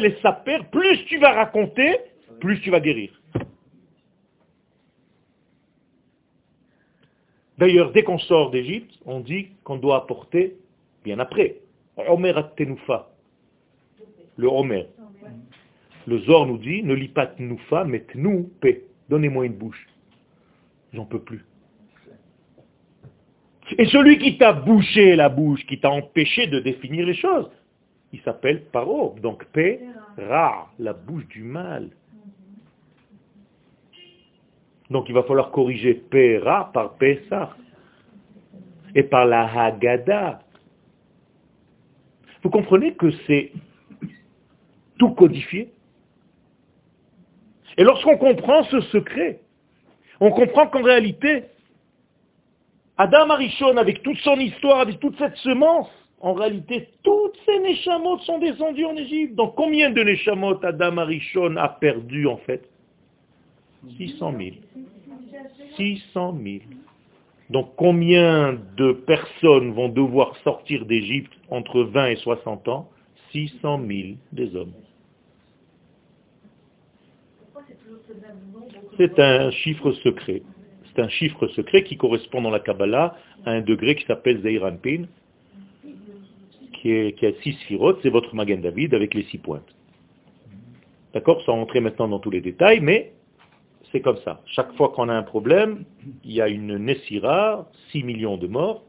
les 0.00 0.16
plus 0.70 1.04
tu 1.06 1.18
vas 1.18 1.32
raconter, 1.32 1.98
plus 2.40 2.60
tu 2.60 2.70
vas 2.70 2.80
guérir. 2.80 3.10
D'ailleurs, 7.58 7.92
dès 7.92 8.02
qu'on 8.02 8.18
sort 8.18 8.50
d'Égypte, 8.50 8.98
on 9.04 9.20
dit 9.20 9.48
qu'on 9.64 9.76
doit 9.76 9.96
apporter, 9.96 10.56
bien 11.04 11.18
après, 11.18 11.56
Omer 12.08 12.54
Tenoufa, 12.54 13.10
le 14.36 14.48
Omer. 14.48 14.86
Le 16.10 16.18
Zor 16.22 16.44
nous 16.44 16.58
dit, 16.58 16.82
ne 16.82 16.92
lis 16.92 17.06
pas 17.06 17.28
Tenoufa, 17.28 17.84
mais 17.84 18.00
Tnou, 18.00 18.50
paix. 18.60 18.82
Donnez-moi 19.08 19.46
une 19.46 19.54
bouche. 19.54 19.86
J'en 20.92 21.04
peux 21.04 21.20
plus. 21.20 21.44
Et 23.78 23.84
celui 23.84 24.18
qui 24.18 24.36
t'a 24.36 24.52
bouché 24.52 25.14
la 25.14 25.28
bouche, 25.28 25.64
qui 25.66 25.78
t'a 25.78 25.92
empêché 25.92 26.48
de 26.48 26.58
définir 26.58 27.06
les 27.06 27.14
choses, 27.14 27.48
il 28.12 28.20
s'appelle 28.22 28.64
Paro, 28.72 29.14
donc 29.22 29.44
paix, 29.52 29.78
Ra, 30.18 30.72
la 30.80 30.94
bouche 30.94 31.28
du 31.28 31.44
mal. 31.44 31.90
Donc 34.90 35.08
il 35.08 35.14
va 35.14 35.22
falloir 35.22 35.52
corriger 35.52 35.94
Pera 35.94 36.72
par 36.72 36.94
Pesach 36.94 37.50
et 38.96 39.04
par 39.04 39.26
la 39.26 39.46
Haggadah. 39.46 40.40
Vous 42.42 42.50
comprenez 42.50 42.94
que 42.94 43.12
c'est 43.28 43.52
tout 44.98 45.10
codifié? 45.10 45.70
Et 47.80 47.82
lorsqu'on 47.82 48.18
comprend 48.18 48.62
ce 48.64 48.82
secret, 48.92 49.40
on 50.20 50.30
comprend 50.32 50.66
qu'en 50.66 50.82
réalité, 50.82 51.44
Adam 52.98 53.30
Arishon, 53.30 53.78
avec 53.78 54.02
toute 54.02 54.18
son 54.18 54.38
histoire, 54.38 54.80
avec 54.80 55.00
toute 55.00 55.16
cette 55.16 55.36
semence, 55.36 55.88
en 56.20 56.34
réalité, 56.34 56.90
toutes 57.02 57.38
ces 57.46 57.58
Neshamot 57.58 58.18
sont 58.18 58.38
descendus 58.38 58.84
en 58.84 58.94
Égypte. 58.96 59.34
Donc 59.34 59.54
combien 59.54 59.88
de 59.88 60.02
Neshamot 60.02 60.62
Adam 60.62 60.98
Arishon 60.98 61.56
a 61.56 61.70
perdu 61.70 62.26
en 62.26 62.36
fait? 62.36 62.68
600 63.96 64.34
000. 64.38 64.50
600 65.76 66.36
000. 66.44 66.56
Donc 67.48 67.70
combien 67.76 68.58
de 68.76 68.92
personnes 68.92 69.72
vont 69.72 69.88
devoir 69.88 70.36
sortir 70.44 70.84
d'Égypte 70.84 71.32
entre 71.48 71.80
20 71.80 72.08
et 72.08 72.16
60 72.16 72.68
ans? 72.68 72.90
600 73.32 73.80
000 73.88 74.08
des 74.32 74.54
hommes. 74.54 74.74
C'est 79.00 79.18
un 79.18 79.50
chiffre 79.50 79.92
secret. 79.92 80.42
C'est 80.84 81.00
un 81.00 81.08
chiffre 81.08 81.46
secret 81.48 81.84
qui 81.84 81.96
correspond 81.96 82.42
dans 82.42 82.50
la 82.50 82.60
Kabbalah 82.60 83.16
à 83.46 83.52
un 83.52 83.62
degré 83.62 83.94
qui 83.94 84.04
s'appelle 84.04 84.42
Zeiranpin, 84.42 85.04
qui, 86.74 87.14
qui 87.14 87.26
a 87.26 87.32
six 87.42 87.54
sphirotes, 87.62 87.98
c'est 88.02 88.10
votre 88.10 88.34
Magen 88.34 88.60
David 88.60 88.92
avec 88.92 89.14
les 89.14 89.22
six 89.22 89.38
pointes. 89.38 89.74
D'accord 91.14 91.40
Sans 91.46 91.54
rentrer 91.54 91.80
maintenant 91.80 92.08
dans 92.08 92.18
tous 92.18 92.28
les 92.28 92.42
détails, 92.42 92.80
mais 92.80 93.14
c'est 93.90 94.02
comme 94.02 94.18
ça. 94.18 94.42
Chaque 94.44 94.74
fois 94.74 94.90
qu'on 94.90 95.08
a 95.08 95.14
un 95.14 95.22
problème, 95.22 95.84
il 96.22 96.32
y 96.32 96.42
a 96.42 96.48
une 96.48 96.76
Nessira, 96.76 97.70
6 97.92 98.02
millions 98.02 98.36
de 98.36 98.48
morts. 98.48 98.84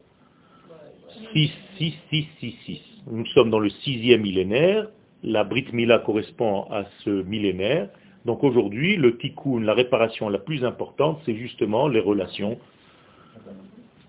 6, 1.32 1.50
6, 1.78 1.94
6, 2.10 2.26
6, 2.38 2.54
6. 2.66 2.80
Nous 3.10 3.26
sommes 3.28 3.48
dans 3.48 3.60
le 3.60 3.70
sixième 3.70 4.20
millénaire. 4.20 4.88
La 5.22 5.44
Brit 5.44 5.68
Mila 5.72 6.00
correspond 6.00 6.66
à 6.70 6.84
ce 7.02 7.22
millénaire. 7.22 7.88
Donc 8.24 8.44
aujourd'hui, 8.44 8.96
le 8.96 9.16
tikkun, 9.18 9.60
la 9.60 9.74
réparation 9.74 10.28
la 10.28 10.38
plus 10.38 10.64
importante, 10.64 11.20
c'est 11.24 11.34
justement 11.34 11.88
les 11.88 12.00
relations 12.00 12.58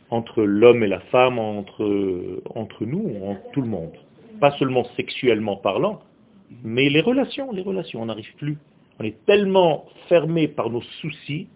entre 0.09 0.43
l'homme 0.43 0.83
et 0.83 0.87
la 0.87 0.99
femme, 0.99 1.39
entre, 1.39 2.41
entre 2.53 2.85
nous, 2.85 3.11
entre 3.23 3.51
tout 3.51 3.61
le 3.61 3.67
monde. 3.67 3.93
Pas 4.39 4.51
seulement 4.59 4.83
sexuellement 4.95 5.55
parlant, 5.55 6.01
mais 6.63 6.89
les 6.89 7.01
relations, 7.01 7.51
les 7.51 7.63
relations, 7.63 8.01
on 8.01 8.05
n'arrive 8.05 8.35
plus 8.35 8.57
on 8.99 9.03
est 9.03 9.25
tellement 9.25 9.85
fermé 10.07 10.47
par 10.47 10.69
nos 10.69 10.81
soucis 11.01 11.47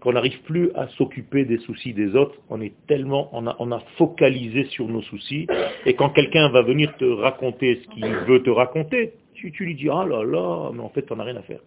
qu'on 0.00 0.12
n'arrive 0.12 0.42
plus 0.42 0.70
à 0.74 0.88
s'occuper 0.88 1.44
des 1.44 1.58
soucis 1.58 1.94
des 1.94 2.14
autres. 2.14 2.34
On 2.50 2.60
est 2.60 2.74
tellement, 2.86 3.30
on 3.32 3.72
a, 3.72 3.80
focalisé 3.96 4.64
sur 4.64 4.86
nos 4.86 5.00
soucis. 5.02 5.46
Et 5.86 5.94
quand 5.94 6.10
quelqu'un 6.10 6.50
va 6.50 6.62
venir 6.62 6.94
te 6.98 7.04
raconter 7.04 7.80
ce 7.82 7.88
qu'il 7.94 8.06
veut 8.06 8.42
te 8.42 8.50
raconter, 8.50 9.14
tu, 9.34 9.50
lui 9.64 9.74
dis, 9.74 9.88
ah 9.90 10.04
là 10.04 10.24
là, 10.24 10.70
mais 10.72 10.82
en 10.82 10.88
fait, 10.88 11.10
on 11.10 11.16
n'a 11.16 11.24
rien 11.24 11.36
à 11.36 11.42
faire. 11.42 11.60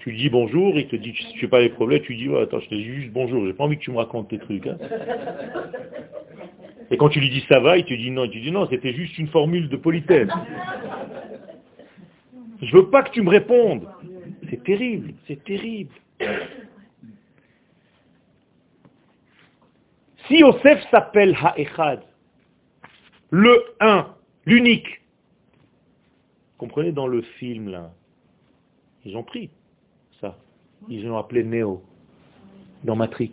Tu 0.00 0.12
lui 0.12 0.16
dis 0.16 0.30
bonjour, 0.30 0.78
il 0.78 0.88
te 0.88 0.96
dit, 0.96 1.12
tu 1.12 1.44
n'as 1.44 1.50
pas 1.50 1.60
les 1.60 1.68
problèmes, 1.68 2.00
tu 2.00 2.14
lui 2.14 2.26
dis, 2.26 2.34
attends, 2.34 2.60
je 2.60 2.68
te 2.70 2.74
dis 2.74 2.84
juste 2.84 3.12
bonjour, 3.12 3.44
j'ai 3.44 3.52
pas 3.52 3.64
envie 3.64 3.76
que 3.76 3.82
tu 3.82 3.90
me 3.90 3.98
racontes 3.98 4.28
tes 4.28 4.38
trucs. 4.38 4.66
Hein. 4.66 4.78
Et 6.90 6.96
quand 6.96 7.10
tu 7.10 7.20
lui 7.20 7.28
dis 7.28 7.44
ça 7.48 7.60
va, 7.60 7.76
il 7.76 7.84
te 7.84 7.92
dit 7.92 8.10
non, 8.10 8.26
te 8.26 8.32
dit 8.32 8.50
non, 8.50 8.66
c'était 8.68 8.94
juste 8.94 9.18
une 9.18 9.28
formule 9.28 9.68
de 9.68 9.76
politesse. 9.76 10.28
Je 12.62 12.76
veux 12.76 12.88
pas 12.88 13.02
que 13.02 13.10
tu 13.10 13.22
me 13.22 13.30
répondes. 13.30 13.86
C'est 14.48 14.62
terrible, 14.64 15.12
c'est 15.26 15.42
terrible. 15.44 15.92
Si 20.26 20.38
Yosef 20.38 20.82
s'appelle 20.90 21.36
Ha'echad, 21.40 22.00
le 23.30 23.62
un, 23.80 24.14
l'unique, 24.46 25.02
comprenez 26.58 26.92
dans 26.92 27.06
le 27.06 27.22
film 27.22 27.68
là, 27.68 27.92
ils 29.04 29.16
ont 29.16 29.22
pris 29.22 29.50
ça. 30.20 30.36
Ils 30.88 31.06
l'ont 31.06 31.18
appelé 31.18 31.44
Néo 31.44 31.82
dans 32.84 32.96
Matrix. 32.96 33.32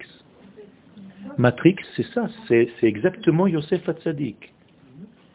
Matrix, 1.37 1.75
c'est 1.95 2.05
ça, 2.13 2.27
c'est 2.47 2.69
exactement 2.83 3.47
Yosef 3.47 3.87
Hatzadik. 3.87 4.53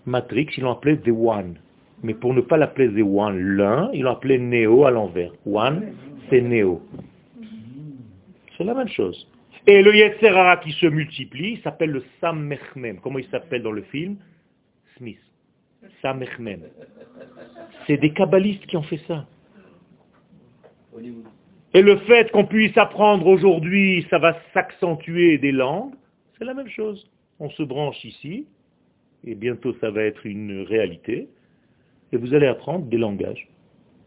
Matrix, 0.06 0.48
ils 0.56 0.62
l'ont 0.62 0.72
appelé 0.72 0.98
The 0.98 1.08
One. 1.08 1.58
Mais 2.02 2.14
pour 2.14 2.34
ne 2.34 2.40
pas 2.40 2.56
l'appeler 2.56 2.88
The 2.88 3.06
One, 3.06 3.38
l'un, 3.38 3.90
ils 3.92 4.02
l'ont 4.02 4.12
appelé 4.12 4.38
Néo 4.38 4.84
à 4.84 4.90
l'envers. 4.90 5.32
One, 5.46 5.94
c'est 6.28 6.40
Néo. 6.40 6.82
C'est 8.56 8.64
la 8.64 8.74
même 8.74 8.88
chose. 8.88 9.28
Et 9.66 9.82
le 9.82 9.94
Yetzerara 9.94 10.56
qui 10.56 10.72
se 10.72 10.86
multiplie 10.86 11.60
s'appelle 11.62 11.90
le 11.90 12.04
Samechmem. 12.20 12.98
Comment 13.00 13.18
il 13.18 13.28
s'appelle 13.28 13.62
dans 13.62 13.70
le 13.70 13.82
film? 13.82 14.16
Smith. 14.96 15.20
C'est 17.86 17.96
des 17.96 18.12
kabbalistes 18.12 18.66
qui 18.66 18.76
ont 18.76 18.82
fait 18.82 19.00
ça. 19.08 19.26
Et 21.74 21.82
le 21.82 21.96
fait 21.98 22.30
qu'on 22.30 22.44
puisse 22.44 22.76
apprendre 22.76 23.26
aujourd'hui, 23.26 24.06
ça 24.10 24.18
va 24.18 24.36
s'accentuer 24.52 25.38
des 25.38 25.52
langues, 25.52 25.94
c'est 26.38 26.44
la 26.44 26.54
même 26.54 26.68
chose. 26.68 27.10
On 27.40 27.48
se 27.50 27.62
branche 27.62 28.04
ici, 28.04 28.46
et 29.24 29.34
bientôt 29.34 29.74
ça 29.80 29.90
va 29.90 30.02
être 30.02 30.26
une 30.26 30.62
réalité 30.62 31.28
et 32.12 32.16
vous 32.16 32.34
allez 32.34 32.46
apprendre 32.46 32.86
des 32.86 32.98
langages. 32.98 33.48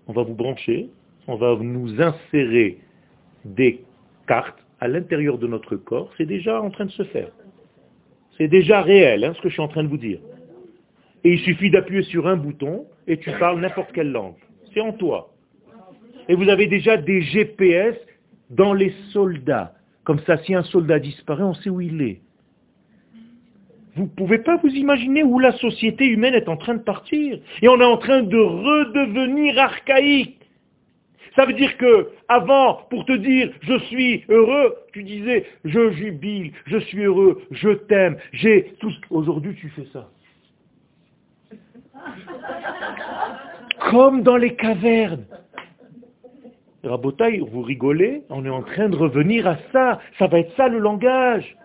On 0.08 0.14
va 0.14 0.24
vous 0.24 0.36
brancher, 0.36 0.90
on 1.28 1.36
va 1.36 1.56
nous 1.60 2.02
insérer 2.02 2.78
des 3.44 3.84
cartes 4.28 4.60
à 4.80 4.88
l'intérieur 4.88 5.38
de 5.38 5.48
notre 5.48 5.76
corps. 5.76 6.12
C'est 6.18 6.26
déjà 6.26 6.62
en 6.62 6.70
train 6.70 6.86
de 6.86 6.92
se 6.92 7.04
faire. 7.04 7.32
C'est 8.38 8.48
déjà 8.48 8.82
réel, 8.82 9.24
hein, 9.24 9.34
ce 9.36 9.42
que 9.42 9.50
je 9.50 9.54
suis 9.54 9.62
en 9.62 9.68
train 9.68 9.84
de 9.84 9.88
vous 9.88 9.98
dire. 9.98 10.20
Et 11.26 11.34
il 11.34 11.40
suffit 11.40 11.72
d'appuyer 11.72 12.04
sur 12.04 12.28
un 12.28 12.38
bouton 12.38 12.86
et 13.08 13.18
tu 13.18 13.32
parles 13.32 13.60
n'importe 13.60 13.92
quelle 13.94 14.12
langue. 14.12 14.36
C'est 14.72 14.80
en 14.80 14.94
toi. 14.94 15.34
Et 16.30 16.36
vous 16.36 16.50
avez 16.50 16.68
déjà 16.68 16.98
des 16.98 17.24
GPS 17.24 17.96
dans 18.52 18.76
les 18.76 18.94
soldats. 19.12 19.74
Comme 20.04 20.20
ça, 20.20 20.38
si 20.44 20.54
un 20.54 20.62
soldat 20.62 21.00
disparaît, 21.00 21.42
on 21.42 21.56
sait 21.56 21.72
où 21.72 21.82
il 21.82 22.00
est. 22.04 22.22
Vous 23.96 24.04
ne 24.04 24.10
pouvez 24.10 24.38
pas 24.38 24.58
vous 24.58 24.70
imaginer 24.70 25.24
où 25.24 25.40
la 25.40 25.54
société 25.54 26.06
humaine 26.06 26.36
est 26.36 26.48
en 26.48 26.58
train 26.58 26.76
de 26.76 26.84
partir. 26.84 27.40
Et 27.64 27.68
on 27.70 27.82
est 27.82 27.86
en 27.86 27.98
train 27.98 28.22
de 28.22 28.38
redevenir 28.38 29.58
archaïque. 29.58 30.40
Ça 31.36 31.48
veut 31.48 31.54
dire 31.54 31.76
que, 31.78 32.10
avant, 32.28 32.86
pour 32.92 33.04
te 33.06 33.14
dire 33.14 33.52
je 33.62 33.80
suis 33.86 34.24
heureux, 34.30 34.76
tu 34.94 35.02
disais 35.02 35.48
je 35.66 35.92
jubile, 35.92 36.52
je 36.68 36.78
suis 36.78 37.04
heureux, 37.04 37.42
je 37.50 37.72
t'aime, 37.72 38.18
j'ai 38.32 38.76
tout. 38.80 38.94
Aujourd'hui, 39.10 39.56
tu 39.56 39.70
fais 39.70 39.88
ça. 39.92 40.08
Comme 43.90 44.24
dans 44.24 44.38
les 44.38 44.56
cavernes. 44.56 45.26
Rabotaille, 46.84 47.40
vous 47.40 47.62
rigolez, 47.62 48.24
on 48.30 48.46
est 48.46 48.50
en 48.50 48.62
train 48.62 48.90
de 48.90 48.96
revenir 48.96 49.48
à 49.48 49.58
ça. 49.72 50.00
Ça 50.20 50.28
va 50.28 50.40
être 50.40 50.56
ça 50.56 50.68
le 50.68 50.80
langage. 50.80 51.58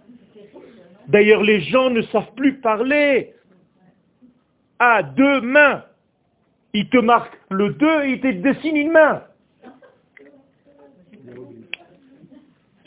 D'ailleurs, 1.09 1.43
les 1.43 1.61
gens 1.61 1.91
ne 1.91 2.03
savent 2.03 2.33
plus 2.37 2.61
parler 2.61 3.35
à 4.79 5.03
deux 5.03 5.41
mains. 5.41 5.85
Ils 6.73 6.89
te 6.89 6.99
marquent 6.99 7.39
le 7.51 7.71
deux 7.71 8.05
et 8.05 8.13
ils 8.13 8.21
te 8.21 8.29
dessinent 8.29 8.77
une 8.77 8.93
main. 8.93 9.23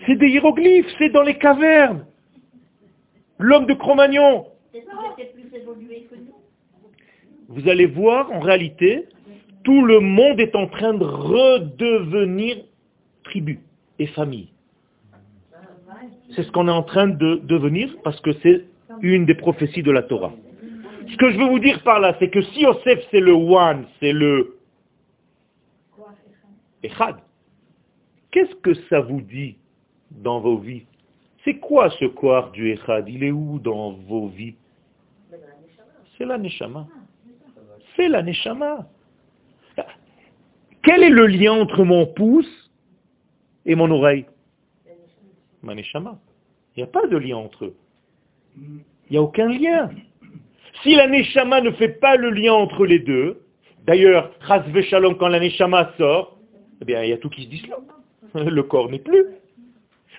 C'est 0.06 0.16
des 0.16 0.28
hiéroglyphes, 0.28 0.92
c'est 0.98 1.10
dans 1.10 1.22
les 1.22 1.38
cavernes. 1.38 2.06
L'homme 3.40 3.66
de 3.66 3.74
Cro-Magnon, 3.74 4.48
Vous 7.56 7.70
allez 7.70 7.86
voir, 7.86 8.32
en 8.32 8.40
réalité, 8.40 9.06
tout 9.64 9.86
le 9.86 10.00
monde 10.00 10.40
est 10.40 10.56
en 10.56 10.68
train 10.68 10.94
de 10.94 11.06
redevenir 11.06 12.58
tribu 13.24 13.60
et 14.00 14.08
famille. 14.08 14.50
C'est 16.36 16.44
ce 16.44 16.52
qu'on 16.52 16.68
est 16.68 16.72
en 16.72 16.84
train 16.84 17.08
de 17.08 17.42
devenir 17.44 17.96
parce 18.04 18.20
que 18.22 18.32
c'est 18.42 18.66
une 19.02 19.26
des 19.26 19.36
prophéties 19.36 19.84
de 19.84 19.92
la 19.92 20.02
Torah. 20.02 20.34
Ce 21.08 21.16
que 21.18 21.30
je 21.32 21.38
veux 21.38 21.46
vous 21.46 21.60
dire 21.60 21.82
par 21.84 22.00
là, 22.00 22.16
c'est 22.20 22.30
que 22.30 22.42
si 22.42 22.62
Yosef 22.62 23.00
c'est 23.12 23.20
le 23.20 23.34
one, 23.34 23.86
c'est 24.00 24.14
le 24.14 24.58
Echad, 26.82 27.16
qu'est-ce 28.32 28.56
que 28.56 28.74
ça 28.90 29.00
vous 29.00 29.22
dit 29.22 29.58
dans 30.10 30.40
vos 30.40 30.58
vies? 30.58 30.86
C'est 31.46 31.56
quoi 31.56 31.92
ce 31.92 32.06
corps 32.06 32.52
du 32.52 32.72
Echad? 32.72 33.08
Il 33.08 33.24
est 33.24 33.32
où 33.32 33.60
dans 33.60 33.92
vos 33.92 34.28
vies? 34.28 34.56
C'est 36.18 36.26
la 36.26 36.38
Neshama. 36.38 36.88
La 38.08 38.24
Neshama. 38.24 38.88
Quel 40.84 41.04
est 41.04 41.10
le 41.10 41.28
lien 41.28 41.54
entre 41.54 41.84
mon 41.84 42.06
pouce 42.06 42.72
et 43.66 43.76
mon 43.76 43.90
oreille 43.90 44.26
Ma 45.62 45.76
Neshama. 45.76 46.20
Il 46.76 46.80
n'y 46.80 46.84
a 46.84 46.88
pas 46.88 47.08
de 47.08 47.18
lien 47.18 47.38
entre 47.38 47.66
eux. 47.66 47.76
Il 48.58 49.12
n'y 49.12 49.18
a 49.18 49.22
aucun 49.22 49.48
lien. 49.48 49.90
Si 50.82 50.96
la 50.96 51.08
Neshama 51.08 51.62
ne 51.62 51.72
fait 51.72 52.00
pas 52.00 52.18
le 52.18 52.32
lien 52.32 52.54
entre 52.54 52.86
les 52.86 53.00
deux, 53.00 53.42
d'ailleurs, 53.86 54.32
Shalom, 54.90 55.18
quand 55.18 55.30
la 55.30 55.40
Neshama 55.40 55.94
sort, 55.98 56.38
eh 56.82 56.86
bien, 56.86 57.04
il 57.04 57.10
y 57.10 57.14
a 57.14 57.18
tout 57.18 57.30
qui 57.30 57.44
se 57.44 57.50
disloque. 57.50 57.84
Le 58.34 58.64
corps 58.64 58.90
n'est 58.90 59.00
plus. 59.00 59.26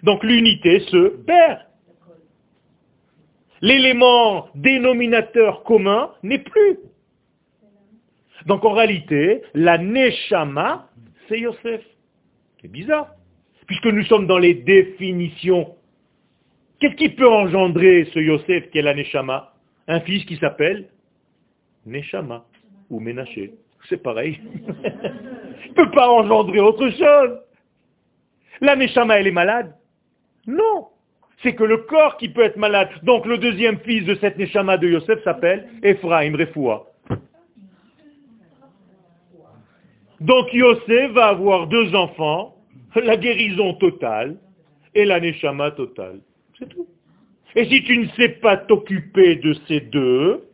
Donc 0.03 0.23
l'unité 0.23 0.81
se 0.81 1.09
perd. 1.09 1.61
L'élément 3.61 4.49
dénominateur 4.55 5.63
commun 5.63 6.11
n'est 6.23 6.39
plus. 6.39 6.79
Donc 8.47 8.65
en 8.65 8.73
réalité, 8.73 9.43
la 9.55 9.79
Neshama, 9.79 10.89
c'est 11.29 11.41
Yosef. 11.41 11.83
C'est 12.61 12.71
bizarre. 12.71 13.11
Puisque 13.67 13.87
nous 13.87 14.05
sommes 14.05 14.27
dans 14.27 14.39
les 14.39 14.55
définitions. 14.55 15.75
Qu'est-ce 16.81 16.97
qui 16.97 17.09
peut 17.09 17.29
engendrer 17.29 18.09
ce 18.13 18.19
Yosef 18.19 18.71
qui 18.71 18.79
est 18.79 18.83
la 18.83 18.95
Neshama? 18.95 19.55
Un 19.89 20.01
fils 20.01 20.25
qui 20.25 20.37
s'appelle 20.37 20.89
Neshama 21.87 22.45
ou 22.91 23.01
Ménaché. 23.01 23.55
C'est 23.89 24.03
pareil. 24.03 24.41
Il 24.85 25.71
ne 25.71 25.75
peut 25.75 25.91
pas 25.91 26.09
engendrer 26.09 26.61
autre 26.61 26.91
chose. 26.91 27.39
La 28.61 28.77
Neshama, 28.77 29.19
elle 29.19 29.27
est 29.27 29.33
malade 29.33 29.75
Non. 30.47 30.89
C'est 31.43 31.55
que 31.55 31.65
le 31.65 31.79
corps 31.79 32.17
qui 32.19 32.29
peut 32.29 32.43
être 32.43 32.57
malade. 32.57 32.89
Donc 33.03 33.27
le 33.27 33.39
deuxième 33.39 33.79
fils 33.81 34.05
de 34.05 34.15
cette 34.17 34.39
Neshama 34.39 34.77
de 34.77 34.89
Yosef 34.89 35.23
s'appelle 35.25 35.69
Ephraim 35.83 36.37
Refoua. 36.37 36.94
Donc 40.25 40.55
Yosef 40.55 41.13
va 41.13 41.27
avoir 41.27 41.67
deux 41.67 41.95
enfants, 41.95 42.57
la 42.97 43.17
guérison 43.19 43.75
totale 43.75 44.39
et 44.95 45.05
la 45.05 45.21
Neshama 45.21 45.73
totale. 45.73 46.21
C'est 46.59 46.69
tout. 46.69 46.87
Et 47.55 47.67
si 47.67 47.85
tu 47.85 47.99
ne 47.99 48.09
sais 48.17 48.31
pas 48.31 48.57
t'occuper 48.57 49.37
de 49.37 49.53
ces 49.69 49.81
deux, 49.81 50.49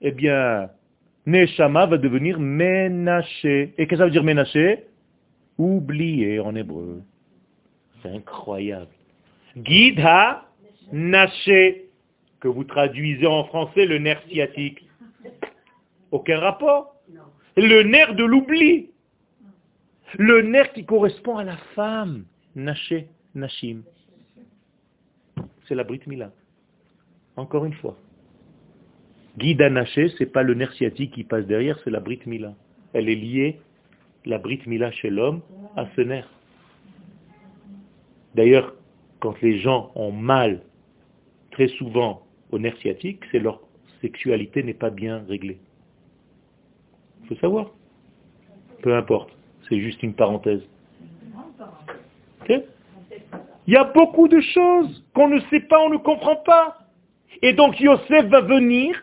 eh 0.00 0.12
bien, 0.12 0.70
Neshama 1.26 1.86
va 1.86 1.98
devenir 1.98 2.38
Ménaché. 2.38 3.74
Et 3.76 3.86
qu'est-ce 3.86 3.90
que 3.90 3.96
ça 3.96 4.04
veut 4.04 4.12
dire 4.12 4.22
Ménaché 4.22 4.84
Oublié 5.58 6.38
en 6.38 6.54
hébreu. 6.54 7.02
C'est 8.02 8.10
incroyable. 8.10 8.92
Guide 9.56 9.98
ha 9.98 10.44
Naché, 10.92 11.86
que 12.38 12.46
vous 12.46 12.62
traduisez 12.62 13.26
en 13.26 13.42
français 13.44 13.84
le 13.84 13.98
nerf 13.98 14.22
sciatique. 14.28 14.86
Aucun 16.12 16.38
rapport. 16.38 16.97
Le 17.60 17.82
nerf 17.82 18.14
de 18.14 18.22
l'oubli. 18.22 18.90
Le 20.16 20.42
nerf 20.42 20.72
qui 20.74 20.84
correspond 20.84 21.38
à 21.38 21.44
la 21.44 21.56
femme. 21.74 22.24
Naché, 22.54 23.08
Nashim. 23.34 23.82
C'est 25.66 25.74
la 25.74 25.82
Brit 25.82 26.00
Mila. 26.06 26.30
Encore 27.34 27.64
une 27.64 27.74
fois. 27.74 27.96
Guide 29.38 29.60
Naché, 29.60 30.08
ce 30.10 30.22
n'est 30.22 30.30
pas 30.30 30.44
le 30.44 30.54
nerf 30.54 30.72
sciatique 30.74 31.12
qui 31.12 31.24
passe 31.24 31.46
derrière, 31.46 31.78
c'est 31.82 31.90
la 31.90 31.98
Brit 31.98 32.20
Mila. 32.26 32.54
Elle 32.92 33.08
est 33.08 33.16
liée, 33.16 33.58
la 34.24 34.38
Brit 34.38 34.60
Mila 34.66 34.92
chez 34.92 35.10
l'homme, 35.10 35.40
à 35.76 35.88
ce 35.96 36.00
nerf. 36.00 36.30
D'ailleurs, 38.36 38.72
quand 39.18 39.40
les 39.42 39.58
gens 39.58 39.90
ont 39.96 40.12
mal, 40.12 40.62
très 41.50 41.68
souvent, 41.68 42.24
au 42.52 42.60
nerf 42.60 42.76
sciatique, 42.78 43.24
c'est 43.32 43.40
leur 43.40 43.60
sexualité 44.00 44.62
n'est 44.62 44.74
pas 44.74 44.90
bien 44.90 45.24
réglée. 45.28 45.58
Il 47.28 47.36
faut 47.36 47.40
savoir. 47.40 47.70
Peu 48.82 48.94
importe, 48.94 49.30
c'est 49.68 49.80
juste 49.80 50.02
une 50.02 50.14
parenthèse. 50.14 50.62
Il 52.48 53.74
y 53.74 53.76
a 53.76 53.84
beaucoup 53.84 54.28
de 54.28 54.40
choses 54.40 55.04
qu'on 55.14 55.28
ne 55.28 55.40
sait 55.50 55.60
pas, 55.60 55.78
on 55.80 55.90
ne 55.90 55.98
comprend 55.98 56.36
pas. 56.36 56.78
Et 57.42 57.52
donc 57.52 57.78
Yosef 57.78 58.24
va 58.26 58.40
venir 58.40 58.96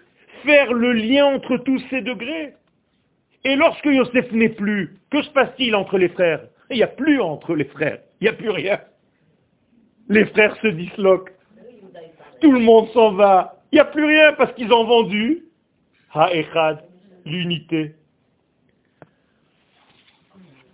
faire 0.44 0.74
le 0.74 0.94
lien 0.94 1.26
entre 1.28 1.58
tous 1.58 1.80
ces 1.92 2.02
degrés. 2.02 2.54
Et 3.44 3.56
lorsque 3.56 3.86
Yosef 3.86 4.32
n'est 4.32 4.50
plus, 4.50 4.98
que 5.12 5.22
se 5.22 5.30
passe-t-il 5.30 5.76
entre 5.76 6.00
les 6.00 6.10
frères? 6.10 6.42
Il 6.72 6.78
n'y 6.78 6.84
a 6.84 6.88
plus 6.88 7.22
entre 7.22 7.54
les 7.54 7.66
frères, 7.66 8.00
il 8.20 8.24
n'y 8.24 8.30
a 8.30 8.34
plus 8.34 8.50
rien. 8.50 8.80
Les 10.10 10.26
frères 10.26 10.56
se 10.58 10.68
disloquent. 10.68 11.32
Tout 12.42 12.52
le 12.52 12.60
monde 12.60 12.88
s'en 12.90 13.12
va. 13.12 13.62
Il 13.72 13.76
n'y 13.76 13.82
a 13.82 13.86
plus 13.86 14.06
rien 14.06 14.34
parce 14.34 14.52
qu'ils 14.54 14.74
ont 14.74 14.86
vendu 14.86 15.44
Ha'echad, 16.12 16.84
l'unité. 17.26 17.94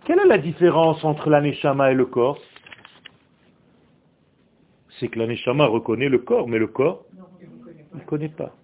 Quelle 0.04 0.18
est 0.18 0.26
la 0.26 0.38
différence 0.38 1.04
entre 1.04 1.30
l'aneshama 1.30 1.92
et 1.92 1.94
le 1.94 2.06
corps? 2.06 2.40
C'est 4.98 5.08
que 5.08 5.18
l'aneshama 5.18 5.66
reconnaît 5.66 6.08
le 6.08 6.18
corps, 6.18 6.48
mais 6.48 6.58
le 6.58 6.66
corps 6.66 7.04
ne 7.94 8.00
connaît 8.00 8.28
pas. 8.28 8.54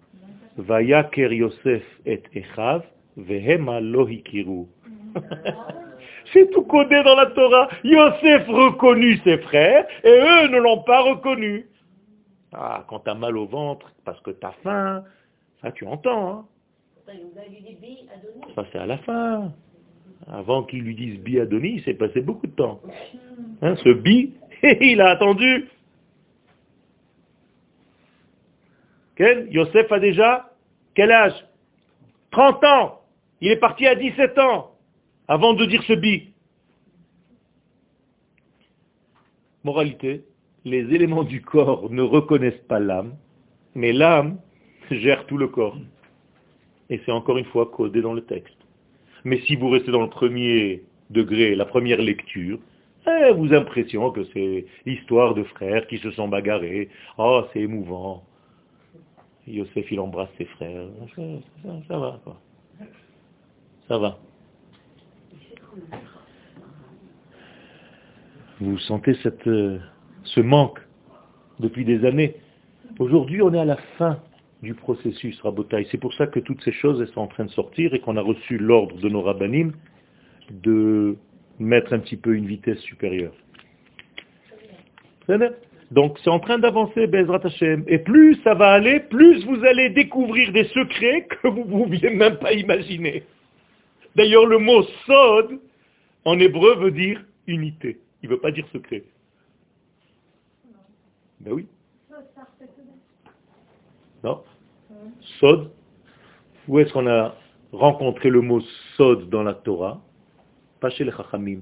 Vayaker 0.56 1.32
Yosef 1.32 1.84
et 2.06 2.22
Echav, 2.34 2.82
vehema 3.16 3.80
lohikiru. 3.80 4.66
C'est 6.32 6.50
tout 6.50 6.62
codé 6.62 7.02
dans 7.04 7.14
la 7.14 7.26
Torah. 7.26 7.68
Yosef 7.84 8.46
reconnut 8.48 9.18
ses 9.24 9.38
frères 9.38 9.86
et 10.04 10.10
eux 10.10 10.48
ne 10.48 10.58
l'ont 10.58 10.82
pas 10.82 11.00
reconnu. 11.00 11.66
Ah, 12.52 12.84
quand 12.88 13.00
tu 13.00 13.10
as 13.10 13.14
mal 13.14 13.36
au 13.36 13.46
ventre 13.46 13.92
parce 14.04 14.20
que 14.20 14.32
tu 14.32 14.44
as 14.44 14.52
faim, 14.62 15.04
ça 15.62 15.70
tu 15.72 15.86
entends. 15.86 16.28
Hein. 16.30 16.46
Ça 18.54 18.64
c'est 18.72 18.78
à 18.78 18.86
la 18.86 18.98
fin. 18.98 19.52
Avant 20.26 20.64
qu'il 20.64 20.82
lui 20.82 20.94
dise 20.94 21.20
bi 21.20 21.38
Adonis, 21.38 21.76
il 21.76 21.84
s'est 21.84 21.94
passé 21.94 22.20
beaucoup 22.20 22.46
de 22.46 22.52
temps. 22.52 22.80
Hein, 23.62 23.76
ce 23.76 23.90
bi, 23.90 24.34
il 24.62 25.00
a 25.00 25.10
attendu. 25.10 25.68
Quel? 29.16 29.48
Yosef 29.52 29.90
a 29.90 29.98
déjà 29.98 30.48
quel 30.98 31.12
âge? 31.12 31.46
30 32.32 32.64
ans. 32.64 33.00
Il 33.40 33.52
est 33.52 33.56
parti 33.56 33.86
à 33.86 33.94
17 33.94 34.36
ans 34.38 34.72
avant 35.28 35.54
de 35.54 35.64
dire 35.64 35.82
ce 35.84 35.92
bi. 35.92 36.30
Moralité, 39.62 40.24
les 40.64 40.92
éléments 40.92 41.22
du 41.22 41.40
corps 41.40 41.88
ne 41.90 42.02
reconnaissent 42.02 42.64
pas 42.68 42.80
l'âme, 42.80 43.14
mais 43.76 43.92
l'âme 43.92 44.40
gère 44.90 45.24
tout 45.26 45.36
le 45.36 45.46
corps. 45.46 45.78
Et 46.90 47.00
c'est 47.06 47.12
encore 47.12 47.38
une 47.38 47.44
fois 47.44 47.66
codé 47.66 48.00
dans 48.00 48.14
le 48.14 48.24
texte. 48.24 48.57
Mais 49.24 49.40
si 49.40 49.56
vous 49.56 49.68
restez 49.68 49.90
dans 49.90 50.02
le 50.02 50.10
premier 50.10 50.82
degré, 51.10 51.54
la 51.54 51.64
première 51.64 52.00
lecture, 52.00 52.58
eh, 53.06 53.32
vous 53.32 53.54
impression 53.54 54.10
que 54.10 54.24
c'est 54.32 54.66
l'histoire 54.84 55.34
de 55.34 55.42
frères 55.44 55.86
qui 55.86 55.98
se 55.98 56.10
sont 56.12 56.28
bagarrés. 56.28 56.88
Oh, 57.16 57.42
c'est 57.52 57.60
émouvant. 57.60 58.22
Yosef, 59.46 59.90
il 59.90 60.00
embrasse 60.00 60.28
ses 60.36 60.44
frères. 60.44 60.88
Ça, 61.88 61.98
va, 61.98 62.20
quoi. 62.22 62.40
Ça 63.88 63.98
va. 63.98 64.18
Vous 68.60 68.78
sentez 68.78 69.14
cette, 69.22 69.46
euh, 69.46 69.78
ce 70.24 70.40
manque 70.40 70.80
depuis 71.60 71.84
des 71.84 72.04
années. 72.04 72.36
Aujourd'hui, 72.98 73.40
on 73.40 73.54
est 73.54 73.60
à 73.60 73.64
la 73.64 73.76
fin 73.96 74.20
du 74.62 74.74
processus 74.74 75.40
Rabotaï. 75.40 75.86
C'est 75.90 75.98
pour 75.98 76.14
ça 76.14 76.26
que 76.26 76.40
toutes 76.40 76.62
ces 76.62 76.72
choses 76.72 77.04
sont 77.12 77.20
en 77.20 77.26
train 77.26 77.44
de 77.44 77.50
sortir 77.50 77.94
et 77.94 78.00
qu'on 78.00 78.16
a 78.16 78.22
reçu 78.22 78.58
l'ordre 78.58 78.96
de 78.96 79.08
nos 79.08 79.22
rabbinim 79.22 79.72
de 80.50 81.16
mettre 81.58 81.92
un 81.92 81.98
petit 81.98 82.16
peu 82.16 82.34
une 82.34 82.46
vitesse 82.46 82.80
supérieure. 82.80 83.34
Donc 85.90 86.18
c'est 86.22 86.30
en 86.30 86.40
train 86.40 86.58
d'avancer, 86.58 87.06
Bezrat 87.06 87.40
Hashem. 87.44 87.84
Et 87.86 87.98
plus 87.98 88.36
ça 88.42 88.54
va 88.54 88.70
aller, 88.70 89.00
plus 89.00 89.44
vous 89.44 89.64
allez 89.64 89.90
découvrir 89.90 90.52
des 90.52 90.64
secrets 90.64 91.26
que 91.26 91.48
vous 91.48 91.64
ne 91.64 91.84
pouviez 91.84 92.10
même 92.10 92.38
pas 92.38 92.52
imaginer. 92.52 93.24
D'ailleurs, 94.16 94.46
le 94.46 94.58
mot 94.58 94.82
sod, 95.06 95.60
en 96.24 96.38
hébreu, 96.40 96.76
veut 96.76 96.90
dire 96.90 97.24
unité. 97.46 97.98
Il 98.22 98.28
ne 98.28 98.34
veut 98.34 98.40
pas 98.40 98.50
dire 98.50 98.66
secret. 98.72 99.04
Ben 101.40 101.52
oui. 101.52 101.66
Non 104.24 104.42
Sod. 105.40 105.70
Où 106.66 106.78
est-ce 106.78 106.92
qu'on 106.92 107.06
a 107.06 107.34
rencontré 107.72 108.30
le 108.30 108.40
mot 108.40 108.60
Sod 108.96 109.28
dans 109.30 109.42
la 109.42 109.54
Torah? 109.54 110.00
Pas 110.80 110.90
chez 110.90 111.04
les 111.04 111.12
Chachamim. 111.12 111.60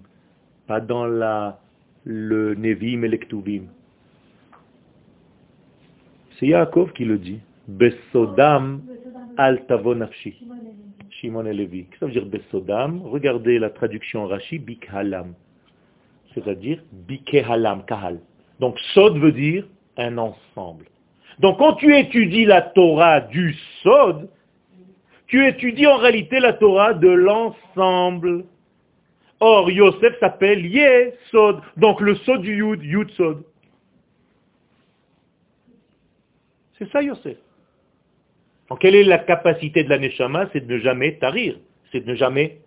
Pas 0.67 0.81
dans 0.81 1.07
la, 1.07 1.61
le 2.05 2.55
Nevim 2.55 3.05
et 3.05 3.09
l'Ektuvim. 3.09 3.67
C'est 6.39 6.47
Yaakov 6.47 6.93
qui 6.93 7.05
le 7.05 7.19
dit. 7.19 7.41
Besodam 7.69 8.83
al 9.37 9.63
nafshi. 9.97 10.35
Shimon 11.11 11.43
Levi. 11.43 11.87
Qu'est-ce 11.87 11.93
que 11.93 11.99
ça 12.01 12.07
veut 12.07 12.13
dire 12.13 12.27
Besodam? 12.27 13.03
Regardez 13.03 13.59
la 13.59 13.71
traduction 13.71 14.27
Rashi, 14.27 14.59
Bikhalam. 14.59 15.35
C'est-à-dire 16.35 16.83
Bikehalam, 16.93 17.85
Kahal. 17.87 18.21
Donc 18.61 18.79
Sod 18.93 19.19
veut 19.19 19.33
dire 19.33 19.67
un 19.97 20.19
ensemble. 20.19 20.85
Donc 21.41 21.59
quand 21.59 21.75
tu 21.75 21.97
étudies 21.97 22.47
la 22.47 22.63
Torah 22.63 23.21
du 23.21 23.55
Sod, 23.83 24.29
tu 25.27 25.47
étudies 25.47 25.87
en 25.87 25.97
réalité 25.97 26.41
la 26.41 26.53
Torah 26.53 26.95
de 26.95 27.09
l'ensemble. 27.09 28.45
Or, 29.41 29.71
Yosef 29.71 30.19
s'appelle 30.19 30.65
Yesod, 30.65 31.61
donc 31.77 32.01
le 32.01 32.17
Sod 32.17 32.41
du 32.41 32.57
Yud, 32.57 32.83
Yud 32.83 33.11
Sod. 33.11 33.43
C'est 36.79 36.91
ça 36.91 37.03
Yosef. 37.03 37.37
Donc 38.69 38.81
quelle 38.81 38.95
est 38.95 39.05
la 39.05 39.19
capacité 39.19 39.85
de 39.85 39.91
la 39.91 39.99
Neshama? 39.99 40.49
C'est 40.53 40.67
de 40.67 40.73
ne 40.73 40.79
jamais 40.79 41.19
tarir, 41.19 41.57
c'est 41.93 42.01
de 42.01 42.11
ne 42.11 42.17
jamais, 42.17 42.59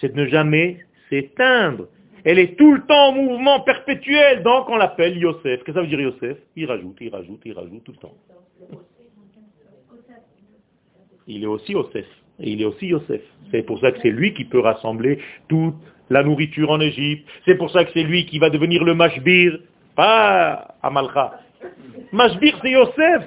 c'est 0.00 0.14
de 0.14 0.20
ne 0.20 0.26
jamais 0.26 0.84
s'éteindre. 1.08 1.88
Elle 2.24 2.38
est 2.38 2.56
tout 2.56 2.72
le 2.72 2.80
temps 2.86 3.08
en 3.08 3.12
mouvement 3.12 3.60
perpétuel, 3.60 4.42
donc 4.42 4.68
on 4.70 4.76
l'appelle 4.76 5.18
Yosef. 5.18 5.42
Qu'est-ce 5.42 5.64
que 5.64 5.72
ça 5.74 5.82
veut 5.82 5.86
dire 5.86 6.00
Yosef? 6.00 6.38
Il 6.56 6.66
rajoute, 6.66 6.96
il 7.00 7.10
rajoute, 7.10 7.40
il 7.44 7.52
rajoute 7.52 7.84
tout 7.84 7.92
le 7.92 7.98
temps. 7.98 8.14
Il 11.26 11.42
est 11.44 11.46
aussi 11.46 11.72
Yosef. 11.72 12.06
Il 12.38 12.62
est 12.62 12.64
aussi 12.64 12.86
Yosef. 12.86 13.20
C'est 13.50 13.62
pour 13.62 13.78
ça 13.80 13.92
que 13.92 13.98
c'est 14.00 14.10
lui 14.10 14.32
qui 14.32 14.44
peut 14.46 14.60
rassembler 14.60 15.18
toute 15.48 15.74
la 16.08 16.22
nourriture 16.22 16.70
en 16.70 16.80
Égypte. 16.80 17.28
C'est 17.44 17.56
pour 17.56 17.70
ça 17.70 17.84
que 17.84 17.90
c'est 17.92 18.02
lui 18.02 18.24
qui 18.24 18.38
va 18.38 18.48
devenir 18.48 18.84
le 18.84 18.94
Mashbir. 18.94 19.58
Pas 19.94 20.74
Amalcha. 20.82 21.40
Mashbir, 22.10 22.58
c'est 22.62 22.70
Yosef. 22.70 23.22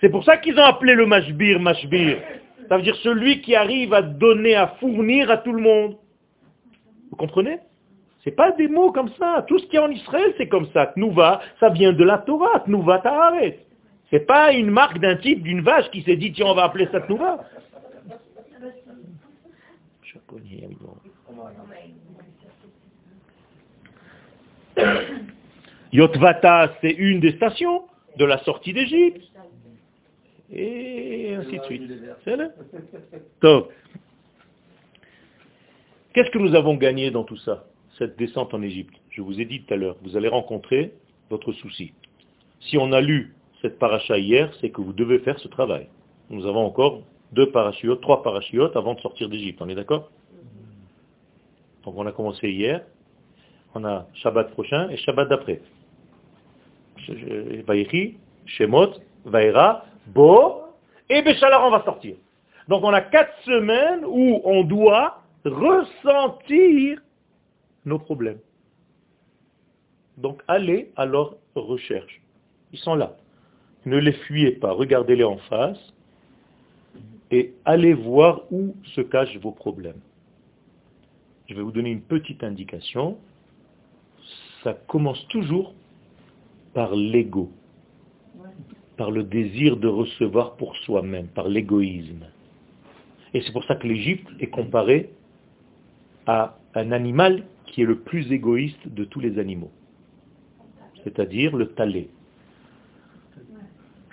C'est 0.00 0.10
pour 0.10 0.24
ça 0.24 0.36
qu'ils 0.36 0.58
ont 0.58 0.64
appelé 0.64 0.94
le 0.94 1.06
Mashbir 1.06 1.58
Mashbir. 1.58 2.18
Ça 2.68 2.76
veut 2.76 2.82
dire 2.82 2.96
celui 2.96 3.40
qui 3.40 3.54
arrive 3.54 3.94
à 3.94 4.02
donner, 4.02 4.56
à 4.56 4.68
fournir 4.78 5.30
à 5.30 5.38
tout 5.38 5.52
le 5.52 5.62
monde. 5.62 5.96
Vous 7.10 7.16
comprenez? 7.16 7.58
C'est 8.24 8.30
pas 8.30 8.52
des 8.52 8.68
mots 8.68 8.92
comme 8.92 9.08
ça. 9.18 9.44
Tout 9.48 9.58
ce 9.58 9.66
qui 9.66 9.76
est 9.76 9.80
en 9.80 9.90
Israël, 9.90 10.32
c'est 10.38 10.48
comme 10.48 10.66
ça. 10.72 10.86
Tnouva, 10.88 11.40
ça 11.58 11.70
vient 11.70 11.92
de 11.92 12.04
la 12.04 12.18
Torah. 12.18 12.60
Tnouva 12.60 13.00
Taharet. 13.00 13.58
C'est 14.10 14.26
pas 14.26 14.52
une 14.52 14.70
marque 14.70 14.98
d'un 14.98 15.16
type, 15.16 15.42
d'une 15.42 15.62
vache 15.62 15.90
qui 15.90 16.02
s'est 16.02 16.16
dit, 16.16 16.32
tiens, 16.32 16.46
on 16.46 16.54
va 16.54 16.64
appeler 16.64 16.88
ça 16.92 17.00
Tnouva. 17.00 17.44
Yotvata, 25.92 26.74
c'est 26.80 26.92
une 26.92 27.20
des 27.20 27.32
stations 27.32 27.84
de 28.16 28.24
la 28.24 28.38
sortie 28.44 28.72
d'Égypte. 28.72 29.22
Et 30.52 31.34
ainsi 31.34 31.58
de 31.58 31.64
suite. 31.64 31.92
C'est 32.24 32.36
là. 32.36 32.50
Qu'est-ce 36.12 36.30
que 36.30 36.38
nous 36.38 36.54
avons 36.54 36.76
gagné 36.76 37.10
dans 37.10 37.24
tout 37.24 37.38
ça? 37.38 37.64
Cette 38.02 38.18
descente 38.18 38.52
en 38.52 38.62
Égypte. 38.62 38.94
Je 39.10 39.22
vous 39.22 39.40
ai 39.40 39.44
dit 39.44 39.62
tout 39.62 39.72
à 39.74 39.76
l'heure, 39.76 39.96
vous 40.02 40.16
allez 40.16 40.26
rencontrer 40.26 40.92
votre 41.30 41.52
souci. 41.52 41.92
Si 42.58 42.76
on 42.76 42.90
a 42.90 43.00
lu 43.00 43.32
cette 43.60 43.78
paracha 43.78 44.18
hier, 44.18 44.52
c'est 44.60 44.70
que 44.70 44.80
vous 44.80 44.92
devez 44.92 45.20
faire 45.20 45.38
ce 45.38 45.46
travail. 45.46 45.86
Nous 46.28 46.44
avons 46.46 46.66
encore 46.66 47.02
deux 47.30 47.52
parachiotes, 47.52 48.00
trois 48.00 48.24
parachiotes 48.24 48.74
avant 48.74 48.94
de 48.94 49.00
sortir 49.00 49.28
d'Égypte, 49.28 49.62
on 49.62 49.68
est 49.68 49.76
d'accord? 49.76 50.10
Donc 51.84 51.94
on 51.96 52.04
a 52.04 52.10
commencé 52.10 52.50
hier, 52.50 52.82
on 53.72 53.84
a 53.84 54.08
Shabbat 54.14 54.50
prochain 54.50 54.88
et 54.88 54.96
Shabbat 54.96 55.28
d'après. 55.28 55.60
Vaïri, 57.68 58.16
Shemot, 58.46 58.94
Vaïra, 59.24 59.84
Bo, 60.08 60.62
et 61.08 61.22
Béchalar 61.22 61.64
on 61.64 61.70
va 61.70 61.84
sortir. 61.84 62.16
Donc 62.66 62.82
on 62.82 62.92
a 62.92 63.00
quatre 63.00 63.36
semaines 63.44 64.04
où 64.04 64.40
on 64.44 64.64
doit 64.64 65.22
ressentir 65.44 67.00
nos 67.84 67.98
problèmes. 67.98 68.38
Donc 70.18 70.42
allez 70.48 70.92
à 70.96 71.06
leur 71.06 71.36
recherche. 71.54 72.20
Ils 72.72 72.78
sont 72.78 72.94
là. 72.94 73.16
Ne 73.84 73.98
les 73.98 74.12
fuyez 74.12 74.52
pas, 74.52 74.72
regardez-les 74.72 75.24
en 75.24 75.38
face 75.38 75.92
et 77.30 77.54
allez 77.64 77.94
voir 77.94 78.42
où 78.50 78.76
se 78.94 79.00
cachent 79.00 79.36
vos 79.38 79.52
problèmes. 79.52 80.00
Je 81.48 81.54
vais 81.54 81.62
vous 81.62 81.72
donner 81.72 81.90
une 81.90 82.02
petite 82.02 82.44
indication. 82.44 83.18
Ça 84.62 84.74
commence 84.86 85.26
toujours 85.28 85.74
par 86.74 86.94
l'ego, 86.94 87.50
par 88.96 89.10
le 89.10 89.24
désir 89.24 89.76
de 89.76 89.88
recevoir 89.88 90.56
pour 90.56 90.76
soi-même, 90.76 91.26
par 91.28 91.48
l'égoïsme. 91.48 92.26
Et 93.34 93.40
c'est 93.42 93.52
pour 93.52 93.64
ça 93.64 93.76
que 93.76 93.86
l'Égypte 93.86 94.28
est 94.38 94.48
comparée 94.48 95.10
à 96.26 96.56
un 96.74 96.92
animal 96.92 97.44
qui 97.72 97.80
est 97.82 97.86
le 97.86 97.98
plus 97.98 98.30
égoïste 98.30 98.86
de 98.86 99.04
tous 99.04 99.18
les 99.18 99.38
animaux, 99.38 99.70
c'est-à-dire 101.02 101.56
le 101.56 101.68
talé. 101.68 102.10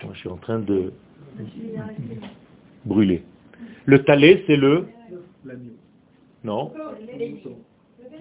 je 0.01 0.17
suis 0.17 0.29
en 0.29 0.37
train 0.37 0.59
de 0.59 0.93
brûler. 2.85 3.21
Le 3.85 4.03
talé, 4.05 4.43
c'est 4.47 4.55
le... 4.55 4.87
Non 6.43 6.71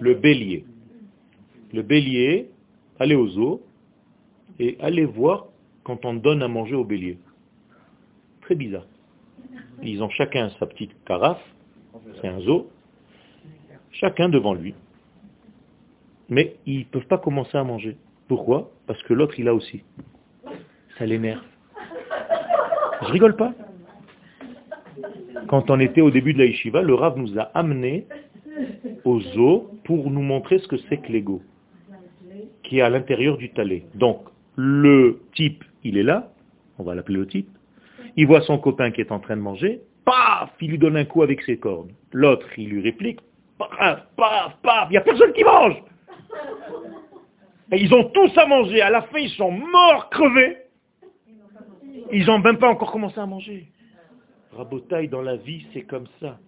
Le 0.01 0.13
bélier. 0.13 0.65
Le 1.71 1.81
bélier, 1.83 2.49
allez 2.99 3.15
au 3.15 3.27
zoo 3.29 3.61
et 4.59 4.75
allez 4.81 5.05
voir 5.05 5.47
quand 5.83 6.03
on 6.03 6.15
donne 6.15 6.43
à 6.43 6.49
manger 6.49 6.75
au 6.75 6.83
bélier. 6.83 7.17
Très 8.41 8.55
bizarre. 8.55 8.87
Ils 9.81 10.03
ont 10.03 10.09
chacun 10.09 10.49
sa 10.59 10.65
petite 10.65 10.91
carafe, 11.05 11.41
c'est 12.19 12.27
un 12.27 12.41
zoo, 12.41 12.69
chacun 13.91 14.27
devant 14.27 14.53
lui 14.53 14.73
mais 16.29 16.55
ils 16.65 16.79
ne 16.79 16.83
peuvent 16.85 17.07
pas 17.07 17.17
commencer 17.17 17.57
à 17.57 17.63
manger. 17.63 17.97
Pourquoi? 18.27 18.71
Parce 18.87 19.01
que 19.03 19.13
l'autre, 19.13 19.39
il 19.39 19.47
a 19.47 19.53
aussi. 19.53 19.83
Ça 20.97 21.05
l'énerve. 21.05 21.41
Je 23.01 23.11
rigole 23.11 23.35
pas. 23.35 23.53
Quand 25.47 25.71
on 25.71 25.79
était 25.79 26.01
au 26.01 26.11
début 26.11 26.33
de 26.33 26.39
la 26.39 26.45
yeshiva, 26.45 26.81
le 26.81 26.93
Rav 26.93 27.17
nous 27.17 27.39
a 27.39 27.43
amenés 27.55 28.05
au 29.03 29.19
zoo 29.19 29.71
pour 29.85 30.11
nous 30.11 30.21
montrer 30.21 30.59
ce 30.59 30.67
que 30.67 30.77
c'est 30.89 30.97
que 30.97 31.11
l'ego, 31.11 31.41
qui 32.63 32.79
est 32.79 32.81
à 32.81 32.89
l'intérieur 32.89 33.37
du 33.37 33.49
talé. 33.51 33.85
Donc, 33.95 34.25
le 34.55 35.21
type, 35.33 35.63
il 35.83 35.97
est 35.97 36.03
là, 36.03 36.31
on 36.77 36.83
va 36.83 36.93
l'appeler 36.93 37.17
le 37.17 37.27
type, 37.27 37.49
il 38.15 38.27
voit 38.27 38.41
son 38.41 38.57
copain 38.57 38.91
qui 38.91 39.01
est 39.01 39.11
en 39.11 39.19
train 39.19 39.37
de 39.37 39.41
manger, 39.41 39.81
paf, 40.05 40.51
il 40.61 40.71
lui 40.71 40.77
donne 40.77 40.97
un 40.97 41.05
coup 41.05 41.23
avec 41.23 41.41
ses 41.43 41.57
cornes. 41.57 41.91
L'autre, 42.11 42.45
il 42.57 42.69
lui 42.69 42.81
réplique, 42.81 43.19
paf, 43.57 44.05
paf, 44.17 44.57
paf, 44.61 44.87
il 44.89 44.91
n'y 44.91 44.97
a 44.97 45.01
personne 45.01 45.33
qui 45.33 45.43
mange. 45.43 45.81
Et 47.71 47.81
ils 47.81 47.93
ont 47.93 48.05
tous 48.05 48.37
à 48.37 48.45
manger. 48.45 48.81
À 48.81 48.89
la 48.89 49.03
fin, 49.03 49.19
ils 49.19 49.29
sont 49.31 49.51
morts, 49.51 50.09
crevés. 50.09 50.57
Ils 52.11 52.25
n'ont 52.25 52.39
même 52.39 52.57
pas 52.57 52.69
encore 52.69 52.91
commencé 52.91 53.19
à 53.19 53.25
manger. 53.25 53.67
Rabotaille, 54.51 55.07
dans 55.07 55.21
la 55.21 55.35
vie, 55.35 55.65
c'est 55.73 55.83
comme 55.83 56.07
ça. 56.19 56.39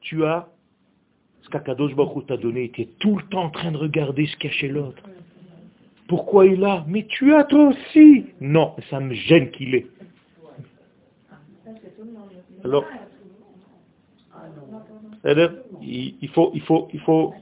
Tu 0.00 0.24
as 0.24 0.48
ce 1.42 1.48
qu'Akadosh 1.48 1.94
Baruch 1.94 2.26
t'a 2.26 2.36
donné. 2.36 2.70
Tu 2.70 2.82
es 2.82 2.88
tout 2.98 3.16
le 3.16 3.24
temps 3.24 3.44
en 3.44 3.50
train 3.50 3.72
de 3.72 3.76
regarder 3.76 4.26
ce 4.26 4.36
qu'il 4.36 4.50
chez 4.50 4.68
l'autre. 4.68 5.02
Pourquoi 6.08 6.46
il 6.46 6.62
a 6.64 6.84
Mais 6.86 7.06
tu 7.06 7.34
as 7.34 7.44
toi 7.44 7.68
aussi. 7.68 8.26
Non, 8.40 8.76
ça 8.90 9.00
me 9.00 9.14
gêne 9.14 9.50
qu'il 9.50 9.74
ait. 9.74 9.86
Alors, 12.62 12.84
il 15.82 16.28
faut, 16.34 16.50
il 16.54 16.62
faut, 16.62 16.88
il 16.92 17.00
faut, 17.00 17.34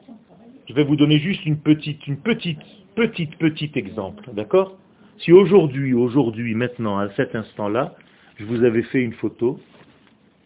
je 0.72 0.76
vais 0.76 0.84
vous 0.84 0.96
donner 0.96 1.18
juste 1.18 1.44
une 1.44 1.58
petite, 1.58 2.06
une 2.06 2.16
petite 2.16 2.58
petit, 2.94 3.26
petit 3.26 3.70
exemple, 3.74 4.24
d'accord? 4.32 4.78
Si 5.18 5.30
aujourd'hui, 5.30 5.92
aujourd'hui, 5.92 6.54
maintenant, 6.54 6.98
à 6.98 7.10
cet 7.10 7.34
instant-là, 7.34 7.94
je 8.36 8.46
vous 8.46 8.64
avais 8.64 8.82
fait 8.84 9.02
une 9.02 9.12
photo, 9.12 9.60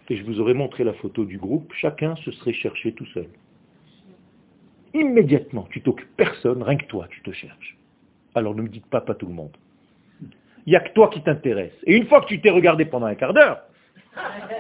et 0.09 0.17
je 0.17 0.25
vous 0.25 0.41
aurais 0.41 0.55
montré 0.55 0.83
la 0.83 0.95
photo 0.95 1.25
du 1.25 1.39
groupe, 1.39 1.73
chacun 1.75 2.17
se 2.17 2.33
serait 2.33 2.55
cherché 2.55 2.93
tout 2.93 3.07
seul. 3.15 3.29
Immédiatement, 4.95 5.69
tu 5.71 5.81
t'occupes 5.81 6.17
personne, 6.17 6.61
rien 6.61 6.77
que 6.77 6.87
toi, 6.87 7.07
tu 7.09 7.23
te 7.23 7.31
cherches. 7.31 7.77
Alors 8.35 8.57
ne 8.57 8.63
me 8.63 8.69
dites 8.69 8.87
pas 8.87 9.01
pas 9.01 9.15
tout 9.15 9.27
le 9.27 9.33
monde. 9.33 9.57
Il 10.67 10.71
n'y 10.71 10.77
a 10.77 10.81
que 10.81 10.93
toi 10.93 11.09
qui 11.09 11.23
t'intéresse. 11.23 11.75
Et 11.85 11.97
une 11.97 12.09
fois 12.09 12.21
que 12.21 12.27
tu 12.27 12.41
t'es 12.41 12.51
regardé 12.51 12.85
pendant 12.85 13.07
un 13.07 13.15
quart 13.15 13.33
d'heure, 13.33 13.61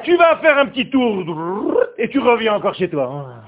tu 0.04 0.16
vas 0.16 0.36
faire 0.36 0.58
un 0.58 0.66
petit 0.66 0.88
tour 0.90 1.82
et 1.98 2.08
tu 2.08 2.20
reviens 2.20 2.54
encore 2.54 2.74
chez 2.74 2.88
toi. 2.88 3.42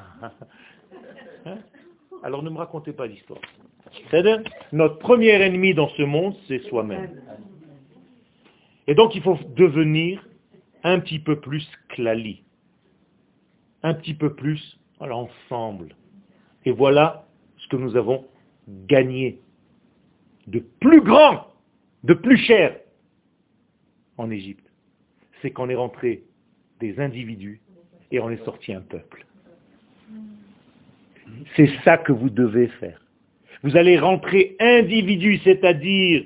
Alors 2.22 2.42
ne 2.42 2.50
me 2.50 2.58
racontez 2.58 2.92
pas 2.92 3.06
l'histoire. 3.06 3.40
Notre 4.72 4.98
premier 4.98 5.30
ennemi 5.30 5.74
dans 5.74 5.88
ce 5.90 6.02
monde, 6.02 6.34
c'est 6.46 6.60
soi-même. 6.68 7.20
Et 8.86 8.94
donc 8.94 9.14
il 9.14 9.22
faut 9.22 9.38
devenir 9.56 10.26
un 10.82 11.00
petit 11.00 11.18
peu 11.18 11.40
plus 11.40 11.66
clali, 11.88 12.42
un 13.82 13.94
petit 13.94 14.14
peu 14.14 14.34
plus 14.34 14.78
ensemble. 15.00 15.94
Et 16.64 16.70
voilà 16.70 17.26
ce 17.58 17.68
que 17.68 17.76
nous 17.76 17.96
avons 17.96 18.26
gagné 18.68 19.40
de 20.46 20.60
plus 20.80 21.02
grand, 21.02 21.46
de 22.04 22.14
plus 22.14 22.38
cher 22.38 22.78
en 24.16 24.30
Égypte. 24.30 24.66
C'est 25.40 25.50
qu'on 25.50 25.68
est 25.68 25.74
rentré 25.74 26.24
des 26.80 26.98
individus 26.98 27.60
et 28.10 28.20
on 28.20 28.30
est 28.30 28.44
sorti 28.44 28.72
un 28.72 28.80
peuple. 28.80 29.26
C'est 31.56 31.70
ça 31.84 31.98
que 31.98 32.12
vous 32.12 32.30
devez 32.30 32.68
faire. 32.68 33.00
Vous 33.62 33.76
allez 33.76 33.98
rentrer 33.98 34.56
individu, 34.60 35.38
c'est-à-dire 35.38 36.24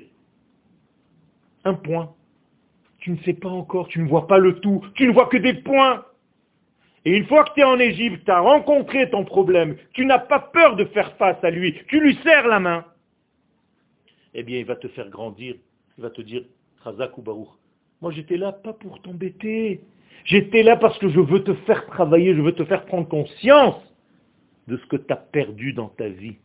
un 1.65 1.73
point. 1.73 2.13
Tu 2.99 3.11
ne 3.11 3.17
sais 3.17 3.33
pas 3.33 3.49
encore, 3.49 3.87
tu 3.87 3.99
ne 3.99 4.07
vois 4.07 4.27
pas 4.27 4.37
le 4.37 4.59
tout, 4.59 4.85
tu 4.95 5.07
ne 5.07 5.11
vois 5.11 5.27
que 5.27 5.37
des 5.37 5.55
points. 5.55 6.05
Et 7.05 7.17
une 7.17 7.25
fois 7.25 7.43
que 7.43 7.53
tu 7.53 7.59
es 7.59 7.63
en 7.63 7.79
Égypte, 7.79 8.23
tu 8.25 8.31
as 8.31 8.39
rencontré 8.39 9.09
ton 9.09 9.25
problème, 9.25 9.75
tu 9.93 10.05
n'as 10.05 10.19
pas 10.19 10.39
peur 10.39 10.77
de 10.77 10.85
faire 10.85 11.13
face 11.17 11.43
à 11.43 11.49
lui, 11.49 11.75
tu 11.87 11.99
lui 11.99 12.15
serres 12.23 12.47
la 12.47 12.61
main, 12.61 12.85
eh 14.33 14.43
bien 14.43 14.59
il 14.59 14.65
va 14.65 14.77
te 14.77 14.87
faire 14.87 15.09
grandir, 15.09 15.55
il 15.97 16.01
va 16.01 16.09
te 16.09 16.21
dire, 16.21 16.43
Razak 16.81 17.17
ou 17.17 17.21
Baruch, 17.21 17.49
moi 18.01 18.11
j'étais 18.11 18.37
là 18.37 18.53
pas 18.53 18.71
pour 18.71 19.01
t'embêter, 19.01 19.81
j'étais 20.23 20.63
là 20.63 20.77
parce 20.77 20.97
que 20.97 21.09
je 21.09 21.19
veux 21.19 21.43
te 21.43 21.53
faire 21.65 21.85
travailler, 21.87 22.35
je 22.35 22.41
veux 22.41 22.55
te 22.55 22.63
faire 22.63 22.85
prendre 22.85 23.09
conscience 23.09 23.75
de 24.67 24.77
ce 24.77 24.85
que 24.87 24.95
tu 24.97 25.11
as 25.11 25.17
perdu 25.17 25.73
dans 25.73 25.89
ta 25.89 26.07
vie. 26.07 26.35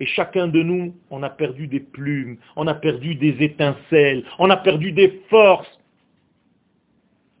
Et 0.00 0.06
chacun 0.06 0.48
de 0.48 0.62
nous, 0.62 0.94
on 1.10 1.22
a 1.22 1.30
perdu 1.30 1.66
des 1.66 1.80
plumes, 1.80 2.38
on 2.56 2.66
a 2.66 2.74
perdu 2.74 3.14
des 3.14 3.36
étincelles, 3.44 4.24
on 4.38 4.48
a 4.48 4.56
perdu 4.56 4.92
des 4.92 5.22
forces 5.28 5.78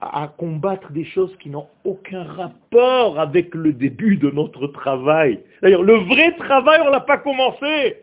à 0.00 0.28
combattre 0.28 0.92
des 0.92 1.04
choses 1.04 1.34
qui 1.38 1.50
n'ont 1.50 1.68
aucun 1.84 2.24
rapport 2.24 3.18
avec 3.18 3.54
le 3.54 3.72
début 3.72 4.16
de 4.16 4.30
notre 4.30 4.66
travail. 4.68 5.40
D'ailleurs, 5.62 5.82
le 5.82 5.94
vrai 5.94 6.34
travail, 6.36 6.80
on 6.82 6.86
ne 6.86 6.92
l'a 6.92 7.00
pas 7.00 7.18
commencé. 7.18 7.96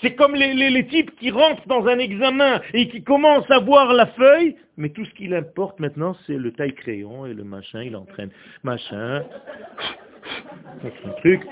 C'est 0.00 0.14
comme 0.16 0.34
les, 0.34 0.52
les, 0.54 0.86
types 0.86 1.14
qui 1.16 1.30
rentrent 1.30 1.66
dans 1.68 1.86
un 1.86 1.98
examen 1.98 2.60
et 2.72 2.88
qui 2.88 3.02
commencent 3.02 3.50
à 3.50 3.60
voir 3.60 3.92
la 3.92 4.06
feuille, 4.06 4.56
mais 4.76 4.88
tout 4.88 5.04
ce 5.04 5.14
qui 5.14 5.32
importe 5.32 5.78
maintenant, 5.78 6.16
c'est 6.26 6.36
le 6.36 6.52
taille-crayon 6.52 7.26
et 7.26 7.34
le 7.34 7.44
machin, 7.44 7.82
il 7.82 7.96
entraîne 7.96 8.30
machin, 8.64 9.24
un 10.84 11.10
truc, 11.20 11.42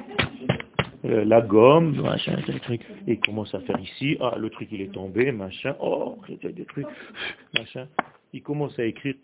euh, 1.05 1.24
la 1.24 1.40
gomme, 1.40 2.01
machin, 2.01 2.36
tel 2.47 2.61
truc. 2.61 2.82
Et 3.07 3.12
il 3.12 3.20
commence 3.20 3.55
à 3.55 3.61
faire 3.61 3.78
ici, 3.80 4.16
ah, 4.20 4.34
le 4.38 4.51
truc 4.51 4.68
il 4.70 4.80
est 4.80 4.93
tombé, 4.93 5.32
machin, 5.32 5.74
oh, 5.80 6.16
des 6.28 6.64
trucs, 6.64 6.86
machin. 7.59 7.88
Il 8.32 8.43
commence 8.43 8.78
à 8.78 8.84
écrire, 8.84 9.14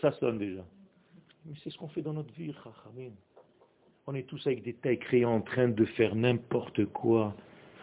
ça 0.00 0.12
sonne 0.12 0.38
déjà. 0.38 0.62
Mais 1.46 1.54
c'est 1.62 1.70
ce 1.70 1.78
qu'on 1.78 1.88
fait 1.88 2.02
dans 2.02 2.12
notre 2.12 2.32
vie, 2.34 2.52
On 4.06 4.14
est 4.14 4.26
tous 4.26 4.46
avec 4.46 4.62
des 4.62 4.74
tailles 4.74 4.98
crayons 4.98 5.36
en 5.36 5.40
train 5.40 5.68
de 5.68 5.84
faire 5.84 6.14
n'importe 6.14 6.84
quoi. 6.86 7.34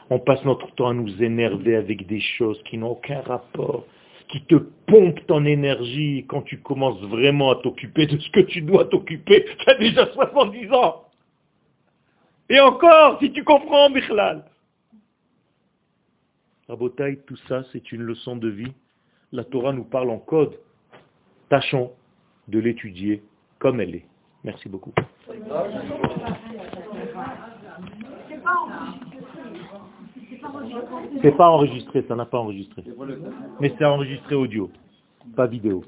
On 0.09 0.19
passe 0.19 0.43
notre 0.45 0.73
temps 0.75 0.89
à 0.89 0.93
nous 0.93 1.21
énerver 1.21 1.75
avec 1.75 2.07
des 2.07 2.19
choses 2.19 2.61
qui 2.63 2.77
n'ont 2.77 2.91
aucun 2.91 3.21
rapport, 3.21 3.85
qui 4.29 4.41
te 4.45 4.55
pompent 4.55 5.25
ton 5.27 5.45
énergie. 5.45 6.25
Quand 6.27 6.41
tu 6.41 6.59
commences 6.59 7.01
vraiment 7.01 7.51
à 7.51 7.55
t'occuper 7.55 8.07
de 8.07 8.17
ce 8.17 8.29
que 8.31 8.39
tu 8.41 8.61
dois 8.61 8.85
t'occuper, 8.85 9.45
tu 9.45 9.69
as 9.69 9.75
déjà 9.75 10.07
70 10.07 10.71
ans. 10.71 11.06
Et 12.49 12.59
encore, 12.59 13.19
si 13.19 13.31
tu 13.31 13.43
comprends, 13.43 13.89
Bichlal. 13.89 14.45
Rabotaï, 16.67 17.19
tout 17.25 17.37
ça, 17.47 17.63
c'est 17.71 17.91
une 17.91 18.01
leçon 18.01 18.35
de 18.35 18.49
vie. 18.49 18.73
La 19.31 19.43
Torah 19.43 19.73
nous 19.73 19.83
parle 19.83 20.09
en 20.09 20.19
code. 20.19 20.57
Tâchons 21.49 21.91
de 22.47 22.59
l'étudier 22.59 23.23
comme 23.59 23.79
elle 23.79 23.95
est. 23.95 24.05
Merci 24.43 24.69
beaucoup. 24.69 24.93
C'est 31.21 31.35
pas 31.35 31.49
enregistré, 31.49 32.05
ça 32.07 32.15
n'a 32.15 32.25
pas 32.25 32.39
enregistré. 32.39 32.83
Mais 33.59 33.73
c'est 33.77 33.85
enregistré 33.85 34.35
audio, 34.35 34.69
pas 35.35 35.47
vidéo. 35.47 35.83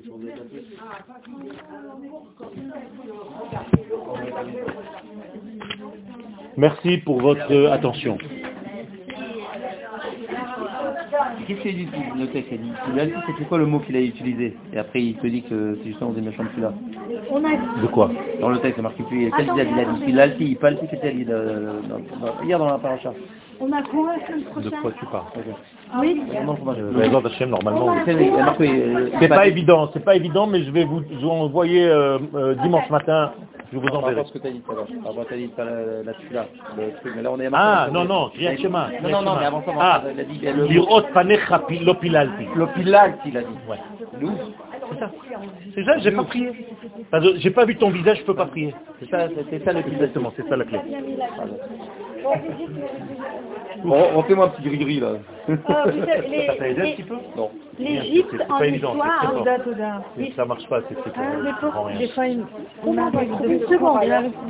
Merci 6.60 6.98
pour 6.98 7.22
votre 7.22 7.70
attention. 7.72 8.18
Qu'est-ce 11.48 11.62
qu'il 11.62 11.76
dit 11.78 11.88
le 12.18 12.28
texte 12.28 12.52
Il 12.52 12.60
dit 12.60 13.14
c'est 13.38 13.48
quoi 13.48 13.60
le 13.60 13.66
mot 13.66 13.80
qu'il 13.80 13.96
a 13.96 14.02
utilisé 14.02 14.58
Et 14.74 14.78
après 14.78 15.02
il 15.02 15.16
te 15.16 15.28
dit 15.28 15.42
que 15.44 15.78
c'est 15.82 15.88
justement 15.92 16.12
des 16.12 16.20
méchants 16.20 16.44
là. 16.58 16.74
De 17.82 17.88
quoi 17.88 18.12
Dans 18.42 18.50
le 18.50 18.60
texte, 18.60 18.76
c'est 18.76 18.82
marqué 18.82 19.04
plus. 19.04 19.32
Quel 19.38 19.46
il 19.46 19.60
a 19.62 19.64
dit 19.64 19.72
Il 19.72 19.80
a 19.80 19.86
dit 19.86 20.06
Pilalti, 20.06 20.56
Palti, 20.56 20.86
qu'est-ce 20.88 21.00
qu'il 21.00 21.10
a 21.10 21.14
dit 21.14 22.46
hier 22.46 22.60
dans 22.60 22.66
la 22.66 22.78
paracha. 22.78 23.14
On 23.62 23.72
a 23.74 23.82
quoi 23.84 24.16
la 24.16 24.28
semaine 24.28 24.44
prochaine 24.46 24.72
De 24.72 24.76
quoi 24.82 24.92
tu 24.92 25.06
parles 25.06 25.24
Oui. 26.00 26.22
Euh, 26.34 27.46
normalement. 27.46 27.96
C'est 29.20 29.28
pas 29.28 29.48
évident, 29.48 29.90
c'est 29.94 30.04
pas 30.04 30.16
évident, 30.16 30.48
mais 30.48 30.64
je 30.64 30.72
vais 30.72 30.86
vous, 30.86 31.04
envoyer 31.28 31.86
euh, 31.86 32.20
euh, 32.36 32.56
dimanche 32.56 32.90
matin 32.90 33.34
je 33.72 33.78
vous 33.78 33.88
enverrai. 33.90 34.24
ce 34.26 34.34
que 34.34 34.40
tu 34.40 34.48
as 34.48 34.52
dit 34.52 34.62
tout 34.62 34.72
à 34.72 34.76
l'heure. 34.76 34.88
Avant, 35.08 35.24
tu 35.26 35.34
as 35.34 35.38
dit 35.38 35.52
la 35.58 36.14
tefila, 36.14 36.48
le 36.76 37.00
truc. 37.02 37.14
Mais 37.16 37.22
là, 37.22 37.32
on 37.32 37.40
est 37.40 37.50
Ah, 37.54 37.88
non, 37.94 38.04
non, 38.04 38.32
rien 38.36 38.58
chemin. 38.58 38.90
Non, 39.04 39.10
non, 39.10 39.22
non, 39.22 39.36
mais 39.40 39.46
avant 39.46 39.64
ça, 39.64 39.72
ah, 39.80 40.04
il 40.12 40.20
a 40.20 40.24
dit. 40.24 40.40
Lirot 40.74 41.04
panecha 41.14 41.62
lopilalti. 41.84 42.48
Lopilalti, 42.56 43.30
il 43.30 43.38
a 43.38 43.42
dit. 43.42 43.48
Ouais. 43.70 43.78
C'est 44.90 45.00
ça. 45.00 45.12
C'est 45.76 45.84
ça, 45.84 45.98
j'ai 46.00 46.12
pas 46.12 46.24
prié. 46.24 46.52
J'ai 47.36 47.52
pas 47.52 47.66
vu 47.66 47.76
ton 47.78 47.92
visage, 47.92 48.20
je 48.20 48.24
peux 48.24 48.36
pas 48.36 48.48
prier. 48.48 48.74
C'est 49.00 49.10
ça, 49.10 49.28
c'est 49.50 49.64
ça 49.64 49.74
le 49.74 49.80
Exactement, 49.80 50.34
c'est 50.36 50.48
ça 50.48 50.58
la 50.58 50.66
clé. 50.66 50.80
On, 53.86 54.24
fait 54.24 54.36
moi 54.36 54.46
un 54.46 54.50
petit 54.50 54.64
gris-gris 54.64 55.00
là. 55.00 55.14
Oh, 55.48 55.54
Non. 57.36 57.50
L'Égypte 57.80 58.36
en 58.50 58.64
histoire, 58.64 59.46
ça 60.36 60.46
marche 60.46 60.68
pas, 60.68 60.82
c'est 60.90 60.96
c'est 60.96 61.12
ah, 61.16 61.98
Des 61.98 62.08
fois, 62.10 62.36
on 62.86 62.98
a 62.98 63.24
une 63.24 63.62
seconde. 63.62 64.00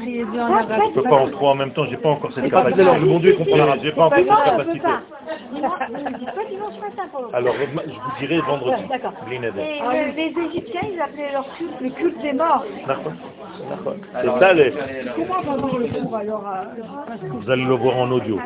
Je 0.02 0.94
peux 0.94 1.04
pas 1.04 1.16
en 1.16 1.30
trois 1.30 1.52
en 1.52 1.56
même 1.56 1.72
temps, 1.74 1.86
j'ai 1.86 1.98
pas 1.98 2.10
encore 2.10 2.34
cette 2.34 2.50
capacité. 2.50 2.82
Alors, 2.82 3.00
mon 3.00 3.20
Dieu 3.20 3.34
comprend 3.34 3.58
l'arabe, 3.58 3.80
j'ai 3.84 3.92
pas 3.92 4.06
encore 4.06 4.18
cette 4.18 4.28
capacité. 4.28 4.88
Alors, 7.34 7.54
je 7.54 7.66
vous 7.66 8.20
dirai 8.20 8.42
vendredi. 8.42 8.84
D'accord. 8.90 9.14
Les 9.30 10.34
Égyptiens, 10.50 10.82
ils 10.92 11.00
appelaient 11.00 11.32
leur 11.32 11.46
culte 11.56 11.82
le 11.82 11.90
culte 11.92 12.22
des 12.22 12.34
morts. 12.34 12.66
D'accord. 12.88 13.14
C'est 14.22 14.40
ça 14.40 14.54
les... 14.54 14.72
Vous 17.30 17.52
allez 17.52 17.66
le 17.66 17.76
voir 17.76 17.98
en 17.98 18.12
audio. 18.12 18.38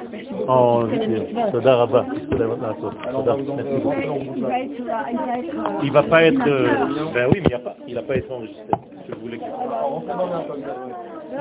En 0.47 0.87
Il 5.83 5.91
va 5.91 6.03
pas 6.03 6.23
être... 6.23 6.45
Ben 7.13 7.27
oui, 7.31 7.41
mais 7.41 7.49
il 7.87 7.95
n'a 7.95 8.01
pas, 8.01 8.15
été 8.15 8.31
enregistré. 8.31 8.65
Je 9.07 9.15
voulais 9.15 9.37
que... 9.37 9.43
Il 9.43 9.49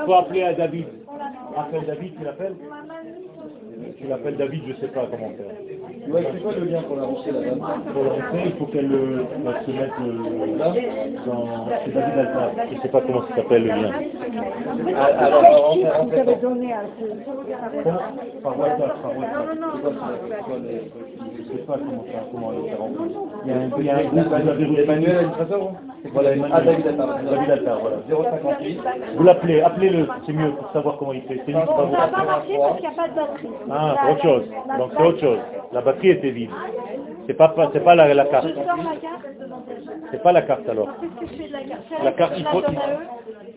faut 0.06 0.14
appeler 0.14 0.42
à 0.42 0.54
David. 0.54 0.86
Appelle 1.56 1.84
David, 1.86 2.12
tu 2.18 2.24
l'appelles? 2.24 2.56
Tu 3.98 4.06
l'appelles 4.08 4.36
David, 4.36 4.62
je 4.66 4.72
ne 4.72 4.76
sais 4.76 4.88
pas 4.88 5.06
comment 5.10 5.30
faire. 5.30 5.46
Ouais, 6.08 6.26
c'est 6.32 6.42
quoi 6.42 6.52
le 6.52 6.64
lien 6.64 6.82
pour 6.82 6.96
la 6.96 7.04
rentrée 7.04 7.30
là 7.30 7.38
Pour 7.92 8.04
la 8.04 8.10
rentrée, 8.10 8.42
il 8.46 8.52
faut 8.58 8.66
qu'elle 8.66 8.92
euh, 8.92 9.24
se 9.64 9.70
mette 9.70 9.90
euh, 10.00 10.58
là, 10.58 10.74
dans... 11.26 11.68
C'est 11.84 11.92
David 11.92 12.18
Altar. 12.18 12.50
Je 12.70 12.74
ne 12.76 12.80
sais 12.80 12.88
pas 12.88 13.00
comment 13.02 13.22
ça 13.28 13.36
s'appelle 13.36 13.62
le 13.62 13.68
lien. 13.68 13.90
Ah, 14.96 15.26
alors, 15.26 15.76
vous 15.76 16.12
avez 16.18 16.34
donné 16.36 16.72
à 16.72 16.82
ce... 16.98 17.04
Par 18.42 18.58
WhatsApp, 18.58 19.02
par 19.02 19.16
WhatsApp. 19.16 19.58
Je 21.36 21.52
ne 21.52 21.58
sais 21.58 21.64
pas 21.64 21.74
comment 21.74 22.04
ça, 22.12 22.18
comment 22.32 22.50
le 22.50 22.62
faire 22.64 22.78
rentrer. 22.78 23.04
Il 23.44 23.50
y 23.50 23.54
a 23.54 23.56
un, 23.56 23.70
il 23.78 23.84
y 23.84 23.90
a 23.90 23.96
un 23.96 24.02
groupe. 24.04 24.78
Emmanuel 24.78 25.16
Administrateur 25.16 25.72
Voilà, 26.12 26.32
Emmanuel. 26.32 26.52
Ah, 26.52 26.60
David 26.62 26.86
Altar. 26.88 27.18
David 27.22 27.50
Altar, 27.50 27.78
voilà. 27.80 27.96
058. 28.08 28.80
Vous 29.16 29.24
l'appelez, 29.24 29.60
appelez-le, 29.60 30.08
c'est 30.26 30.32
mieux 30.32 30.50
pour 30.50 30.70
savoir 30.72 30.96
comment 30.96 31.12
il 31.12 31.22
fait. 31.22 31.40
C'est 31.46 31.52
lui 31.52 31.60
qui 31.60 31.66
va 31.66 31.84
vous 31.84 31.92
Ça 31.92 31.98
n'a 31.98 32.08
pas 32.08 32.24
marché 32.24 32.58
parce 32.58 32.80
qu'il 32.80 32.88
n'y 32.88 32.94
a 32.94 32.96
pas 32.96 33.08
de 33.08 33.14
batterie. 33.14 33.48
Ah, 33.70 33.94
c'est 34.02 34.12
autre 34.12 34.22
chose. 34.22 34.42
Donc 34.78 34.90
c'est 34.96 35.02
autre 35.04 35.20
chose. 35.20 35.38
La 35.72 35.80
batterie 35.80 35.91
était 36.02 36.30
vide. 36.30 36.50
C'est 37.26 37.34
pas, 37.34 37.54
c'est 37.72 37.84
pas 37.84 37.94
la, 37.94 38.12
la 38.12 38.24
carte. 38.26 38.48
C'est 40.10 40.22
pas 40.22 40.32
la 40.32 40.42
carte 40.42 40.68
alors. 40.68 40.88
La 42.02 42.12
carte, 42.12 42.34
il 42.36 42.44
faut. 42.46 42.62